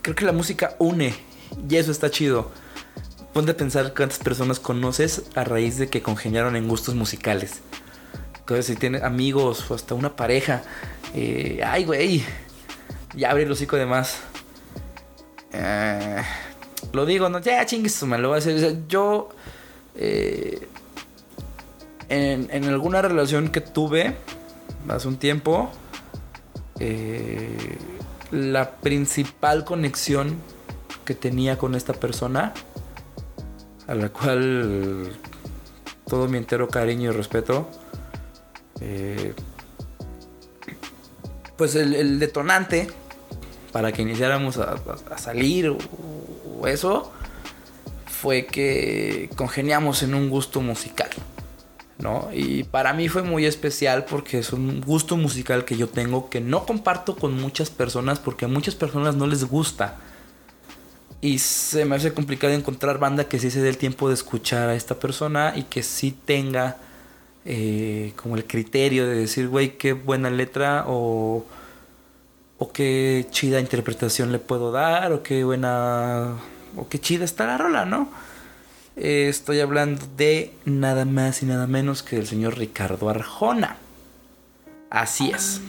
creo 0.00 0.16
que 0.16 0.24
la 0.24 0.32
música 0.32 0.74
une 0.78 1.14
y 1.68 1.76
eso 1.76 1.92
está 1.92 2.10
chido. 2.10 2.50
Ponte 3.34 3.52
a 3.52 3.56
pensar 3.58 3.92
cuántas 3.94 4.20
personas 4.20 4.58
conoces 4.58 5.24
a 5.34 5.44
raíz 5.44 5.76
de 5.76 5.90
que 5.90 6.00
congeniaron 6.00 6.56
en 6.56 6.66
gustos 6.66 6.94
musicales. 6.94 7.60
Entonces, 8.46 8.66
si 8.66 8.76
tienes 8.76 9.02
amigos 9.02 9.68
o 9.68 9.74
hasta 9.74 9.96
una 9.96 10.14
pareja, 10.14 10.62
eh, 11.16 11.60
ay, 11.66 11.84
güey, 11.84 12.22
ya 13.16 13.32
abre 13.32 13.42
el 13.42 13.50
hocico 13.50 13.74
de 13.74 13.86
más. 13.86 14.20
Eh, 15.52 16.22
lo 16.92 17.04
digo, 17.06 17.28
no, 17.28 17.40
ya 17.40 17.66
chingues, 17.66 18.00
me 18.04 18.18
lo 18.18 18.28
voy 18.28 18.36
a 18.36 18.38
hacer. 18.38 18.86
yo, 18.86 19.30
eh, 19.96 20.68
en, 22.08 22.48
en 22.52 22.64
alguna 22.66 23.02
relación 23.02 23.48
que 23.48 23.60
tuve 23.60 24.14
hace 24.88 25.08
un 25.08 25.16
tiempo, 25.16 25.68
eh, 26.78 27.78
la 28.30 28.76
principal 28.76 29.64
conexión 29.64 30.36
que 31.04 31.16
tenía 31.16 31.58
con 31.58 31.74
esta 31.74 31.94
persona, 31.94 32.54
a 33.88 33.94
la 33.96 34.08
cual 34.10 35.18
todo 36.08 36.28
mi 36.28 36.38
entero 36.38 36.68
cariño 36.68 37.10
y 37.10 37.12
respeto, 37.12 37.68
eh, 38.80 39.34
pues 41.56 41.74
el, 41.74 42.18
detonante 42.18 42.88
para 43.72 43.92
que 43.92 44.02
iniciáramos 44.02 44.58
a, 44.58 44.76
salir 45.18 45.68
o 45.68 46.66
eso 46.66 47.12
fue 48.06 48.46
que 48.46 49.30
congeniamos 49.36 50.02
en 50.02 50.14
un 50.14 50.30
gusto 50.30 50.60
musical. 50.60 51.10
¿no? 51.98 52.28
Y 52.32 52.64
para 52.64 52.92
mí 52.92 53.08
fue 53.08 53.22
muy 53.22 53.46
especial 53.46 54.04
porque 54.04 54.38
es 54.38 54.52
un 54.52 54.80
gusto 54.82 55.16
musical 55.16 55.64
que 55.64 55.76
yo 55.76 55.88
tengo 55.88 56.28
que 56.28 56.40
no 56.40 56.66
comparto 56.66 57.16
con 57.16 57.40
muchas 57.40 57.70
personas 57.70 58.18
porque 58.18 58.44
a 58.44 58.48
muchas 58.48 58.74
personas 58.74 59.16
no 59.16 59.26
les 59.26 59.44
gusta. 59.44 59.96
Y 61.22 61.38
se 61.38 61.84
me 61.84 61.96
hace 61.96 62.12
complicado 62.12 62.52
encontrar 62.52 62.98
banda 62.98 63.24
que 63.24 63.38
sí 63.38 63.50
se 63.50 63.62
dé 63.62 63.70
el 63.70 63.78
tiempo 63.78 64.08
de 64.08 64.14
escuchar 64.14 64.68
a 64.68 64.74
esta 64.74 64.98
persona 64.98 65.54
y 65.56 65.62
que 65.64 65.82
sí 65.82 66.12
tenga 66.12 66.76
eh, 67.46 68.12
como 68.16 68.36
el 68.36 68.44
criterio 68.44 69.06
de 69.06 69.14
decir, 69.14 69.48
güey, 69.48 69.78
qué 69.78 69.92
buena 69.92 70.30
letra 70.30 70.84
o, 70.88 71.46
o 72.58 72.72
qué 72.72 73.26
chida 73.30 73.60
interpretación 73.60 74.32
le 74.32 74.40
puedo 74.40 74.72
dar 74.72 75.12
o 75.12 75.22
qué 75.22 75.44
buena 75.44 76.34
o 76.76 76.88
qué 76.88 76.98
chida 76.98 77.24
está 77.24 77.46
la 77.46 77.56
rola, 77.56 77.84
¿no? 77.84 78.08
Eh, 78.96 79.28
estoy 79.28 79.60
hablando 79.60 80.04
de 80.16 80.52
nada 80.64 81.04
más 81.04 81.42
y 81.42 81.46
nada 81.46 81.66
menos 81.66 82.02
que 82.02 82.16
del 82.16 82.26
señor 82.26 82.58
Ricardo 82.58 83.08
Arjona. 83.08 83.76
Así 84.90 85.30
es. 85.30 85.60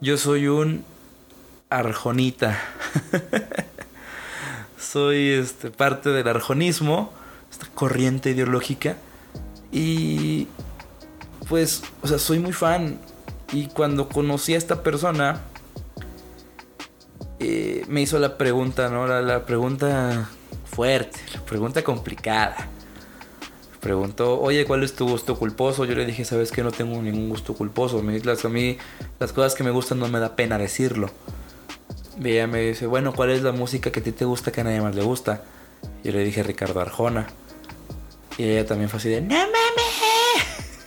Yo 0.00 0.16
soy 0.16 0.48
un 0.48 0.84
arjonita. 1.70 2.58
soy 4.78 5.30
este, 5.30 5.70
parte 5.70 6.08
del 6.10 6.26
arjonismo, 6.26 7.12
esta 7.50 7.66
corriente 7.74 8.30
ideológica. 8.30 8.96
Y 9.72 10.46
pues, 11.48 11.82
o 12.02 12.06
sea, 12.06 12.18
soy 12.18 12.38
muy 12.38 12.52
fan. 12.52 12.98
Y 13.52 13.66
cuando 13.68 14.08
conocí 14.08 14.54
a 14.54 14.58
esta 14.58 14.82
persona, 14.82 15.40
eh, 17.40 17.84
me 17.88 18.02
hizo 18.02 18.18
la 18.18 18.36
pregunta, 18.36 18.88
¿no? 18.88 19.06
la 19.06 19.46
pregunta 19.46 20.28
fuerte, 20.70 21.18
la 21.34 21.40
pregunta 21.44 21.82
complicada. 21.82 22.68
Preguntó, 23.80 24.40
oye, 24.40 24.64
¿cuál 24.66 24.82
es 24.82 24.94
tu 24.94 25.08
gusto 25.08 25.38
culposo? 25.38 25.84
Yo 25.84 25.94
le 25.94 26.04
dije, 26.04 26.24
sabes 26.24 26.50
que 26.50 26.62
no 26.62 26.72
tengo 26.72 27.00
ningún 27.00 27.28
gusto 27.28 27.54
culposo. 27.54 28.02
Me, 28.02 28.18
las, 28.20 28.44
a 28.44 28.48
mí 28.48 28.76
las 29.20 29.32
cosas 29.32 29.54
que 29.54 29.62
me 29.62 29.70
gustan 29.70 30.00
no 30.00 30.08
me 30.08 30.18
da 30.18 30.34
pena 30.34 30.58
decirlo. 30.58 31.10
Y 32.20 32.30
ella 32.30 32.48
me 32.48 32.60
dice, 32.60 32.86
bueno, 32.86 33.12
¿cuál 33.14 33.30
es 33.30 33.42
la 33.42 33.52
música 33.52 33.92
que 33.92 34.00
a 34.00 34.02
ti 34.02 34.10
te 34.10 34.24
gusta 34.24 34.50
que 34.50 34.62
a 34.62 34.64
nadie 34.64 34.80
más 34.80 34.96
le 34.96 35.02
gusta? 35.02 35.42
Yo 36.02 36.10
le 36.10 36.24
dije 36.24 36.42
Ricardo 36.42 36.80
Arjona. 36.80 37.28
Y 38.38 38.44
ella 38.44 38.64
también 38.64 38.88
fue 38.88 38.98
así 38.98 39.10
de, 39.10 39.20
¡No 39.20 39.34
mames! 39.34 39.58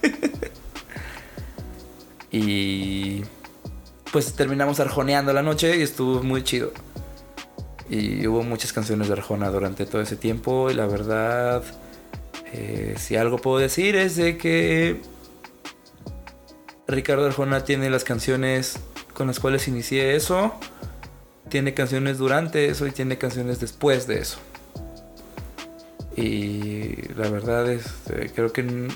y 2.32 3.24
pues 4.12 4.34
terminamos 4.34 4.80
arjoneando 4.80 5.34
la 5.34 5.44
noche 5.44 5.78
y 5.78 5.82
estuvo 5.82 6.24
muy 6.24 6.44
chido. 6.44 6.72
Y 7.90 8.26
hubo 8.26 8.42
muchas 8.44 8.72
canciones 8.72 9.08
de 9.08 9.14
Arjona 9.14 9.50
durante 9.50 9.86
todo 9.86 10.02
ese 10.02 10.16
tiempo. 10.16 10.72
Y 10.72 10.74
la 10.74 10.86
verdad, 10.86 11.62
eh, 12.54 12.96
si 12.98 13.18
algo 13.18 13.38
puedo 13.38 13.58
decir 13.58 13.98
es 13.98 14.16
de 14.16 14.38
que 14.38 15.02
Ricardo 16.88 17.26
Arjona 17.26 17.66
tiene 17.66 17.90
las 17.90 18.06
canciones 18.06 18.80
con 19.14 19.28
las 19.28 19.42
cuales 19.42 19.68
inicié 19.68 20.16
eso. 20.16 20.56
Tiene 21.50 21.74
canciones 21.74 22.18
durante 22.18 22.70
eso 22.70 22.88
y 22.88 22.92
tiene 22.92 23.18
canciones 23.18 23.60
después 23.60 24.08
de 24.08 24.20
eso. 24.20 24.40
Y 26.16 27.14
la 27.16 27.30
verdad 27.30 27.70
es, 27.70 27.86
eh, 28.10 28.32
creo 28.34 28.52
que 28.52 28.88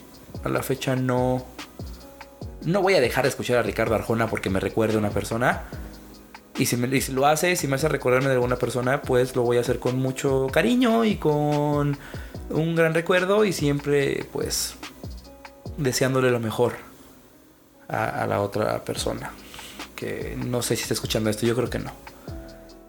a 0.43 0.49
la 0.49 0.63
fecha 0.63 0.95
no... 0.95 1.45
No 2.63 2.81
voy 2.81 2.95
a 2.95 3.01
dejar 3.01 3.25
de 3.25 3.29
escuchar 3.29 3.57
a 3.57 3.63
Ricardo 3.63 3.93
Arjona 3.93 4.27
porque 4.27 4.49
me 4.49 4.59
recuerde 4.59 4.95
a 4.95 4.97
una 4.97 5.11
persona 5.11 5.65
y 6.57 6.67
si, 6.67 6.77
me, 6.77 6.87
lo 6.87 7.25
hace, 7.25 7.55
si 7.57 7.67
me 7.67 7.75
hace 7.75 7.89
recordarme 7.89 8.29
de 8.29 8.35
alguna 8.35 8.55
persona, 8.55 9.01
pues 9.01 9.35
lo 9.35 9.43
voy 9.43 9.57
a 9.57 9.61
hacer 9.61 9.79
con 9.79 9.99
mucho 9.99 10.47
cariño 10.51 11.03
y 11.03 11.17
con 11.17 11.97
un 12.49 12.75
gran 12.75 12.93
recuerdo 12.93 13.43
y 13.43 13.51
siempre 13.51 14.25
pues 14.31 14.75
deseándole 15.77 16.31
lo 16.31 16.39
mejor 16.39 16.73
a, 17.89 18.25
la 18.25 18.41
otra 18.41 18.85
persona. 18.85 19.31
Que 19.97 20.37
no 20.37 20.61
sé 20.61 20.77
si 20.77 20.83
está 20.83 20.93
escuchando 20.93 21.29
esto, 21.29 21.45
yo 21.45 21.55
creo 21.55 21.69
que 21.69 21.79
no. 21.79 21.91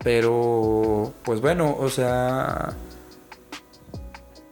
Pero 0.02 1.12
pues 1.24 1.40
bueno, 1.40 1.76
o 1.78 1.90
sea... 1.90 2.72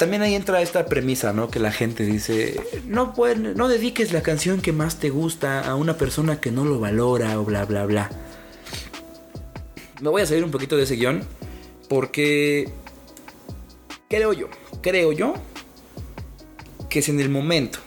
También 0.04 0.20
ahí 0.20 0.34
entra 0.34 0.60
esta 0.60 0.84
premisa, 0.84 1.32
¿no? 1.32 1.48
Que 1.48 1.58
la 1.58 1.72
gente 1.72 2.04
dice, 2.04 2.60
no, 2.86 3.14
no 3.54 3.68
dediques 3.68 4.12
la 4.12 4.22
canción 4.22 4.60
que 4.60 4.72
más 4.72 5.00
te 5.00 5.08
gusta 5.08 5.60
a 5.60 5.76
una 5.76 5.96
persona 5.96 6.40
que 6.40 6.50
no 6.50 6.66
lo 6.66 6.78
valora 6.78 7.40
o 7.40 7.44
bla, 7.44 7.64
bla, 7.64 7.86
bla 7.86 8.10
me 10.04 10.10
voy 10.10 10.20
a 10.20 10.26
salir 10.26 10.44
un 10.44 10.50
poquito 10.50 10.76
de 10.76 10.82
ese 10.82 10.96
guion 10.96 11.22
porque 11.88 12.68
creo 14.10 14.34
yo, 14.34 14.48
creo 14.82 15.12
yo 15.12 15.32
que 16.90 17.00
si 17.00 17.10
en 17.10 17.20
el 17.20 17.30
momento, 17.30 17.78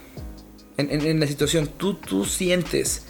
en, 0.78 1.20
la 1.20 1.28
situación, 1.28 1.70
tú, 1.78 1.94
tú 1.94 2.26
sientes 2.26 3.06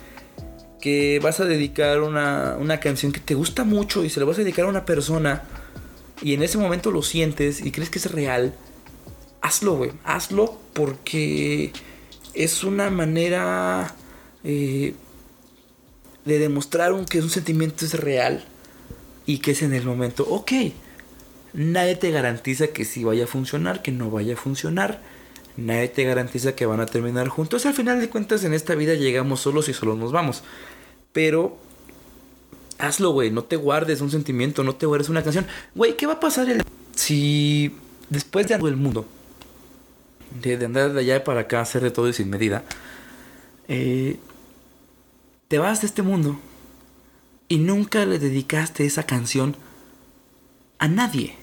que 0.82 1.20
vas 1.24 1.40
a 1.40 1.46
dedicar 1.46 2.02
una, 2.02 2.58
una 2.60 2.82
canción 2.82 3.14
que 3.14 3.22
te 3.22 3.34
gusta 3.34 3.64
mucho 3.64 4.04
y 4.04 4.10
se 4.10 4.20
la 4.20 4.26
vas 4.26 4.38
a 4.38 4.42
dedicar 4.42 4.66
a 4.66 4.68
una 4.68 4.86
persona 4.86 5.44
y 6.22 6.34
en 6.34 6.44
ese 6.44 6.58
momento 6.58 6.92
lo 6.92 7.02
sientes 7.02 7.66
y 7.66 7.72
crees 7.72 7.90
que 7.90 8.00
es 8.00 8.12
real, 8.12 8.54
hazlo, 9.48 9.76
güey, 9.76 9.92
hazlo 10.04 10.60
porque 10.74 11.72
es 12.34 12.64
una 12.64 12.90
manera 12.90 13.96
eh, 14.44 14.94
de 16.26 16.40
demostrar 16.40 16.94
que 17.06 17.22
un 17.22 17.30
sentimiento 17.30 17.86
es 17.86 17.94
real 17.94 18.44
y 19.26 19.40
que 19.40 19.52
es 19.52 19.62
en 19.62 19.74
el 19.74 19.86
momento, 19.86 20.26
ok, 20.30 20.52
nadie 21.54 21.96
te 21.96 22.12
garantiza 22.12 22.68
que 22.68 22.86
sí 22.86 23.04
vaya 23.04 23.24
a 23.24 23.28
funcionar, 23.28 23.82
que 23.82 23.92
no 23.92 24.12
vaya 24.12 24.34
a 24.34 24.38
funcionar, 24.38 25.02
Nadie 25.58 25.88
te 25.88 26.04
garantiza 26.04 26.56
que 26.56 26.68
van 26.68 26.80
a 26.80 26.86
terminar 26.86 27.28
juntos. 27.30 27.66
Al 27.66 27.74
final 27.74 28.00
de 28.00 28.10
cuentas, 28.10 28.44
en 28.44 28.54
esta 28.54 28.76
vida 28.76 28.94
llegamos 28.94 29.42
solos 29.42 29.68
y 29.68 29.74
solos 29.74 29.98
nos 29.98 30.12
vamos. 30.12 30.44
Pero 31.14 31.58
hazlo, 32.78 33.10
güey. 33.10 33.32
No 33.32 33.44
te 33.44 33.56
guardes 33.56 34.02
un 34.02 34.12
sentimiento, 34.12 34.64
no 34.64 34.76
te 34.76 34.86
guardes 34.86 35.10
una 35.10 35.24
canción. 35.24 35.48
Güey, 35.74 35.98
¿qué 35.98 36.06
va 36.06 36.14
a 36.14 36.20
pasar 36.20 36.48
el... 36.48 36.62
si 36.94 37.76
después 38.10 38.48
de 38.48 38.54
algo 38.54 38.68
del 38.68 38.78
mundo, 38.78 39.08
de, 40.42 40.66
andar 40.66 40.94
de 40.94 41.00
allá 41.00 41.24
para 41.24 41.42
acá, 41.42 41.62
hacer 41.62 41.82
de 41.82 41.92
todo 41.92 42.10
y 42.10 42.14
sin 42.14 42.30
medida, 42.30 42.64
eh, 43.68 44.18
te 45.48 45.58
vas 45.60 45.82
de 45.82 45.88
este 45.88 46.02
mundo 46.02 46.40
y 47.48 47.60
nunca 47.60 48.06
le 48.06 48.20
dedicaste 48.20 48.86
esa 48.86 49.04
canción 49.04 49.56
a 50.80 50.88
nadie? 50.88 51.36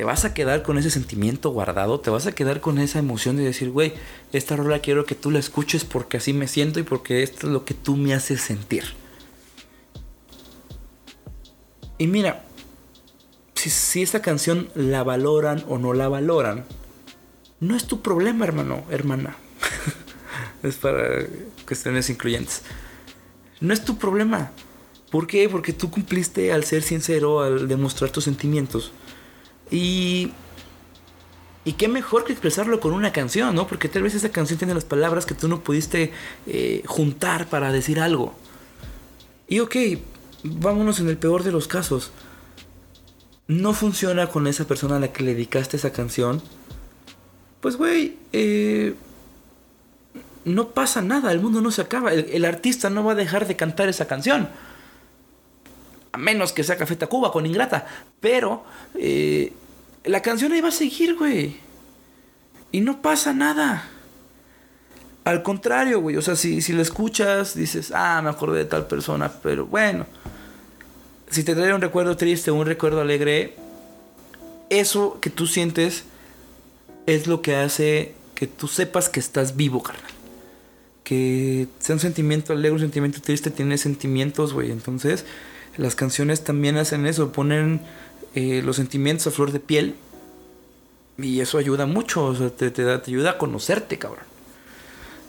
te 0.00 0.04
vas 0.04 0.24
a 0.24 0.32
quedar 0.32 0.62
con 0.62 0.78
ese 0.78 0.88
sentimiento 0.88 1.50
guardado, 1.50 2.00
te 2.00 2.08
vas 2.08 2.26
a 2.26 2.32
quedar 2.32 2.62
con 2.62 2.78
esa 2.78 2.98
emoción 2.98 3.36
de 3.36 3.44
decir, 3.44 3.70
güey, 3.70 3.92
esta 4.32 4.56
rola 4.56 4.78
quiero 4.78 5.04
que 5.04 5.14
tú 5.14 5.30
la 5.30 5.38
escuches 5.38 5.84
porque 5.84 6.16
así 6.16 6.32
me 6.32 6.48
siento 6.48 6.80
y 6.80 6.84
porque 6.84 7.22
esto 7.22 7.46
es 7.46 7.52
lo 7.52 7.66
que 7.66 7.74
tú 7.74 7.96
me 7.96 8.14
haces 8.14 8.40
sentir. 8.40 8.84
Y 11.98 12.06
mira, 12.06 12.44
si, 13.54 13.68
si 13.68 14.00
esta 14.00 14.22
canción 14.22 14.70
la 14.74 15.02
valoran 15.02 15.64
o 15.68 15.76
no 15.76 15.92
la 15.92 16.08
valoran, 16.08 16.64
no 17.60 17.76
es 17.76 17.86
tu 17.86 18.00
problema, 18.00 18.44
hermano, 18.46 18.84
hermana. 18.90 19.36
es 20.62 20.76
para 20.76 21.26
cuestiones 21.66 22.08
incluyentes. 22.08 22.62
No 23.60 23.74
es 23.74 23.84
tu 23.84 23.98
problema. 23.98 24.52
¿Por 25.10 25.26
qué? 25.26 25.48
Porque 25.48 25.72
tú 25.72 25.90
cumpliste 25.90 26.52
al 26.52 26.64
ser 26.64 26.82
sincero, 26.82 27.40
al 27.40 27.68
demostrar 27.68 28.10
tus 28.10 28.24
sentimientos. 28.24 28.92
Y. 29.70 30.32
Y 31.62 31.74
qué 31.74 31.88
mejor 31.88 32.24
que 32.24 32.32
expresarlo 32.32 32.80
con 32.80 32.94
una 32.94 33.12
canción, 33.12 33.54
¿no? 33.54 33.66
Porque 33.66 33.90
tal 33.90 34.02
vez 34.02 34.14
esa 34.14 34.30
canción 34.30 34.58
tiene 34.58 34.72
las 34.72 34.86
palabras 34.86 35.26
que 35.26 35.34
tú 35.34 35.46
no 35.46 35.60
pudiste 35.60 36.10
eh, 36.46 36.82
juntar 36.86 37.50
para 37.50 37.70
decir 37.70 38.00
algo. 38.00 38.34
Y 39.46 39.60
ok, 39.60 39.76
vámonos 40.42 41.00
en 41.00 41.10
el 41.10 41.18
peor 41.18 41.42
de 41.42 41.52
los 41.52 41.68
casos. 41.68 42.12
No 43.46 43.74
funciona 43.74 44.28
con 44.28 44.46
esa 44.46 44.66
persona 44.66 44.96
a 44.96 45.00
la 45.00 45.12
que 45.12 45.22
le 45.22 45.34
dedicaste 45.34 45.76
esa 45.76 45.92
canción. 45.92 46.40
Pues, 47.60 47.76
güey, 47.76 48.16
eh, 48.32 48.94
no 50.44 50.70
pasa 50.70 51.02
nada, 51.02 51.30
el 51.32 51.40
mundo 51.40 51.60
no 51.60 51.70
se 51.70 51.82
acaba. 51.82 52.12
El, 52.12 52.44
artista 52.44 52.90
no 52.90 53.04
va 53.04 53.12
a 53.12 53.16
dejar 53.16 53.46
de 53.46 53.56
cantar 53.56 53.88
esa 53.88 54.06
canción. 54.06 54.48
A 56.12 56.18
menos 56.18 56.52
que 56.52 56.64
sea 56.64 56.76
Café 56.76 56.96
Tacuba 56.96 57.30
con 57.30 57.46
Ingrata. 57.46 57.86
Pero, 58.20 58.64
eh, 58.94 59.52
la 60.04 60.22
canción 60.22 60.52
ahí 60.52 60.60
va 60.60 60.68
a 60.68 60.72
seguir, 60.72 61.16
güey. 61.16 61.56
Y 62.72 62.80
no 62.80 63.02
pasa 63.02 63.34
nada. 63.34 63.88
Al 65.24 65.42
contrario, 65.42 66.00
güey. 66.00 66.16
O 66.16 66.22
sea, 66.22 66.36
si, 66.36 66.62
si 66.62 66.72
la 66.72 66.82
escuchas, 66.82 67.54
dices, 67.54 67.92
ah, 67.94 68.20
me 68.22 68.30
acordé 68.30 68.58
de 68.58 68.64
tal 68.64 68.86
persona. 68.86 69.30
Pero 69.42 69.66
bueno. 69.66 70.06
Si 71.30 71.44
te 71.44 71.54
trae 71.54 71.72
un 71.74 71.80
recuerdo 71.80 72.16
triste 72.16 72.50
o 72.50 72.54
un 72.54 72.66
recuerdo 72.66 73.00
alegre, 73.02 73.54
eso 74.70 75.18
que 75.20 75.30
tú 75.30 75.46
sientes 75.46 76.04
es 77.14 77.26
lo 77.26 77.42
que 77.42 77.56
hace 77.56 78.14
que 78.34 78.46
tú 78.46 78.68
sepas 78.68 79.08
que 79.08 79.20
estás 79.20 79.56
vivo, 79.56 79.82
carnal. 79.82 80.10
Que 81.04 81.68
sea 81.78 81.94
un 81.94 82.00
sentimiento 82.00 82.52
alegre, 82.52 82.72
un 82.72 82.80
sentimiento 82.80 83.20
triste, 83.20 83.50
tiene 83.50 83.78
sentimientos, 83.78 84.52
güey. 84.52 84.70
Entonces, 84.70 85.24
las 85.76 85.94
canciones 85.94 86.42
también 86.42 86.76
hacen 86.76 87.06
eso, 87.06 87.32
ponen 87.32 87.80
eh, 88.34 88.62
los 88.64 88.76
sentimientos 88.76 89.26
a 89.26 89.30
flor 89.30 89.52
de 89.52 89.60
piel. 89.60 89.94
Y 91.18 91.40
eso 91.40 91.58
ayuda 91.58 91.86
mucho, 91.86 92.24
o 92.24 92.34
sea, 92.34 92.50
te, 92.50 92.70
te, 92.70 92.82
ayuda 92.90 93.32
a 93.32 93.38
conocerte, 93.38 93.98
cabrón. 93.98 94.24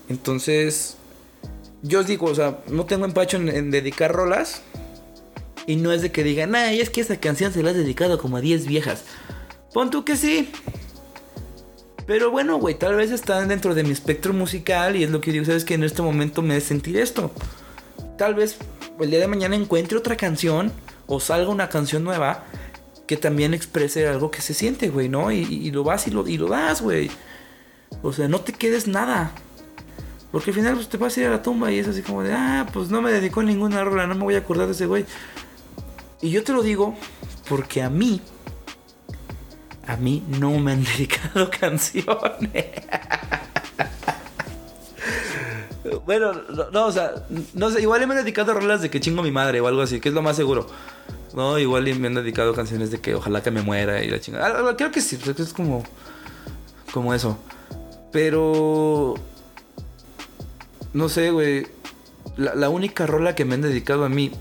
Entonces, 0.08 0.96
yo 1.82 2.00
os 2.00 2.08
digo, 2.08 2.28
o 2.28 2.36
sea, 2.36 2.60
no 2.68 2.86
tengo 2.86 3.06
empacho 3.06 3.38
en, 3.38 3.72
dedicar 3.72 4.14
rolas. 4.14 4.62
Y 5.68 5.76
no 5.76 5.92
es 5.92 6.02
de 6.02 6.12
que 6.12 6.24
digan, 6.24 6.56
ay, 6.56 6.80
es 6.80 6.90
que 6.90 7.02
esa 7.02 7.18
canción 7.18 7.54
se 7.54 7.62
la 7.62 7.70
has 7.70 7.76
dedicado 7.76 8.18
como 8.18 8.38
a 8.38 8.42
10 8.42 8.66
viejas. 8.68 9.04
Pon 9.74 9.90
tú 9.90 10.04
que 10.04 10.18
sí. 10.18 10.50
Pero 12.12 12.30
bueno, 12.30 12.58
güey, 12.58 12.76
tal 12.76 12.96
vez 12.96 13.10
están 13.10 13.48
dentro 13.48 13.74
de 13.74 13.86
mi 13.86 13.92
espectro 13.92 14.34
musical 14.34 14.98
y 14.98 15.04
es 15.06 15.12
lo 15.12 15.22
que 15.22 15.32
digo, 15.32 15.46
sabes 15.46 15.64
que 15.64 15.76
en 15.76 15.86
este 15.86 16.02
momento 16.02 16.42
me 16.42 16.56
de 16.56 16.60
sentir 16.60 16.98
esto. 16.98 17.32
Tal 18.18 18.36
vez 18.36 18.58
el 19.00 19.10
día 19.10 19.20
de 19.20 19.30
mañana 19.30 19.56
encuentre 19.56 19.98
otra 19.98 20.18
canción 20.18 20.74
o 21.08 21.22
salga 21.22 21.50
una 21.50 21.70
canción 21.70 22.04
nueva 22.04 22.44
que 23.08 23.16
también 23.16 23.54
exprese 23.54 24.10
algo 24.10 24.30
que 24.30 24.42
se 24.42 24.54
siente, 24.54 24.90
güey, 24.90 25.08
¿no? 25.08 25.32
Y, 25.32 25.72
lo 25.72 25.86
vas 25.86 26.06
y 26.06 26.12
lo, 26.12 26.48
das, 26.50 26.82
güey. 26.82 27.10
O 28.04 28.12
sea, 28.12 28.28
no 28.28 28.42
te 28.42 28.52
quedes 28.52 28.90
nada. 28.90 29.32
Porque 30.34 30.50
al 30.50 30.56
final 30.58 30.74
pues, 30.76 30.90
te 30.90 30.98
vas 30.98 31.16
a 31.16 31.22
ir 31.22 31.28
a 31.28 31.32
la 31.32 31.42
tumba 31.42 31.72
y 31.72 31.80
es 31.80 31.88
así 31.88 32.02
como 32.02 32.24
de, 32.24 32.34
ah, 32.34 32.68
pues 32.74 32.90
no 32.90 33.02
me 33.02 33.14
dedicó 33.14 33.42
ninguna 33.42 33.86
rola, 33.86 34.06
no 34.06 34.16
me 34.16 34.24
voy 34.24 34.36
a 34.36 34.40
acordar 34.40 34.66
de 34.66 34.74
ese 34.74 34.86
güey. 34.86 35.06
Y 36.22 36.30
yo 36.30 36.44
te 36.44 36.52
lo 36.52 36.62
digo 36.62 36.94
porque 37.48 37.82
a 37.82 37.90
mí, 37.90 38.20
a 39.92 39.98
mí 39.98 40.24
no 40.40 40.58
me 40.58 40.72
han 40.72 40.84
dedicado 40.84 41.52
canciones. 41.60 42.66
bueno, 46.06 46.32
no, 46.72 46.86
o 46.86 46.92
sea, 46.92 47.12
no 47.54 47.72
sé, 47.72 47.82
igual 47.82 48.08
me 48.08 48.14
han 48.14 48.24
dedicado 48.24 48.54
rolas 48.54 48.82
de 48.82 48.90
que 48.90 49.02
chingo 49.02 49.22
mi 49.22 49.32
madre 49.32 49.60
o 49.60 49.68
algo 49.68 49.82
así, 49.82 50.00
que 50.00 50.10
es 50.10 50.16
lo 50.16 50.22
más 50.22 50.38
seguro. 50.38 50.68
No, 51.34 51.60
igual 51.60 51.94
me 52.00 52.08
han 52.08 52.14
dedicado 52.14 52.54
canciones 52.54 52.90
de 52.92 53.00
que 53.00 53.16
ojalá 53.16 53.44
que 53.44 53.52
me 53.52 53.62
muera 53.62 54.02
y 54.02 54.10
la 54.10 54.20
chingada. 54.20 54.76
Creo 54.78 54.92
que 54.92 55.02
sí, 55.02 55.18
pues, 55.18 55.38
es 55.40 55.54
como. 55.54 55.84
Como 56.94 57.14
eso. 57.14 57.38
Pero. 58.12 59.16
No 60.94 61.10
sé, 61.10 61.32
güey. 61.32 61.68
La, 62.38 62.70
única 62.70 63.06
rola 63.06 63.36
que 63.36 63.46
me 63.46 63.56
han 63.56 63.62
dedicado 63.62 64.04
a 64.04 64.10
mí. 64.10 64.32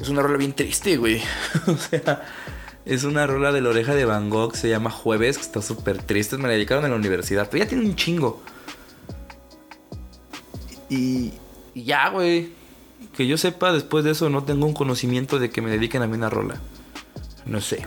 Es 0.00 0.08
una 0.08 0.22
rola 0.22 0.38
bien 0.38 0.54
triste, 0.54 0.96
güey. 0.96 1.22
o 1.66 1.76
sea. 1.76 2.22
Es 2.84 3.04
una 3.04 3.26
rola 3.26 3.52
de 3.52 3.60
la 3.60 3.70
oreja 3.70 3.94
de 3.94 4.04
Van 4.04 4.30
Gogh. 4.30 4.56
Se 4.56 4.68
llama 4.68 4.90
Jueves. 4.90 5.38
Que 5.38 5.44
está 5.44 5.62
súper 5.62 6.02
triste. 6.02 6.36
Me 6.36 6.44
la 6.44 6.54
dedicaron 6.54 6.84
en 6.84 6.90
la 6.90 6.96
universidad. 6.96 7.48
Pero 7.50 7.64
ya 7.64 7.68
tiene 7.68 7.84
un 7.84 7.96
chingo. 7.96 8.42
Y. 10.88 11.32
Y 11.74 11.84
ya, 11.84 12.08
güey 12.08 12.60
que 13.16 13.26
yo 13.26 13.36
sepa, 13.36 13.72
después 13.72 14.04
de 14.04 14.12
eso 14.12 14.30
no 14.30 14.44
tengo 14.44 14.66
un 14.66 14.72
conocimiento 14.72 15.38
de 15.38 15.50
que 15.50 15.60
me 15.60 15.70
dediquen 15.70 16.02
a 16.02 16.06
mí 16.06 16.14
una 16.14 16.30
rola. 16.30 16.60
No 17.46 17.60
sé. 17.60 17.86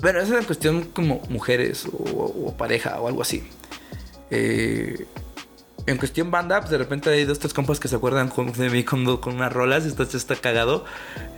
Bueno, 0.00 0.18
esa 0.18 0.28
es 0.28 0.38
una 0.38 0.46
cuestión 0.46 0.82
como 0.92 1.20
mujeres 1.30 1.86
o, 1.92 2.54
pareja 2.56 3.00
o 3.00 3.08
algo 3.08 3.22
así. 3.22 3.42
Eh, 4.30 5.06
en 5.86 5.98
cuestión 5.98 6.30
banda, 6.30 6.60
pues 6.60 6.70
de 6.70 6.78
repente 6.78 7.10
hay 7.10 7.24
dos, 7.24 7.38
tres 7.38 7.52
compas 7.52 7.78
que 7.78 7.88
se 7.88 7.96
acuerdan 7.96 8.32
de 8.56 8.70
mí 8.70 8.84
con, 8.84 9.06
unas 9.06 9.52
rolas. 9.52 9.84
Esto 9.84 10.02
está 10.02 10.36
cagado. 10.36 10.84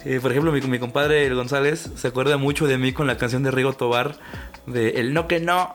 Eh, 0.04 0.20
por 0.20 0.30
ejemplo, 0.30 0.52
mi, 0.52 0.78
compadre 0.78 1.28
González 1.34 1.90
se 1.96 2.08
acuerda 2.08 2.36
mucho 2.36 2.66
de 2.66 2.78
mí 2.78 2.92
con 2.92 3.06
la 3.06 3.16
canción 3.16 3.42
de 3.42 3.50
Rigo 3.50 3.72
Tobar 3.72 4.16
de 4.66 5.00
El 5.00 5.14
No 5.14 5.26
Que 5.26 5.40
No. 5.40 5.74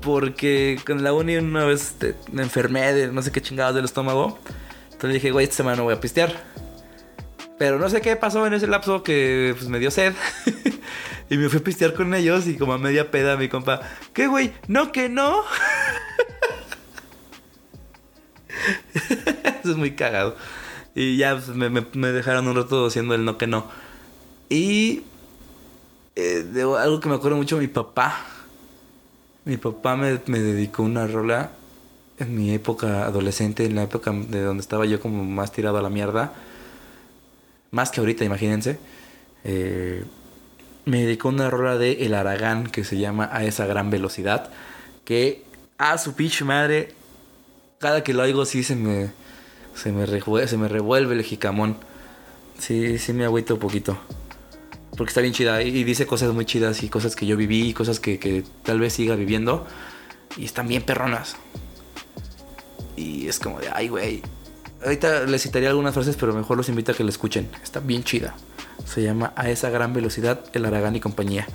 Porque 0.00 0.78
con 0.86 1.04
la 1.04 1.12
uni 1.12 1.36
una 1.36 1.66
vez 1.66 1.96
me 2.32 2.42
enfermé 2.42 2.92
de 2.94 3.08
no 3.08 3.20
sé 3.20 3.32
qué 3.32 3.42
chingados 3.42 3.74
del 3.74 3.84
estómago. 3.84 4.38
Entonces 4.92 5.14
dije, 5.14 5.30
güey, 5.30 5.44
esta 5.44 5.56
semana 5.56 5.82
voy 5.82 5.92
a 5.92 6.00
pistear. 6.00 6.32
Pero 7.58 7.78
no 7.78 7.90
sé 7.90 8.00
qué 8.00 8.16
pasó 8.16 8.46
en 8.46 8.54
ese 8.54 8.66
lapso 8.66 9.02
que 9.02 9.54
pues, 9.58 9.68
me 9.68 9.78
dio 9.78 9.90
sed. 9.90 10.14
y 11.30 11.36
me 11.36 11.50
fui 11.50 11.60
a 11.60 11.62
pistear 11.62 11.92
con 11.92 12.14
ellos 12.14 12.46
y 12.46 12.56
como 12.56 12.72
a 12.72 12.78
media 12.78 13.10
peda 13.10 13.36
mi 13.36 13.50
compa, 13.50 13.82
¿qué 14.14 14.26
güey? 14.26 14.52
No, 14.66 14.90
que 14.92 15.10
no. 15.10 15.42
Eso 18.94 19.70
es 19.70 19.76
muy 19.76 19.92
cagado. 19.92 20.36
Y 20.94 21.16
ya 21.16 21.34
pues, 21.36 21.48
me, 21.94 22.12
dejaron 22.12 22.48
un 22.48 22.56
rato 22.56 22.86
haciendo 22.86 23.14
el 23.14 23.24
no 23.24 23.38
que 23.38 23.46
no. 23.46 23.66
Y 24.48 25.02
eh, 26.16 26.44
algo 26.78 27.00
que 27.00 27.08
me 27.08 27.14
acuerdo 27.14 27.36
mucho, 27.36 27.58
mi 27.58 27.68
papá. 27.68 28.26
Mi 29.44 29.56
papá 29.56 29.96
me, 29.96 30.18
dedicó 30.18 30.82
una 30.82 31.06
rola 31.06 31.52
en 32.18 32.36
mi 32.36 32.52
época 32.52 33.06
adolescente, 33.06 33.64
en 33.64 33.74
la 33.74 33.84
época 33.84 34.12
de 34.12 34.42
donde 34.42 34.60
estaba 34.60 34.84
yo 34.84 35.00
como 35.00 35.24
más 35.24 35.52
tirado 35.52 35.78
a 35.78 35.82
la 35.82 35.88
mierda, 35.88 36.34
más 37.70 37.90
que 37.90 38.00
ahorita, 38.00 38.24
imagínense, 38.24 38.78
eh, 39.44 40.04
me 40.84 41.04
dedicó 41.04 41.28
una 41.30 41.48
rola 41.48 41.78
de 41.78 42.04
El 42.04 42.14
Aragán 42.14 42.66
que 42.66 42.84
se 42.84 42.98
llama 42.98 43.30
A 43.32 43.44
esa 43.44 43.64
gran 43.64 43.90
velocidad, 43.90 44.50
que 45.04 45.42
a 45.78 45.96
su 45.96 46.14
pitch 46.14 46.42
madre, 46.42 46.94
cada 47.80 48.04
que 48.04 48.12
lo 48.12 48.22
oigo 48.22 48.44
sí 48.44 48.62
se 48.62 48.76
me, 48.76 49.10
se 49.74 49.90
me, 49.90 50.04
revuelve, 50.04 50.46
se 50.46 50.58
me 50.58 50.68
revuelve 50.68 51.14
el 51.14 51.22
jicamón. 51.24 51.78
Sí, 52.58 52.98
sí 52.98 53.14
me 53.14 53.24
agüito 53.24 53.54
un 53.54 53.60
poquito. 53.60 53.98
Porque 54.98 55.08
está 55.08 55.22
bien 55.22 55.32
chida 55.32 55.62
y 55.62 55.82
dice 55.82 56.06
cosas 56.06 56.34
muy 56.34 56.44
chidas 56.44 56.82
y 56.82 56.90
cosas 56.90 57.16
que 57.16 57.24
yo 57.24 57.38
viví 57.38 57.70
y 57.70 57.72
cosas 57.72 57.98
que, 57.98 58.18
que 58.18 58.44
tal 58.64 58.80
vez 58.80 58.92
siga 58.92 59.14
viviendo. 59.14 59.66
Y 60.36 60.44
están 60.44 60.68
bien 60.68 60.82
perronas. 60.82 61.36
Y 62.96 63.28
es 63.28 63.38
como 63.38 63.58
de, 63.60 63.70
ay, 63.72 63.88
güey. 63.88 64.22
Ahorita 64.84 65.24
les 65.24 65.42
citaría 65.42 65.70
algunas 65.70 65.94
frases, 65.94 66.16
pero 66.16 66.34
mejor 66.34 66.58
los 66.58 66.68
invito 66.68 66.92
a 66.92 66.94
que 66.94 67.02
la 67.02 67.10
escuchen. 67.10 67.48
Está 67.62 67.80
bien 67.80 68.04
chida. 68.04 68.34
Se 68.84 69.02
llama 69.02 69.32
A 69.36 69.48
esa 69.48 69.70
gran 69.70 69.94
velocidad, 69.94 70.44
el 70.52 70.66
Aragán 70.66 70.96
y 70.96 71.00
compañía. 71.00 71.46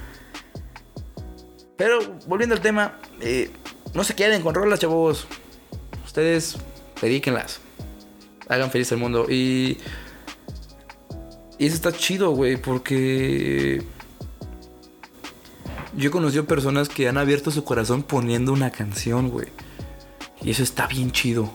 Pero 1.78 2.00
volviendo 2.26 2.56
al 2.56 2.62
tema, 2.62 2.98
eh, 3.22 3.52
no 3.94 4.04
se 4.04 4.16
queden 4.16 4.42
con 4.42 4.56
rolas, 4.56 4.80
chavos. 4.80 5.28
Ustedes 6.16 6.56
dedíquenlas. 7.02 7.60
Hagan 8.48 8.72
feliz 8.72 8.90
al 8.94 9.00
mundo. 9.00 9.26
Y. 9.30 9.80
Y 11.60 11.66
eso 11.66 11.76
está 11.76 11.92
chido, 11.92 12.32
güey, 12.32 12.56
porque. 12.56 13.84
Yo 15.98 16.08
he 16.08 16.12
conocido 16.12 16.46
personas 16.46 16.88
que 16.88 17.10
han 17.10 17.18
abierto 17.18 17.52
su 17.52 17.66
corazón 17.66 18.02
poniendo 18.02 18.54
una 18.54 18.72
canción, 18.72 19.30
güey. 19.30 19.50
Y 20.42 20.52
eso 20.52 20.64
está 20.64 20.88
bien 20.88 21.12
chido. 21.12 21.52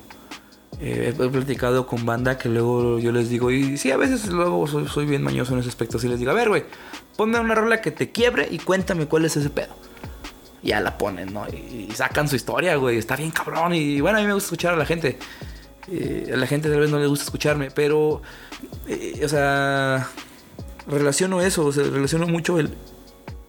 Eh, 0.78 1.14
he 1.18 1.28
platicado 1.30 1.86
con 1.86 2.04
banda 2.04 2.36
que 2.36 2.50
luego 2.50 2.98
yo 2.98 3.12
les 3.12 3.30
digo, 3.30 3.50
y 3.50 3.78
sí, 3.78 3.90
a 3.90 3.96
veces 3.96 4.26
luego 4.28 4.66
soy, 4.66 4.86
soy 4.88 5.06
bien 5.06 5.22
mañoso 5.22 5.54
en 5.54 5.60
ese 5.60 5.70
aspecto. 5.70 5.96
Así 5.96 6.06
les 6.06 6.18
digo, 6.18 6.32
a 6.32 6.34
ver, 6.34 6.50
güey, 6.50 6.64
ponme 7.16 7.40
una 7.40 7.54
rola 7.54 7.80
que 7.80 7.92
te 7.92 8.10
quiebre 8.12 8.46
y 8.50 8.58
cuéntame 8.58 9.06
cuál 9.06 9.24
es 9.24 9.38
ese 9.38 9.48
pedo. 9.48 9.74
Y 10.62 10.68
ya 10.68 10.80
la 10.80 10.96
ponen, 10.98 11.32
¿no? 11.32 11.46
Y, 11.48 11.88
sacan 11.94 12.28
su 12.28 12.36
historia, 12.36 12.76
güey. 12.76 12.98
Está 12.98 13.16
bien 13.16 13.30
cabrón. 13.30 13.74
Y 13.74 14.00
bueno, 14.00 14.18
a 14.18 14.20
mí 14.20 14.26
me 14.26 14.34
gusta 14.34 14.46
escuchar 14.46 14.74
a 14.74 14.76
la 14.76 14.84
gente. 14.86 15.18
Eh, 15.88 16.30
a 16.32 16.36
la 16.36 16.46
gente 16.46 16.68
tal 16.70 16.80
vez 16.80 16.90
no 16.90 16.98
le 16.98 17.06
gusta 17.06 17.24
escucharme, 17.24 17.70
pero, 17.70 18.20
eh, 18.86 19.20
o 19.24 19.28
sea, 19.28 20.06
relaciono 20.86 21.40
eso, 21.40 21.64
o 21.66 21.72
sea, 21.72 21.84
relaciono 21.84 22.26
mucho 22.26 22.58
el, 22.60 22.74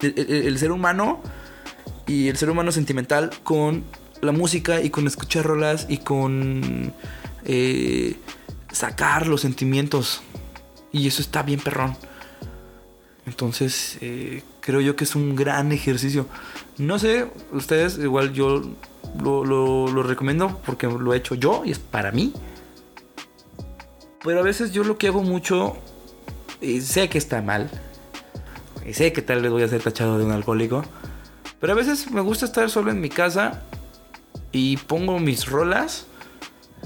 el, 0.00 0.14
el- 0.16 0.46
el 0.46 0.58
ser 0.58 0.72
humano 0.72 1.22
y 2.06 2.28
el 2.28 2.36
ser 2.36 2.50
humano 2.50 2.72
sentimental 2.72 3.30
con 3.44 3.84
la 4.22 4.32
música 4.32 4.80
y 4.80 4.90
con 4.90 5.06
escuchar 5.06 5.44
rolas 5.44 5.86
y 5.88 5.98
con 5.98 6.92
eh, 7.44 8.16
sacar 8.72 9.26
los 9.26 9.42
sentimientos. 9.42 10.22
Y 10.90 11.06
eso 11.08 11.20
está 11.22 11.42
bien 11.42 11.60
perrón. 11.60 11.96
Entonces, 13.26 13.98
eh, 14.00 14.42
creo 14.62 14.80
yo 14.80 14.96
que 14.96 15.04
es 15.04 15.14
un 15.14 15.36
gran 15.36 15.70
ejercicio. 15.72 16.26
No 16.78 16.98
sé, 16.98 17.28
ustedes, 17.52 17.98
igual 17.98 18.32
yo 18.32 18.62
lo, 19.20 19.44
lo- 19.44 20.02
recomiendo 20.02 20.58
porque 20.64 20.86
lo 20.86 21.12
he 21.12 21.18
hecho 21.18 21.34
yo 21.34 21.62
y 21.66 21.70
es 21.72 21.78
para 21.78 22.10
mí. 22.12 22.32
Pero 24.24 24.38
a 24.40 24.42
veces 24.42 24.72
yo 24.72 24.84
lo 24.84 24.96
que 24.98 25.08
hago 25.08 25.22
mucho, 25.22 25.76
y 26.60 26.80
sé 26.80 27.08
que 27.08 27.18
está 27.18 27.42
mal, 27.42 27.68
y 28.88 28.94
sé 28.94 29.12
que 29.12 29.20
tal 29.20 29.42
vez 29.42 29.50
voy 29.50 29.62
a 29.62 29.68
ser 29.68 29.82
tachado 29.82 30.16
de 30.18 30.24
un 30.24 30.30
alcohólico, 30.32 30.84
pero 31.60 31.72
a 31.72 31.76
veces 31.76 32.10
me 32.10 32.20
gusta 32.20 32.44
estar 32.46 32.70
solo 32.70 32.90
en 32.92 33.00
mi 33.00 33.08
casa 33.08 33.62
y 34.52 34.76
pongo 34.76 35.18
mis 35.18 35.46
rolas, 35.46 36.06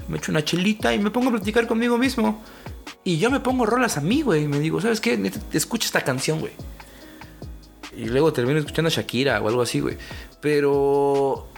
me 0.09 0.17
echo 0.19 0.33
una 0.33 0.45
chelita 0.45 0.95
y 0.95 0.99
me 0.99 1.11
pongo 1.11 1.29
a 1.29 1.33
platicar 1.33 1.67
conmigo 1.67 1.99
mismo. 1.99 2.43
Y 3.05 3.19
yo 3.19 3.31
me 3.31 3.41
pongo 3.41 3.67
rolas 3.67 3.97
a 3.97 4.01
mí, 4.01 4.23
güey. 4.23 4.45
Y 4.45 4.49
me 4.49 4.59
digo, 4.59 4.81
¿sabes 4.81 5.01
qué? 5.01 5.31
Escucha 5.53 5.87
esta 5.87 6.01
canción, 6.03 6.41
güey. 6.41 6.53
Y 7.97 8.07
luego 8.07 8.33
termino 8.33 8.59
escuchando 8.59 8.89
a 8.89 8.93
Shakira 8.93 9.41
o 9.41 9.49
algo 9.49 9.63
así, 9.63 9.81
güey. 9.81 9.97
Pero 10.41 11.49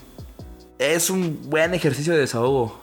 es 0.79 1.11
un 1.11 1.51
buen 1.51 1.75
ejercicio 1.75 2.13
de 2.13 2.21
desahogo. 2.21 2.81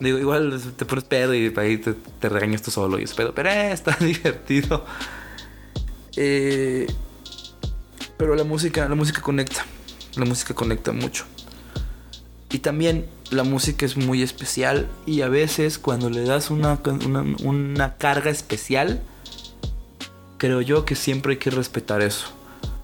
Digo, 0.00 0.18
igual 0.18 0.60
te 0.76 0.84
pones 0.84 1.04
pedo 1.04 1.34
y 1.34 1.52
ahí 1.56 1.78
te, 1.78 2.28
regañas 2.28 2.62
tú 2.62 2.70
solo 2.70 2.98
y 2.98 3.04
es 3.04 3.14
pedo. 3.14 3.34
Pero 3.34 3.50
eh, 3.50 3.72
está 3.72 3.96
divertido. 4.00 4.84
Eh, 6.16 6.86
pero 8.16 8.34
la 8.34 8.44
música, 8.44 8.88
la 8.88 8.94
música 8.94 9.20
conecta. 9.20 9.64
La 10.16 10.24
música 10.24 10.54
conecta 10.54 10.92
mucho. 10.92 11.24
Y 12.50 12.58
también 12.58 13.06
la 13.30 13.42
música 13.42 13.84
es 13.84 13.96
muy 13.96 14.22
especial 14.22 14.88
y 15.06 15.22
a 15.22 15.28
veces 15.28 15.78
cuando 15.78 16.08
le 16.08 16.22
das 16.22 16.50
una, 16.50 16.78
una 17.42 17.96
carga 17.96 18.30
especial, 18.30 19.02
creo 20.44 20.60
yo 20.60 20.84
que 20.84 20.94
siempre 20.94 21.32
hay 21.32 21.38
que 21.38 21.48
respetar 21.48 22.02
eso. 22.02 22.26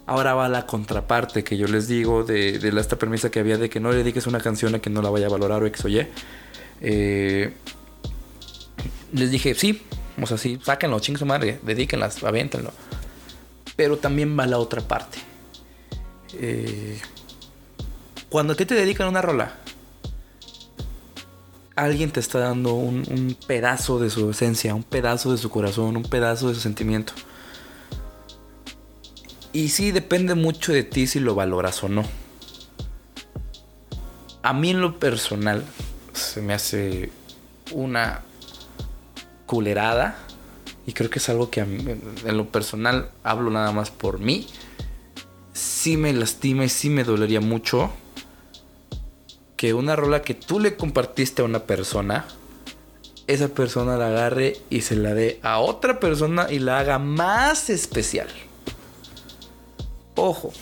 Ahora 0.07 0.33
va 0.33 0.49
la 0.49 0.65
contraparte 0.65 1.45
que 1.45 1.59
yo 1.59 1.67
les 1.67 1.89
digo 1.89 2.25
de, 2.25 2.59
de 2.59 2.81
esta 2.81 2.97
premisa 2.97 3.31
que 3.31 3.39
había 3.39 3.59
de 3.59 3.69
que 3.69 3.81
no 3.81 3.91
le 3.91 3.99
dediques 3.99 4.27
una 4.27 4.41
canción 4.41 4.75
a 4.75 4.79
que 4.79 4.89
no 4.89 5.03
la 5.03 5.11
vaya 5.11 5.27
a 5.27 5.29
valorar 5.29 5.63
o 5.63 5.67
X 5.67 5.85
o 5.85 5.89
Y. 5.89 6.07
Eh, 6.81 7.53
les 9.13 9.31
dije, 9.31 9.55
sí, 9.55 9.83
o 10.19 10.27
sea, 10.27 10.39
sí, 10.39 10.59
sáquenlo, 10.65 11.01
ching 11.01 11.19
su 11.19 11.27
madre, 11.27 11.61
dedíquenlas, 11.63 12.25
avéntenlo. 12.25 12.73
Pero 13.77 13.99
también 13.99 14.39
va 14.39 14.47
la 14.47 14.57
otra 14.57 14.81
parte. 14.81 15.19
Eh, 16.39 16.99
cuando 18.31 18.55
a 18.55 18.57
ti 18.57 18.65
te 18.65 18.75
dedican 18.75 19.07
una 19.07 19.21
rola, 19.21 19.59
alguien 21.77 22.11
te 22.11 22.21
está 22.21 22.39
dando 22.39 22.73
un 22.73 23.37
pedazo 23.47 23.99
de 23.99 24.09
su 24.09 24.31
esencia, 24.31 24.75
un 24.75 24.83
pedazo 24.83 25.31
de 25.31 25.37
su 25.37 25.51
corazón, 25.51 25.99
un 25.99 26.05
pedazo 26.05 26.49
de 26.49 26.55
su 26.55 26.63
sentimiento. 26.63 27.13
Y 29.53 29.71
sí 29.71 29.91
depende 29.91 30.35
mucho 30.35 30.73
de 30.73 30.85
ti 30.85 31.07
si 31.07 31.21
lo 31.21 31.35
valoras 31.35 31.83
o 31.83 31.89
no. 31.89 32.05
A 34.43 34.53
mí 34.53 34.71
en 34.71 34.81
lo 34.81 34.99
personal 34.99 35.65
se 36.13 36.41
me 36.41 36.55
hace 36.55 37.11
una 37.73 38.23
culerada. 39.47 40.17
Y 40.87 40.93
creo 40.93 41.11
que 41.11 41.19
es 41.19 41.29
algo 41.29 41.51
que 41.51 41.61
en 41.61 42.37
lo 42.37 42.49
personal 42.49 43.11
hablo 43.23 43.51
nada 43.51 43.73
más 43.73 43.91
por 43.91 44.19
mí. 44.19 44.47
Sí 45.53 45.97
me 45.97 46.13
lastima 46.13 46.65
y 46.65 46.69
sí 46.69 46.89
me 46.89 47.05
dolería 47.05 47.41
mucho 47.41 47.91
que 49.57 49.75
una 49.75 49.95
rola 49.95 50.23
que 50.23 50.35
tú 50.35 50.59
le 50.59 50.77
compartiste 50.77 51.43
a 51.43 51.45
una 51.45 51.65
persona, 51.65 52.25
esa 53.27 53.49
persona 53.49 53.99
la 53.99 54.07
agarre 54.07 54.57
y 54.71 54.81
se 54.81 54.97
la 54.97 55.13
dé 55.13 55.39
a 55.43 55.59
otra 55.59 56.01
persona 56.01 56.47
y 56.51 56.61
la 56.61 56.79
haga 56.79 56.99
más 56.99 57.69
especial. 57.69 58.29
Ojo, 60.21 60.53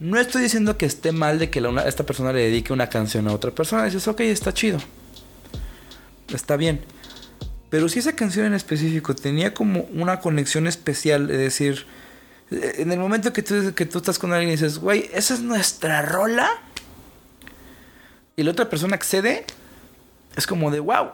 no 0.00 0.18
estoy 0.18 0.42
diciendo 0.42 0.76
que 0.76 0.86
esté 0.86 1.12
mal 1.12 1.38
de 1.38 1.50
que 1.50 1.62
esta 1.86 2.04
persona 2.04 2.32
le 2.32 2.40
dedique 2.40 2.72
una 2.72 2.88
canción 2.88 3.28
a 3.28 3.32
otra 3.32 3.52
persona. 3.52 3.84
Dices, 3.84 4.08
ok, 4.08 4.20
está 4.22 4.52
chido. 4.52 4.78
Está 6.34 6.56
bien. 6.56 6.80
Pero 7.70 7.88
si 7.88 8.00
esa 8.00 8.16
canción 8.16 8.46
en 8.46 8.54
específico 8.54 9.14
tenía 9.14 9.54
como 9.54 9.82
una 9.94 10.18
conexión 10.18 10.66
especial, 10.66 11.30
es 11.30 11.38
decir, 11.38 11.86
eh, 12.50 12.74
en 12.78 12.90
el 12.90 12.98
momento 12.98 13.32
que 13.32 13.44
tú, 13.44 13.72
que 13.72 13.86
tú 13.86 13.98
estás 13.98 14.18
con 14.18 14.32
alguien 14.32 14.48
y 14.48 14.52
dices, 14.52 14.78
güey, 14.78 15.08
esa 15.14 15.34
es 15.34 15.40
nuestra 15.40 16.02
rola. 16.02 16.50
Y 18.34 18.42
la 18.42 18.50
otra 18.50 18.68
persona 18.68 18.96
accede, 18.96 19.46
es 20.34 20.48
como 20.48 20.72
de, 20.72 20.80
wow, 20.80 21.10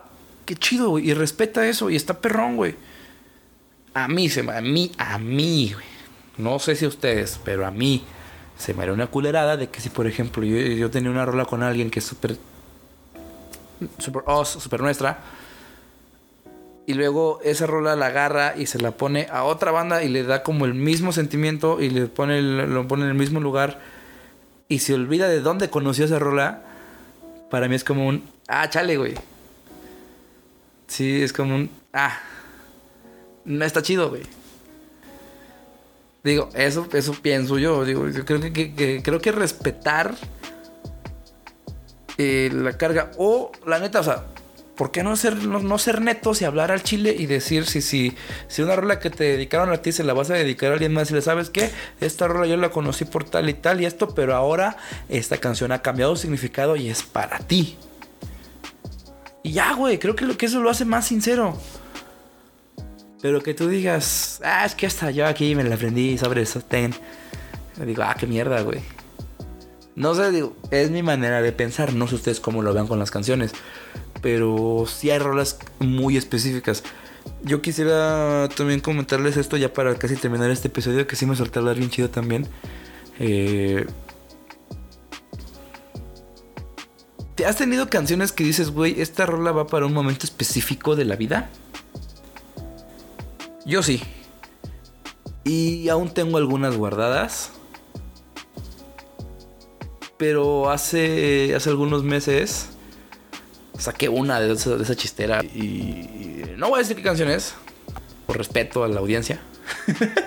qué 0.46 0.56
chido. 0.56 0.98
Y 0.98 1.12
respeta 1.12 1.68
eso 1.68 1.90
y 1.90 1.96
está 1.96 2.22
perrón, 2.22 2.56
güey. 2.56 2.76
A 3.92 4.08
mí, 4.08 4.30
se 4.30 4.40
a 4.40 4.60
mí, 4.62 4.90
a 4.96 5.18
mí, 5.18 5.74
güey. 5.74 5.97
No 6.38 6.58
sé 6.58 6.76
si 6.76 6.84
a 6.84 6.88
ustedes, 6.88 7.40
pero 7.44 7.66
a 7.66 7.70
mí 7.70 8.04
se 8.56 8.74
me 8.74 8.82
haría 8.82 8.94
una 8.94 9.08
culerada 9.08 9.56
de 9.56 9.68
que 9.68 9.80
si, 9.80 9.88
por 9.90 10.06
ejemplo, 10.06 10.44
yo, 10.44 10.56
yo 10.56 10.90
tenía 10.90 11.10
una 11.10 11.24
rola 11.24 11.44
con 11.44 11.62
alguien 11.62 11.90
que 11.90 11.98
es 11.98 12.04
súper, 12.06 12.36
súper 13.98 14.22
os, 14.26 14.48
súper 14.48 14.80
nuestra. 14.80 15.18
Y 16.86 16.94
luego 16.94 17.40
esa 17.44 17.66
rola 17.66 17.96
la 17.96 18.06
agarra 18.06 18.54
y 18.56 18.66
se 18.66 18.80
la 18.80 18.92
pone 18.92 19.26
a 19.30 19.44
otra 19.44 19.70
banda 19.72 20.02
y 20.02 20.08
le 20.08 20.22
da 20.22 20.42
como 20.42 20.64
el 20.64 20.72
mismo 20.74 21.12
sentimiento 21.12 21.80
y 21.82 21.90
le 21.90 22.06
pone 22.06 22.38
el- 22.38 22.72
lo 22.72 22.88
pone 22.88 23.02
en 23.04 23.10
el 23.10 23.14
mismo 23.14 23.40
lugar. 23.40 23.78
Y 24.68 24.78
se 24.80 24.94
olvida 24.94 25.28
de 25.28 25.40
dónde 25.40 25.68
conoció 25.70 26.04
esa 26.06 26.18
rola. 26.18 26.62
Para 27.50 27.68
mí 27.68 27.74
es 27.74 27.84
como 27.84 28.06
un. 28.06 28.24
Ah, 28.48 28.68
chale, 28.70 28.96
güey. 28.96 29.14
Sí, 30.86 31.22
es 31.22 31.32
como 31.32 31.54
un. 31.56 31.70
Ah. 31.92 32.18
No 33.44 33.64
está 33.64 33.82
chido, 33.82 34.08
güey. 34.10 34.22
Digo, 36.24 36.48
eso, 36.54 36.86
eso 36.92 37.12
pienso 37.12 37.58
yo. 37.58 37.84
Digo, 37.84 38.08
yo 38.08 38.24
creo 38.24 38.40
que, 38.40 38.52
que- 38.52 38.74
que- 38.74 39.02
creo 39.02 39.20
que 39.20 39.32
respetar 39.32 40.14
eh, 42.18 42.50
la 42.52 42.76
carga. 42.76 43.10
O 43.18 43.52
la 43.66 43.78
neta, 43.78 44.00
o 44.00 44.02
sea, 44.02 44.24
¿por 44.76 44.90
qué 44.90 45.02
no 45.02 45.14
ser, 45.16 45.36
no, 45.36 45.60
no 45.60 45.78
ser 45.78 46.00
netos 46.00 46.42
y 46.42 46.44
hablar 46.44 46.72
al 46.72 46.82
chile 46.82 47.14
y 47.16 47.26
decir 47.26 47.64
si, 47.66 47.80
si, 47.80 48.16
si 48.48 48.62
una 48.62 48.76
rola 48.76 48.98
que 48.98 49.10
te 49.10 49.24
dedicaron 49.24 49.70
a 49.72 49.78
ti 49.82 49.92
se 49.92 50.04
la 50.04 50.12
vas 50.14 50.30
a 50.30 50.34
dedicar 50.34 50.70
a 50.70 50.74
alguien 50.74 50.92
más 50.92 51.10
y 51.10 51.14
le 51.14 51.22
sabes 51.22 51.50
qué? 51.50 51.70
Esta 52.00 52.26
rola 52.28 52.46
yo 52.46 52.56
la 52.56 52.70
conocí 52.70 53.04
por 53.04 53.24
tal 53.24 53.48
y 53.48 53.54
tal 53.54 53.80
y 53.80 53.86
esto, 53.86 54.14
pero 54.14 54.34
ahora 54.34 54.76
esta 55.08 55.38
canción 55.38 55.72
ha 55.72 55.82
cambiado 55.82 56.14
su 56.16 56.22
significado 56.22 56.76
y 56.76 56.88
es 56.88 57.02
para 57.02 57.38
ti. 57.38 57.76
Y 59.44 59.52
ya, 59.52 59.72
güey, 59.74 59.98
creo 59.98 60.14
que, 60.16 60.36
que 60.36 60.46
eso 60.46 60.60
lo 60.60 60.68
hace 60.70 60.84
más 60.84 61.06
sincero. 61.06 61.56
Pero 63.20 63.42
que 63.42 63.54
tú 63.54 63.68
digas, 63.68 64.40
ah, 64.44 64.64
es 64.64 64.74
que 64.74 64.86
hasta 64.86 65.10
yo 65.10 65.26
aquí 65.26 65.54
me 65.54 65.64
la 65.64 65.74
aprendí 65.74 66.16
sobre 66.18 66.42
eso, 66.42 66.62
digo, 67.84 68.02
ah, 68.02 68.14
qué 68.18 68.26
mierda, 68.26 68.62
güey. 68.62 68.80
No 69.98 70.14
sé, 70.14 70.30
digo, 70.30 70.56
es 70.70 70.92
mi 70.92 71.02
manera 71.02 71.42
de 71.42 71.50
pensar. 71.50 71.92
No 71.92 72.06
sé 72.06 72.14
ustedes 72.14 72.38
cómo 72.38 72.62
lo 72.62 72.72
vean 72.72 72.86
con 72.86 73.00
las 73.00 73.10
canciones. 73.10 73.52
Pero 74.22 74.84
sí 74.86 75.10
hay 75.10 75.18
rolas 75.18 75.58
muy 75.80 76.16
específicas. 76.16 76.84
Yo 77.42 77.60
quisiera 77.62 78.48
también 78.56 78.78
comentarles 78.78 79.36
esto 79.36 79.56
ya 79.56 79.72
para 79.72 79.96
casi 79.96 80.14
terminar 80.14 80.52
este 80.52 80.68
episodio. 80.68 81.08
Que 81.08 81.16
sí 81.16 81.26
me 81.26 81.34
solté 81.34 81.58
hablar 81.58 81.76
bien 81.76 81.90
chido 81.90 82.10
también. 82.10 82.46
Eh, 83.18 83.86
¿Te 87.34 87.44
has 87.44 87.56
tenido 87.56 87.90
canciones 87.90 88.30
que 88.30 88.44
dices, 88.44 88.70
güey, 88.70 89.00
esta 89.00 89.26
rola 89.26 89.50
va 89.50 89.66
para 89.66 89.86
un 89.86 89.94
momento 89.94 90.26
específico 90.26 90.94
de 90.94 91.06
la 91.06 91.16
vida? 91.16 91.50
Yo 93.68 93.82
sí. 93.82 94.02
Y 95.44 95.90
aún 95.90 96.12
tengo 96.14 96.38
algunas 96.38 96.74
guardadas. 96.74 97.50
Pero 100.16 100.70
hace, 100.70 101.54
hace 101.54 101.68
algunos 101.68 102.02
meses 102.02 102.70
saqué 103.78 104.08
una 104.08 104.40
de 104.40 104.54
esa, 104.54 104.96
chistera 104.96 105.44
y 105.44 106.42
no 106.56 106.70
voy 106.70 106.78
a 106.78 106.82
decir 106.82 106.96
qué 106.96 107.02
canción 107.04 107.30
es, 107.30 107.54
por 108.26 108.36
respeto 108.38 108.82
a 108.82 108.88
la 108.88 109.00
audiencia. 109.00 109.40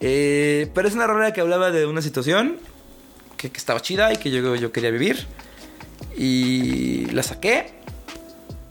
Eh, 0.00 0.70
pero 0.74 0.86
es 0.86 0.94
una 0.94 1.08
rola 1.08 1.32
que 1.32 1.40
hablaba 1.40 1.72
de 1.72 1.84
una 1.84 2.00
situación 2.02 2.60
que, 3.36 3.50
que 3.50 3.58
estaba 3.58 3.80
chida 3.80 4.12
y 4.12 4.16
que 4.16 4.30
yo, 4.30 4.54
yo 4.54 4.70
quería 4.70 4.92
vivir. 4.92 5.26
Y 6.16 7.06
la 7.06 7.24
saqué. 7.24 7.72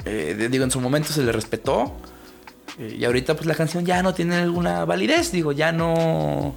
Eh, 0.06 0.48
digo, 0.50 0.64
en 0.64 0.72
su 0.72 0.80
momento 0.80 1.12
se 1.12 1.22
le 1.24 1.34
respetó. 1.34 1.98
Eh, 2.80 2.98
y 3.00 3.06
ahorita 3.06 3.36
pues 3.36 3.46
la 3.46 3.56
canción 3.56 3.86
ya 3.86 4.02
no 4.04 4.14
tiene 4.14 4.36
alguna 4.36 4.86
validez. 4.86 5.32
Digo, 5.32 5.52
ya 5.52 5.72
no... 5.72 6.56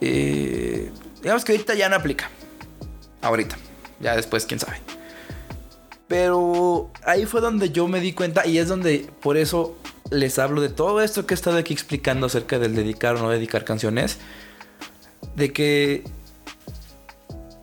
Eh, 0.00 0.90
digamos 1.22 1.44
que 1.44 1.52
ahorita 1.52 1.74
ya 1.74 1.88
no 1.88 1.96
aplica. 1.96 2.30
Ahorita. 3.22 3.56
Ya 4.00 4.16
después, 4.16 4.46
quién 4.46 4.60
sabe. 4.60 4.78
Pero 6.08 6.90
ahí 7.04 7.26
fue 7.26 7.40
donde 7.40 7.70
yo 7.70 7.88
me 7.88 8.00
di 8.00 8.12
cuenta 8.12 8.46
y 8.46 8.58
es 8.58 8.68
donde 8.68 9.08
por 9.22 9.36
eso 9.36 9.76
les 10.10 10.38
hablo 10.38 10.60
de 10.60 10.68
todo 10.68 11.00
esto 11.00 11.26
que 11.26 11.34
he 11.34 11.36
estado 11.36 11.56
aquí 11.56 11.72
explicando 11.72 12.26
acerca 12.26 12.58
del 12.58 12.74
dedicar 12.74 13.16
o 13.16 13.20
no 13.20 13.30
dedicar 13.30 13.64
canciones. 13.64 14.18
De 15.34 15.52
que 15.52 16.04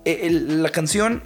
eh, 0.05 0.29
la 0.31 0.69
canción 0.69 1.23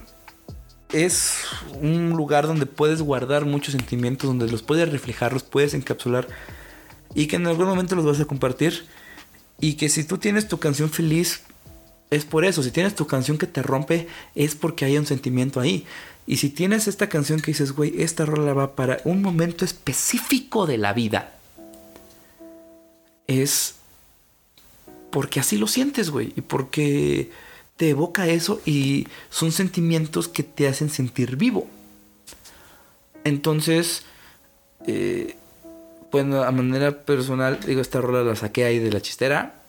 es 1.04 1.38
un 1.80 2.10
lugar 2.10 2.46
donde 2.46 2.66
puedes 2.66 3.02
guardar 3.02 3.44
muchos 3.44 3.72
sentimientos, 3.72 4.28
donde 4.28 4.50
los 4.50 4.62
puedes 4.62 4.90
reflejar, 4.90 5.32
los 5.32 5.42
puedes 5.42 5.74
encapsular 5.74 6.28
y 7.14 7.26
que 7.26 7.36
en 7.36 7.46
algún 7.46 7.66
momento 7.66 7.96
los 7.96 8.04
vas 8.04 8.20
a 8.20 8.24
compartir. 8.24 8.86
Y 9.58 9.74
que 9.74 9.88
si 9.88 10.04
tú 10.04 10.18
tienes 10.18 10.48
tu 10.48 10.58
canción 10.58 10.90
feliz, 10.90 11.42
es 12.10 12.26
por 12.26 12.44
eso. 12.44 12.62
Si 12.62 12.70
tienes 12.70 12.94
tu 12.94 13.06
canción 13.06 13.38
que 13.38 13.46
te 13.46 13.62
rompe, 13.62 14.06
es 14.34 14.54
porque 14.54 14.84
hay 14.84 14.98
un 14.98 15.06
sentimiento 15.06 15.60
ahí. 15.60 15.86
Y 16.26 16.36
si 16.36 16.50
tienes 16.50 16.88
esta 16.88 17.08
canción 17.08 17.40
que 17.40 17.52
dices, 17.52 17.72
güey, 17.72 18.02
esta 18.02 18.26
rola 18.26 18.52
va 18.52 18.76
para 18.76 19.00
un 19.04 19.22
momento 19.22 19.64
específico 19.64 20.66
de 20.66 20.76
la 20.76 20.92
vida, 20.92 21.38
es 23.26 23.76
porque 25.10 25.40
así 25.40 25.56
lo 25.56 25.68
sientes, 25.68 26.10
güey. 26.10 26.34
Y 26.36 26.42
porque 26.42 27.30
te 27.76 27.90
evoca 27.90 28.26
eso 28.26 28.60
y 28.64 29.06
son 29.30 29.52
sentimientos 29.52 30.28
que 30.28 30.42
te 30.42 30.66
hacen 30.66 30.88
sentir 30.88 31.36
vivo. 31.36 31.66
Entonces, 33.24 34.04
eh, 34.86 35.36
bueno, 36.10 36.42
a 36.42 36.50
manera 36.52 37.04
personal, 37.04 37.60
digo, 37.66 37.80
esta 37.80 38.00
rola 38.00 38.22
la 38.22 38.36
saqué 38.36 38.64
ahí 38.64 38.78
de 38.78 38.90
la 38.90 39.00
chistera. 39.00 39.62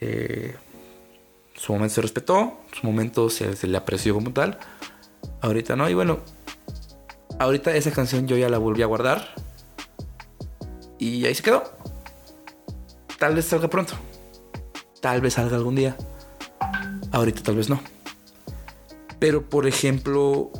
Eh, 0.00 0.56
su 1.54 1.72
momento 1.72 1.94
se 1.94 2.02
respetó, 2.02 2.60
su 2.72 2.86
momento 2.86 3.28
se, 3.28 3.54
se 3.56 3.66
le 3.66 3.76
apreció 3.76 4.14
como 4.14 4.32
tal. 4.32 4.58
Ahorita 5.40 5.76
no, 5.76 5.88
y 5.90 5.94
bueno, 5.94 6.20
ahorita 7.38 7.74
esa 7.76 7.90
canción 7.90 8.26
yo 8.26 8.36
ya 8.36 8.48
la 8.48 8.58
volví 8.58 8.82
a 8.82 8.86
guardar. 8.86 9.34
Y 10.98 11.26
ahí 11.26 11.34
se 11.34 11.42
quedó. 11.42 11.64
Tal 13.18 13.34
vez 13.34 13.44
salga 13.46 13.68
pronto. 13.68 13.94
Tal 15.00 15.20
vez 15.20 15.34
salga 15.34 15.56
algún 15.56 15.74
día. 15.74 15.96
Ahorita 17.14 17.44
tal 17.44 17.54
vez 17.54 17.70
no. 17.70 17.80
Pero 19.20 19.48
por 19.48 19.68
ejemplo, 19.68 20.50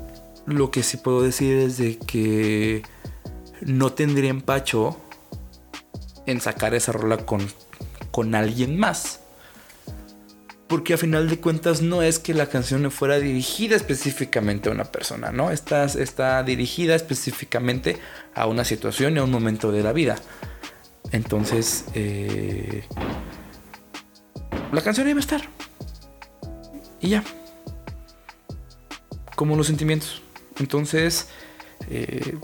lo 0.47 0.71
que 0.71 0.85
sí 0.85 0.97
puedo 0.97 1.21
decir 1.21 1.59
es 1.59 1.79
de 1.79 1.99
que 1.99 2.83
no 3.61 3.93
tendría 3.93 4.31
empacho 4.31 4.97
en 6.27 6.41
sacar 6.41 6.73
esa 6.75 6.93
rola 6.93 7.27
con, 7.27 7.41
con 8.13 8.37
alguien 8.37 8.79
más. 8.79 9.19
Porque 10.69 10.95
a 10.95 10.97
final 10.97 11.29
de 11.29 11.41
cuentas 11.41 11.83
no 11.83 12.03
es 12.03 12.21
que 12.21 12.35
la 12.35 12.47
canción 12.47 12.89
fuera 12.93 13.19
dirigida 13.19 13.75
específicamente 13.75 14.69
a 14.69 14.73
una 14.73 14.85
persona, 14.85 15.33
¿no? 15.33 15.51
Está, 15.51 15.87
está 15.87 16.41
dirigida 16.45 16.95
específicamente 16.95 17.99
a 18.33 18.47
una 18.47 18.65
situación 18.65 19.17
y 19.17 19.19
a 19.19 19.25
un 19.25 19.31
momento 19.33 19.73
de 19.73 19.83
la 19.83 19.93
vida. 19.93 20.17
Entonces, 21.11 21.87
eh, 21.95 22.85
la 24.73 24.83
canción 24.83 25.09
iba 25.09 25.19
a 25.19 25.21
estar. 25.21 25.49
Y 27.05 27.11
ya. 27.11 27.25
Como 29.37 29.57
los 29.57 29.67
sentimientos. 29.67 30.23
Entonces, 30.59 31.29
eh, 31.91 32.35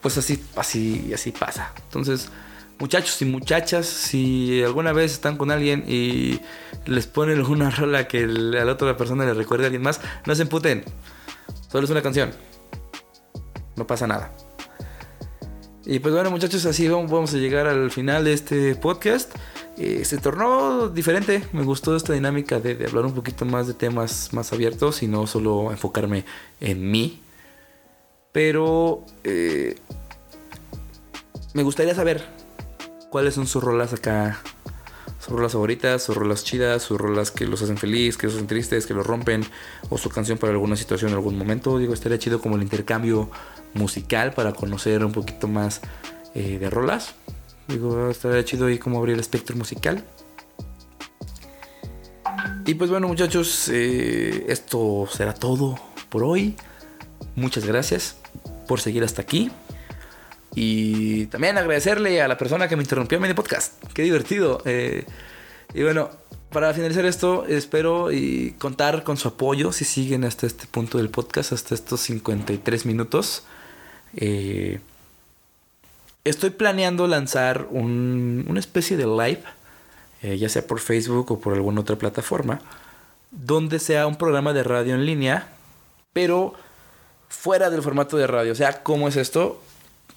pues 0.00 0.16
así, 0.18 0.40
así, 0.54 1.10
así 1.12 1.32
pasa. 1.32 1.72
Entonces, 1.86 2.28
muchachos 2.78 3.20
y 3.22 3.24
muchachas, 3.24 3.86
si 3.86 4.62
alguna 4.62 4.92
vez 4.92 5.14
están 5.14 5.36
con 5.36 5.50
alguien 5.50 5.84
y 5.88 6.38
les 6.84 7.08
ponen 7.08 7.38
alguna 7.38 7.70
rola 7.70 8.06
que 8.06 8.22
a 8.22 8.64
la 8.64 8.70
otra 8.70 8.96
persona 8.96 9.24
le 9.24 9.34
recuerde 9.34 9.64
a 9.64 9.66
alguien 9.66 9.82
más, 9.82 10.00
no 10.24 10.36
se 10.36 10.42
emputen. 10.42 10.84
Solo 11.68 11.86
es 11.86 11.90
una 11.90 12.02
canción. 12.02 12.30
No 13.74 13.84
pasa 13.84 14.06
nada. 14.06 14.32
Y 15.84 15.98
pues 15.98 16.14
bueno, 16.14 16.30
muchachos, 16.30 16.64
así 16.66 16.86
vamos 16.86 17.10
vamos 17.10 17.34
a 17.34 17.38
llegar 17.38 17.66
al 17.66 17.90
final 17.90 18.26
de 18.26 18.32
este 18.32 18.76
podcast. 18.76 19.34
Eh, 19.78 20.04
se 20.04 20.18
tornó 20.18 20.88
diferente. 20.88 21.44
Me 21.52 21.62
gustó 21.62 21.94
esta 21.96 22.12
dinámica 22.12 22.60
de, 22.60 22.86
hablar 22.86 23.04
un 23.06 23.14
poquito 23.14 23.44
más 23.44 23.66
de 23.66 23.74
temas 23.74 24.32
más 24.32 24.52
abiertos 24.52 25.02
y 25.02 25.08
no 25.08 25.26
solo 25.26 25.70
enfocarme 25.70 26.24
en 26.60 26.90
mí. 26.90 27.20
Pero 28.32 29.04
eh, 29.24 29.76
me 31.54 31.62
gustaría 31.62 31.94
saber 31.94 32.24
cuáles 33.10 33.34
son 33.34 33.46
sus 33.46 33.62
rolas 33.62 33.92
acá. 33.92 34.40
Sus 35.20 35.34
rolas 35.34 35.52
favoritas, 35.52 36.02
sus 36.02 36.16
rolas 36.16 36.44
chidas, 36.44 36.82
sus 36.82 36.98
rolas 36.98 37.30
que 37.30 37.46
los 37.46 37.60
hacen 37.60 37.76
feliz, 37.76 38.16
que 38.16 38.26
los 38.28 38.36
hacen 38.36 38.46
tristes, 38.46 38.86
que 38.86 38.94
los 38.94 39.06
rompen, 39.06 39.44
o 39.88 39.98
su 39.98 40.08
canción 40.08 40.38
para 40.38 40.52
alguna 40.52 40.76
situación 40.76 41.12
algún 41.12 41.36
momento. 41.36 41.78
Digo, 41.78 41.94
estaría 41.94 42.18
chido 42.18 42.40
como 42.40 42.56
el 42.56 42.62
intercambio 42.62 43.30
musical 43.74 44.32
para 44.34 44.52
conocer 44.52 45.04
un 45.04 45.12
poquito 45.12 45.48
más 45.48 45.80
eh, 46.34 46.58
de 46.58 46.70
rolas. 46.70 47.14
Digo, 47.68 48.10
estaría 48.10 48.44
chido 48.44 48.66
ahí 48.66 48.78
como 48.78 48.98
abrir 48.98 49.14
el 49.14 49.20
espectro 49.20 49.56
musical. 49.56 50.04
Y 52.64 52.74
pues 52.74 52.90
bueno, 52.90 53.08
muchachos, 53.08 53.68
eh, 53.72 54.46
esto 54.48 55.08
será 55.10 55.34
todo 55.34 55.78
por 56.08 56.24
hoy. 56.24 56.56
Muchas 57.34 57.64
gracias 57.64 58.16
por 58.66 58.80
seguir 58.80 59.04
hasta 59.04 59.22
aquí. 59.22 59.50
Y 60.54 61.26
también 61.26 61.58
agradecerle 61.58 62.22
a 62.22 62.28
la 62.28 62.38
persona 62.38 62.68
que 62.68 62.76
me 62.76 62.82
interrumpió 62.82 63.18
en 63.18 63.22
mi 63.22 63.34
podcast. 63.34 63.74
Qué 63.92 64.02
divertido. 64.02 64.62
Eh, 64.64 65.04
y 65.74 65.82
bueno, 65.82 66.10
para 66.50 66.72
finalizar 66.72 67.04
esto, 67.04 67.44
espero 67.46 68.10
y 68.10 68.54
contar 68.58 69.04
con 69.04 69.16
su 69.16 69.28
apoyo 69.28 69.72
si 69.72 69.84
siguen 69.84 70.24
hasta 70.24 70.46
este 70.46 70.66
punto 70.66 70.98
del 70.98 71.10
podcast, 71.10 71.52
hasta 71.52 71.74
estos 71.74 72.00
53 72.00 72.86
minutos. 72.86 73.44
Eh, 74.16 74.80
estoy 76.28 76.50
planeando 76.50 77.06
lanzar 77.06 77.66
un- 77.70 78.44
una 78.48 78.60
especie 78.60 78.96
de 78.96 79.06
live, 79.06 79.42
eh, 80.22 80.38
ya 80.38 80.48
sea 80.48 80.66
por 80.66 80.80
Facebook 80.80 81.30
o 81.32 81.40
por 81.40 81.54
alguna 81.54 81.80
otra 81.80 81.96
plataforma, 81.96 82.60
donde 83.30 83.78
sea 83.78 84.06
un 84.06 84.16
programa 84.16 84.52
de 84.52 84.62
radio 84.62 84.94
en 84.94 85.04
línea, 85.06 85.48
pero 86.12 86.54
fuera 87.28 87.70
del 87.70 87.82
formato 87.82 88.16
de 88.16 88.26
radio. 88.26 88.52
O 88.52 88.54
sea, 88.54 88.82
¿cómo 88.82 89.08
es 89.08 89.16
esto? 89.16 89.60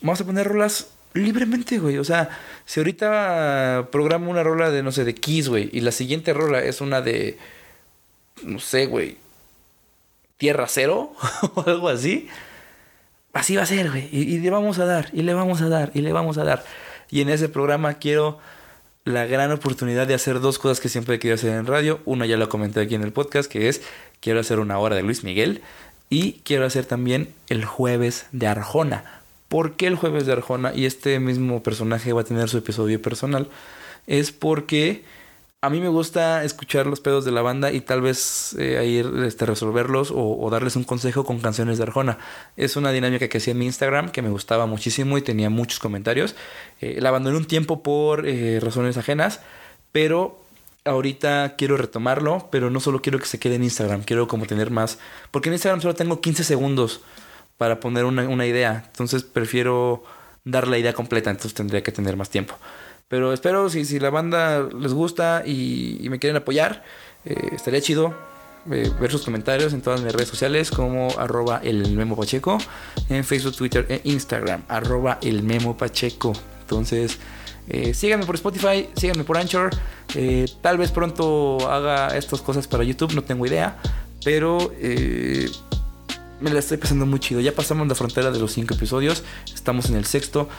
Vamos 0.02 0.22
a 0.22 0.26
poner 0.26 0.48
rolas 0.48 0.88
libremente, 1.14 1.80
güey. 1.80 1.98
O 1.98 2.04
sea, 2.04 2.30
si 2.66 2.80
ahorita 2.80 3.88
programo 3.92 4.30
una 4.32 4.44
rola 4.44 4.70
de, 4.70 4.84
no 4.84 4.92
sé, 4.92 5.04
de 5.04 5.16
Kiss, 5.16 5.50
güey, 5.50 5.70
y 5.74 5.82
la 5.82 5.92
siguiente 5.92 6.34
rola 6.34 6.64
es 6.64 6.82
una 6.82 7.02
de, 7.02 7.38
no 8.44 8.60
sé, 8.60 8.86
güey, 8.86 9.18
Tierra 10.38 10.68
Cero 10.70 11.12
o 11.56 11.64
algo 11.68 11.90
así, 11.90 12.30
así 13.34 13.56
va 13.56 13.64
a 13.64 13.66
ser, 13.66 13.90
güey. 13.90 14.10
Y, 14.12 14.40
le 14.40 14.50
vamos 14.50 14.80
a 14.80 14.86
dar, 14.86 15.10
y 15.14 15.22
le 15.22 15.34
vamos 15.34 15.62
a 15.62 15.70
dar, 15.70 15.92
y 15.94 16.02
le 16.02 16.14
vamos 16.14 16.38
a 16.38 16.44
dar. 16.44 16.64
Y 17.10 17.22
en 17.22 17.30
ese 17.30 17.50
programa 17.50 17.96
quiero 17.96 18.40
la 19.06 19.26
gran 19.26 19.52
oportunidad 19.52 20.08
de 20.08 20.14
hacer 20.14 20.40
dos 20.40 20.60
cosas 20.60 20.80
que 20.80 20.90
siempre 20.90 21.16
he 21.16 21.20
querido 21.20 21.36
hacer 21.36 21.52
en 21.52 21.66
radio. 21.66 22.00
Una 22.06 22.26
ya 22.26 22.38
la 22.38 22.48
comenté 22.48 22.82
aquí 22.82 22.96
en 22.96 23.04
el 23.04 23.12
podcast, 23.12 23.52
que 23.52 23.70
es 23.70 23.82
quiero 24.20 24.40
hacer 24.40 24.60
una 24.60 24.78
hora 24.80 24.96
de 24.96 25.04
Luis 25.04 25.24
Miguel 25.24 25.62
y 26.10 26.34
quiero 26.44 26.66
hacer 26.66 26.86
también 26.86 27.34
el 27.48 27.66
jueves 27.66 28.28
de 28.32 28.48
Arjona. 28.48 29.22
¿Por 29.48 29.76
qué 29.76 29.88
el 29.88 29.96
jueves 29.96 30.26
de 30.26 30.34
Arjona? 30.34 30.74
Y 30.76 30.86
este 30.86 31.20
mismo 31.20 31.64
personaje 31.64 32.14
va 32.14 32.22
a 32.22 32.26
tener 32.26 32.50
su 32.50 32.58
episodio 32.58 33.02
personal. 33.02 33.50
Es 34.06 34.32
porque 34.32 35.04
a 35.62 35.70
mí 35.70 35.82
me 35.82 35.90
gusta 35.90 36.46
escuchar 36.46 36.88
los 36.88 37.02
pedos 37.02 37.26
de 37.26 37.32
la 37.32 37.42
banda 37.42 37.72
y 37.74 37.82
tal 37.82 38.02
vez 38.02 38.56
eh, 38.58 38.78
ahí 38.78 39.04
este, 39.26 39.46
resolverlos 39.46 40.10
o, 40.16 40.50
darles 40.50 40.78
un 40.78 40.86
consejo 40.86 41.26
con 41.26 41.42
canciones 41.42 41.78
de 41.78 41.84
Arjona. 41.84 42.18
Es 42.56 42.78
una 42.78 42.92
dinámica 42.92 43.28
que 43.28 43.40
hacía 43.40 43.52
en 43.52 43.60
mi 43.60 43.66
Instagram 43.66 44.10
que 44.10 44.22
me 44.22 44.30
gustaba 44.30 44.68
muchísimo 44.68 45.18
y 45.18 45.22
tenía 45.22 45.50
muchos 45.50 45.80
comentarios. 45.80 46.36
Eh, 46.80 47.00
la 47.02 47.10
abandoné 47.10 47.36
un 47.36 47.46
tiempo 47.46 47.84
por 47.84 48.26
eh, 48.26 48.62
razones 48.62 48.96
ajenas, 48.96 49.42
pero 49.92 50.40
ahorita 50.86 51.56
quiero 51.58 51.76
retomarlo, 51.76 52.48
pero 52.52 52.70
no 52.70 52.80
solo 52.80 53.02
quiero 53.02 53.20
que 53.20 53.26
se 53.26 53.38
quede 53.38 53.56
en 53.56 53.64
Instagram, 53.64 54.04
quiero 54.04 54.30
como 54.30 54.46
tener 54.46 54.72
más, 54.72 54.98
porque 55.30 55.50
en 55.50 55.54
Instagram 55.54 55.82
solo 55.82 55.94
tengo 55.94 56.22
15 56.22 56.46
segundos 56.46 57.02
para 57.58 57.82
poner 57.82 58.06
una, 58.06 58.28
una 58.30 58.46
idea, 58.46 58.86
entonces 58.88 59.24
prefiero 59.24 60.04
dar 60.46 60.70
la 60.70 60.78
idea 60.78 60.94
completa, 60.94 61.30
entonces 61.30 61.54
tendría 61.54 61.84
que 61.84 61.92
tener 61.92 62.16
más 62.16 62.30
tiempo. 62.30 62.56
Pero 63.10 63.34
espero 63.34 63.70
si, 63.70 63.86
si 63.86 64.00
la 64.00 64.12
banda 64.12 64.70
les 64.80 64.94
gusta 64.94 65.44
y, 65.46 66.08
me 66.10 66.20
quieren 66.20 66.38
apoyar, 66.38 66.84
eh, 67.26 67.50
estaría 67.52 67.82
chido 67.82 68.14
eh, 68.72 68.90
ver 69.02 69.12
sus 69.12 69.24
comentarios 69.24 69.74
en 69.74 69.82
todas 69.82 70.02
mis 70.02 70.14
redes 70.14 70.30
sociales 70.30 70.70
como 70.70 71.10
arroba 71.18 71.60
el 71.64 71.92
memo 71.98 72.16
pacheco, 72.16 72.60
en 73.10 73.24
Facebook, 73.26 73.56
Twitter 73.56 73.86
e 73.90 74.02
Instagram, 74.04 74.62
arroba 74.68 75.18
el 75.24 75.42
memo 75.42 75.76
pacheco. 75.76 76.34
Entonces, 76.62 77.18
eh, 77.68 77.96
síganme 77.96 78.28
por 78.28 78.36
Spotify, 78.36 78.88
síganme 78.96 79.24
por 79.24 79.38
Anchor. 79.38 79.72
Tal 80.62 80.78
vez 80.78 80.92
pronto 80.92 81.68
haga 81.70 82.16
estas 82.16 82.42
cosas 82.42 82.68
para 82.68 82.84
YouTube, 82.84 83.14
no 83.16 83.24
tengo 83.24 83.46
idea. 83.46 83.78
Pero 84.24 84.72
me 86.40 86.52
la 86.52 86.60
estoy 86.60 86.78
pasando 86.78 87.06
muy 87.06 87.20
chido. 87.20 87.42
Ya 87.42 87.54
pasamos 87.54 87.88
la 87.88 87.96
frontera 87.96 88.32
de 88.32 88.40
los 88.40 88.52
5 88.54 88.74
episodios. 88.76 89.24
Estamos 89.54 89.90
en 89.90 89.96
el 89.96 90.06
sexto. 90.06 90.50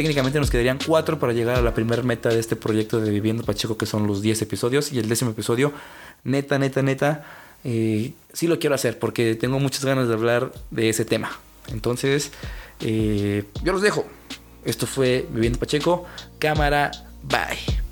Técnicamente 0.00 0.40
nos 0.40 0.48
quedarían 0.48 0.78
4 0.78 1.18
para 1.18 1.34
llegar 1.34 1.56
a 1.56 1.60
la 1.60 1.74
primera 1.74 2.02
meta 2.02 2.30
de 2.30 2.40
este 2.40 2.56
proyecto 2.56 3.02
de 3.02 3.10
Viviendo 3.10 3.44
Pacheco, 3.44 3.76
que 3.76 3.84
son 3.84 4.06
los 4.06 4.22
10 4.22 4.40
episodios. 4.40 4.92
Y 4.92 4.98
el 4.98 5.10
décimo 5.10 5.32
episodio, 5.32 5.74
neta, 6.24 6.58
neta, 6.58 6.80
neta, 6.80 7.26
eh, 7.64 8.14
sí 8.32 8.46
lo 8.46 8.58
quiero 8.58 8.74
hacer 8.74 8.98
porque 8.98 9.34
tengo 9.34 9.60
muchas 9.60 9.84
ganas 9.84 10.08
de 10.08 10.14
hablar 10.14 10.52
de 10.70 10.88
ese 10.88 11.04
tema. 11.04 11.38
Entonces, 11.68 12.32
eh, 12.80 13.44
yo 13.62 13.74
los 13.74 13.82
dejo. 13.82 14.06
Esto 14.64 14.86
fue 14.86 15.26
Viviendo 15.30 15.58
Pacheco. 15.58 16.06
Cámara, 16.38 16.90
bye. 17.22 17.89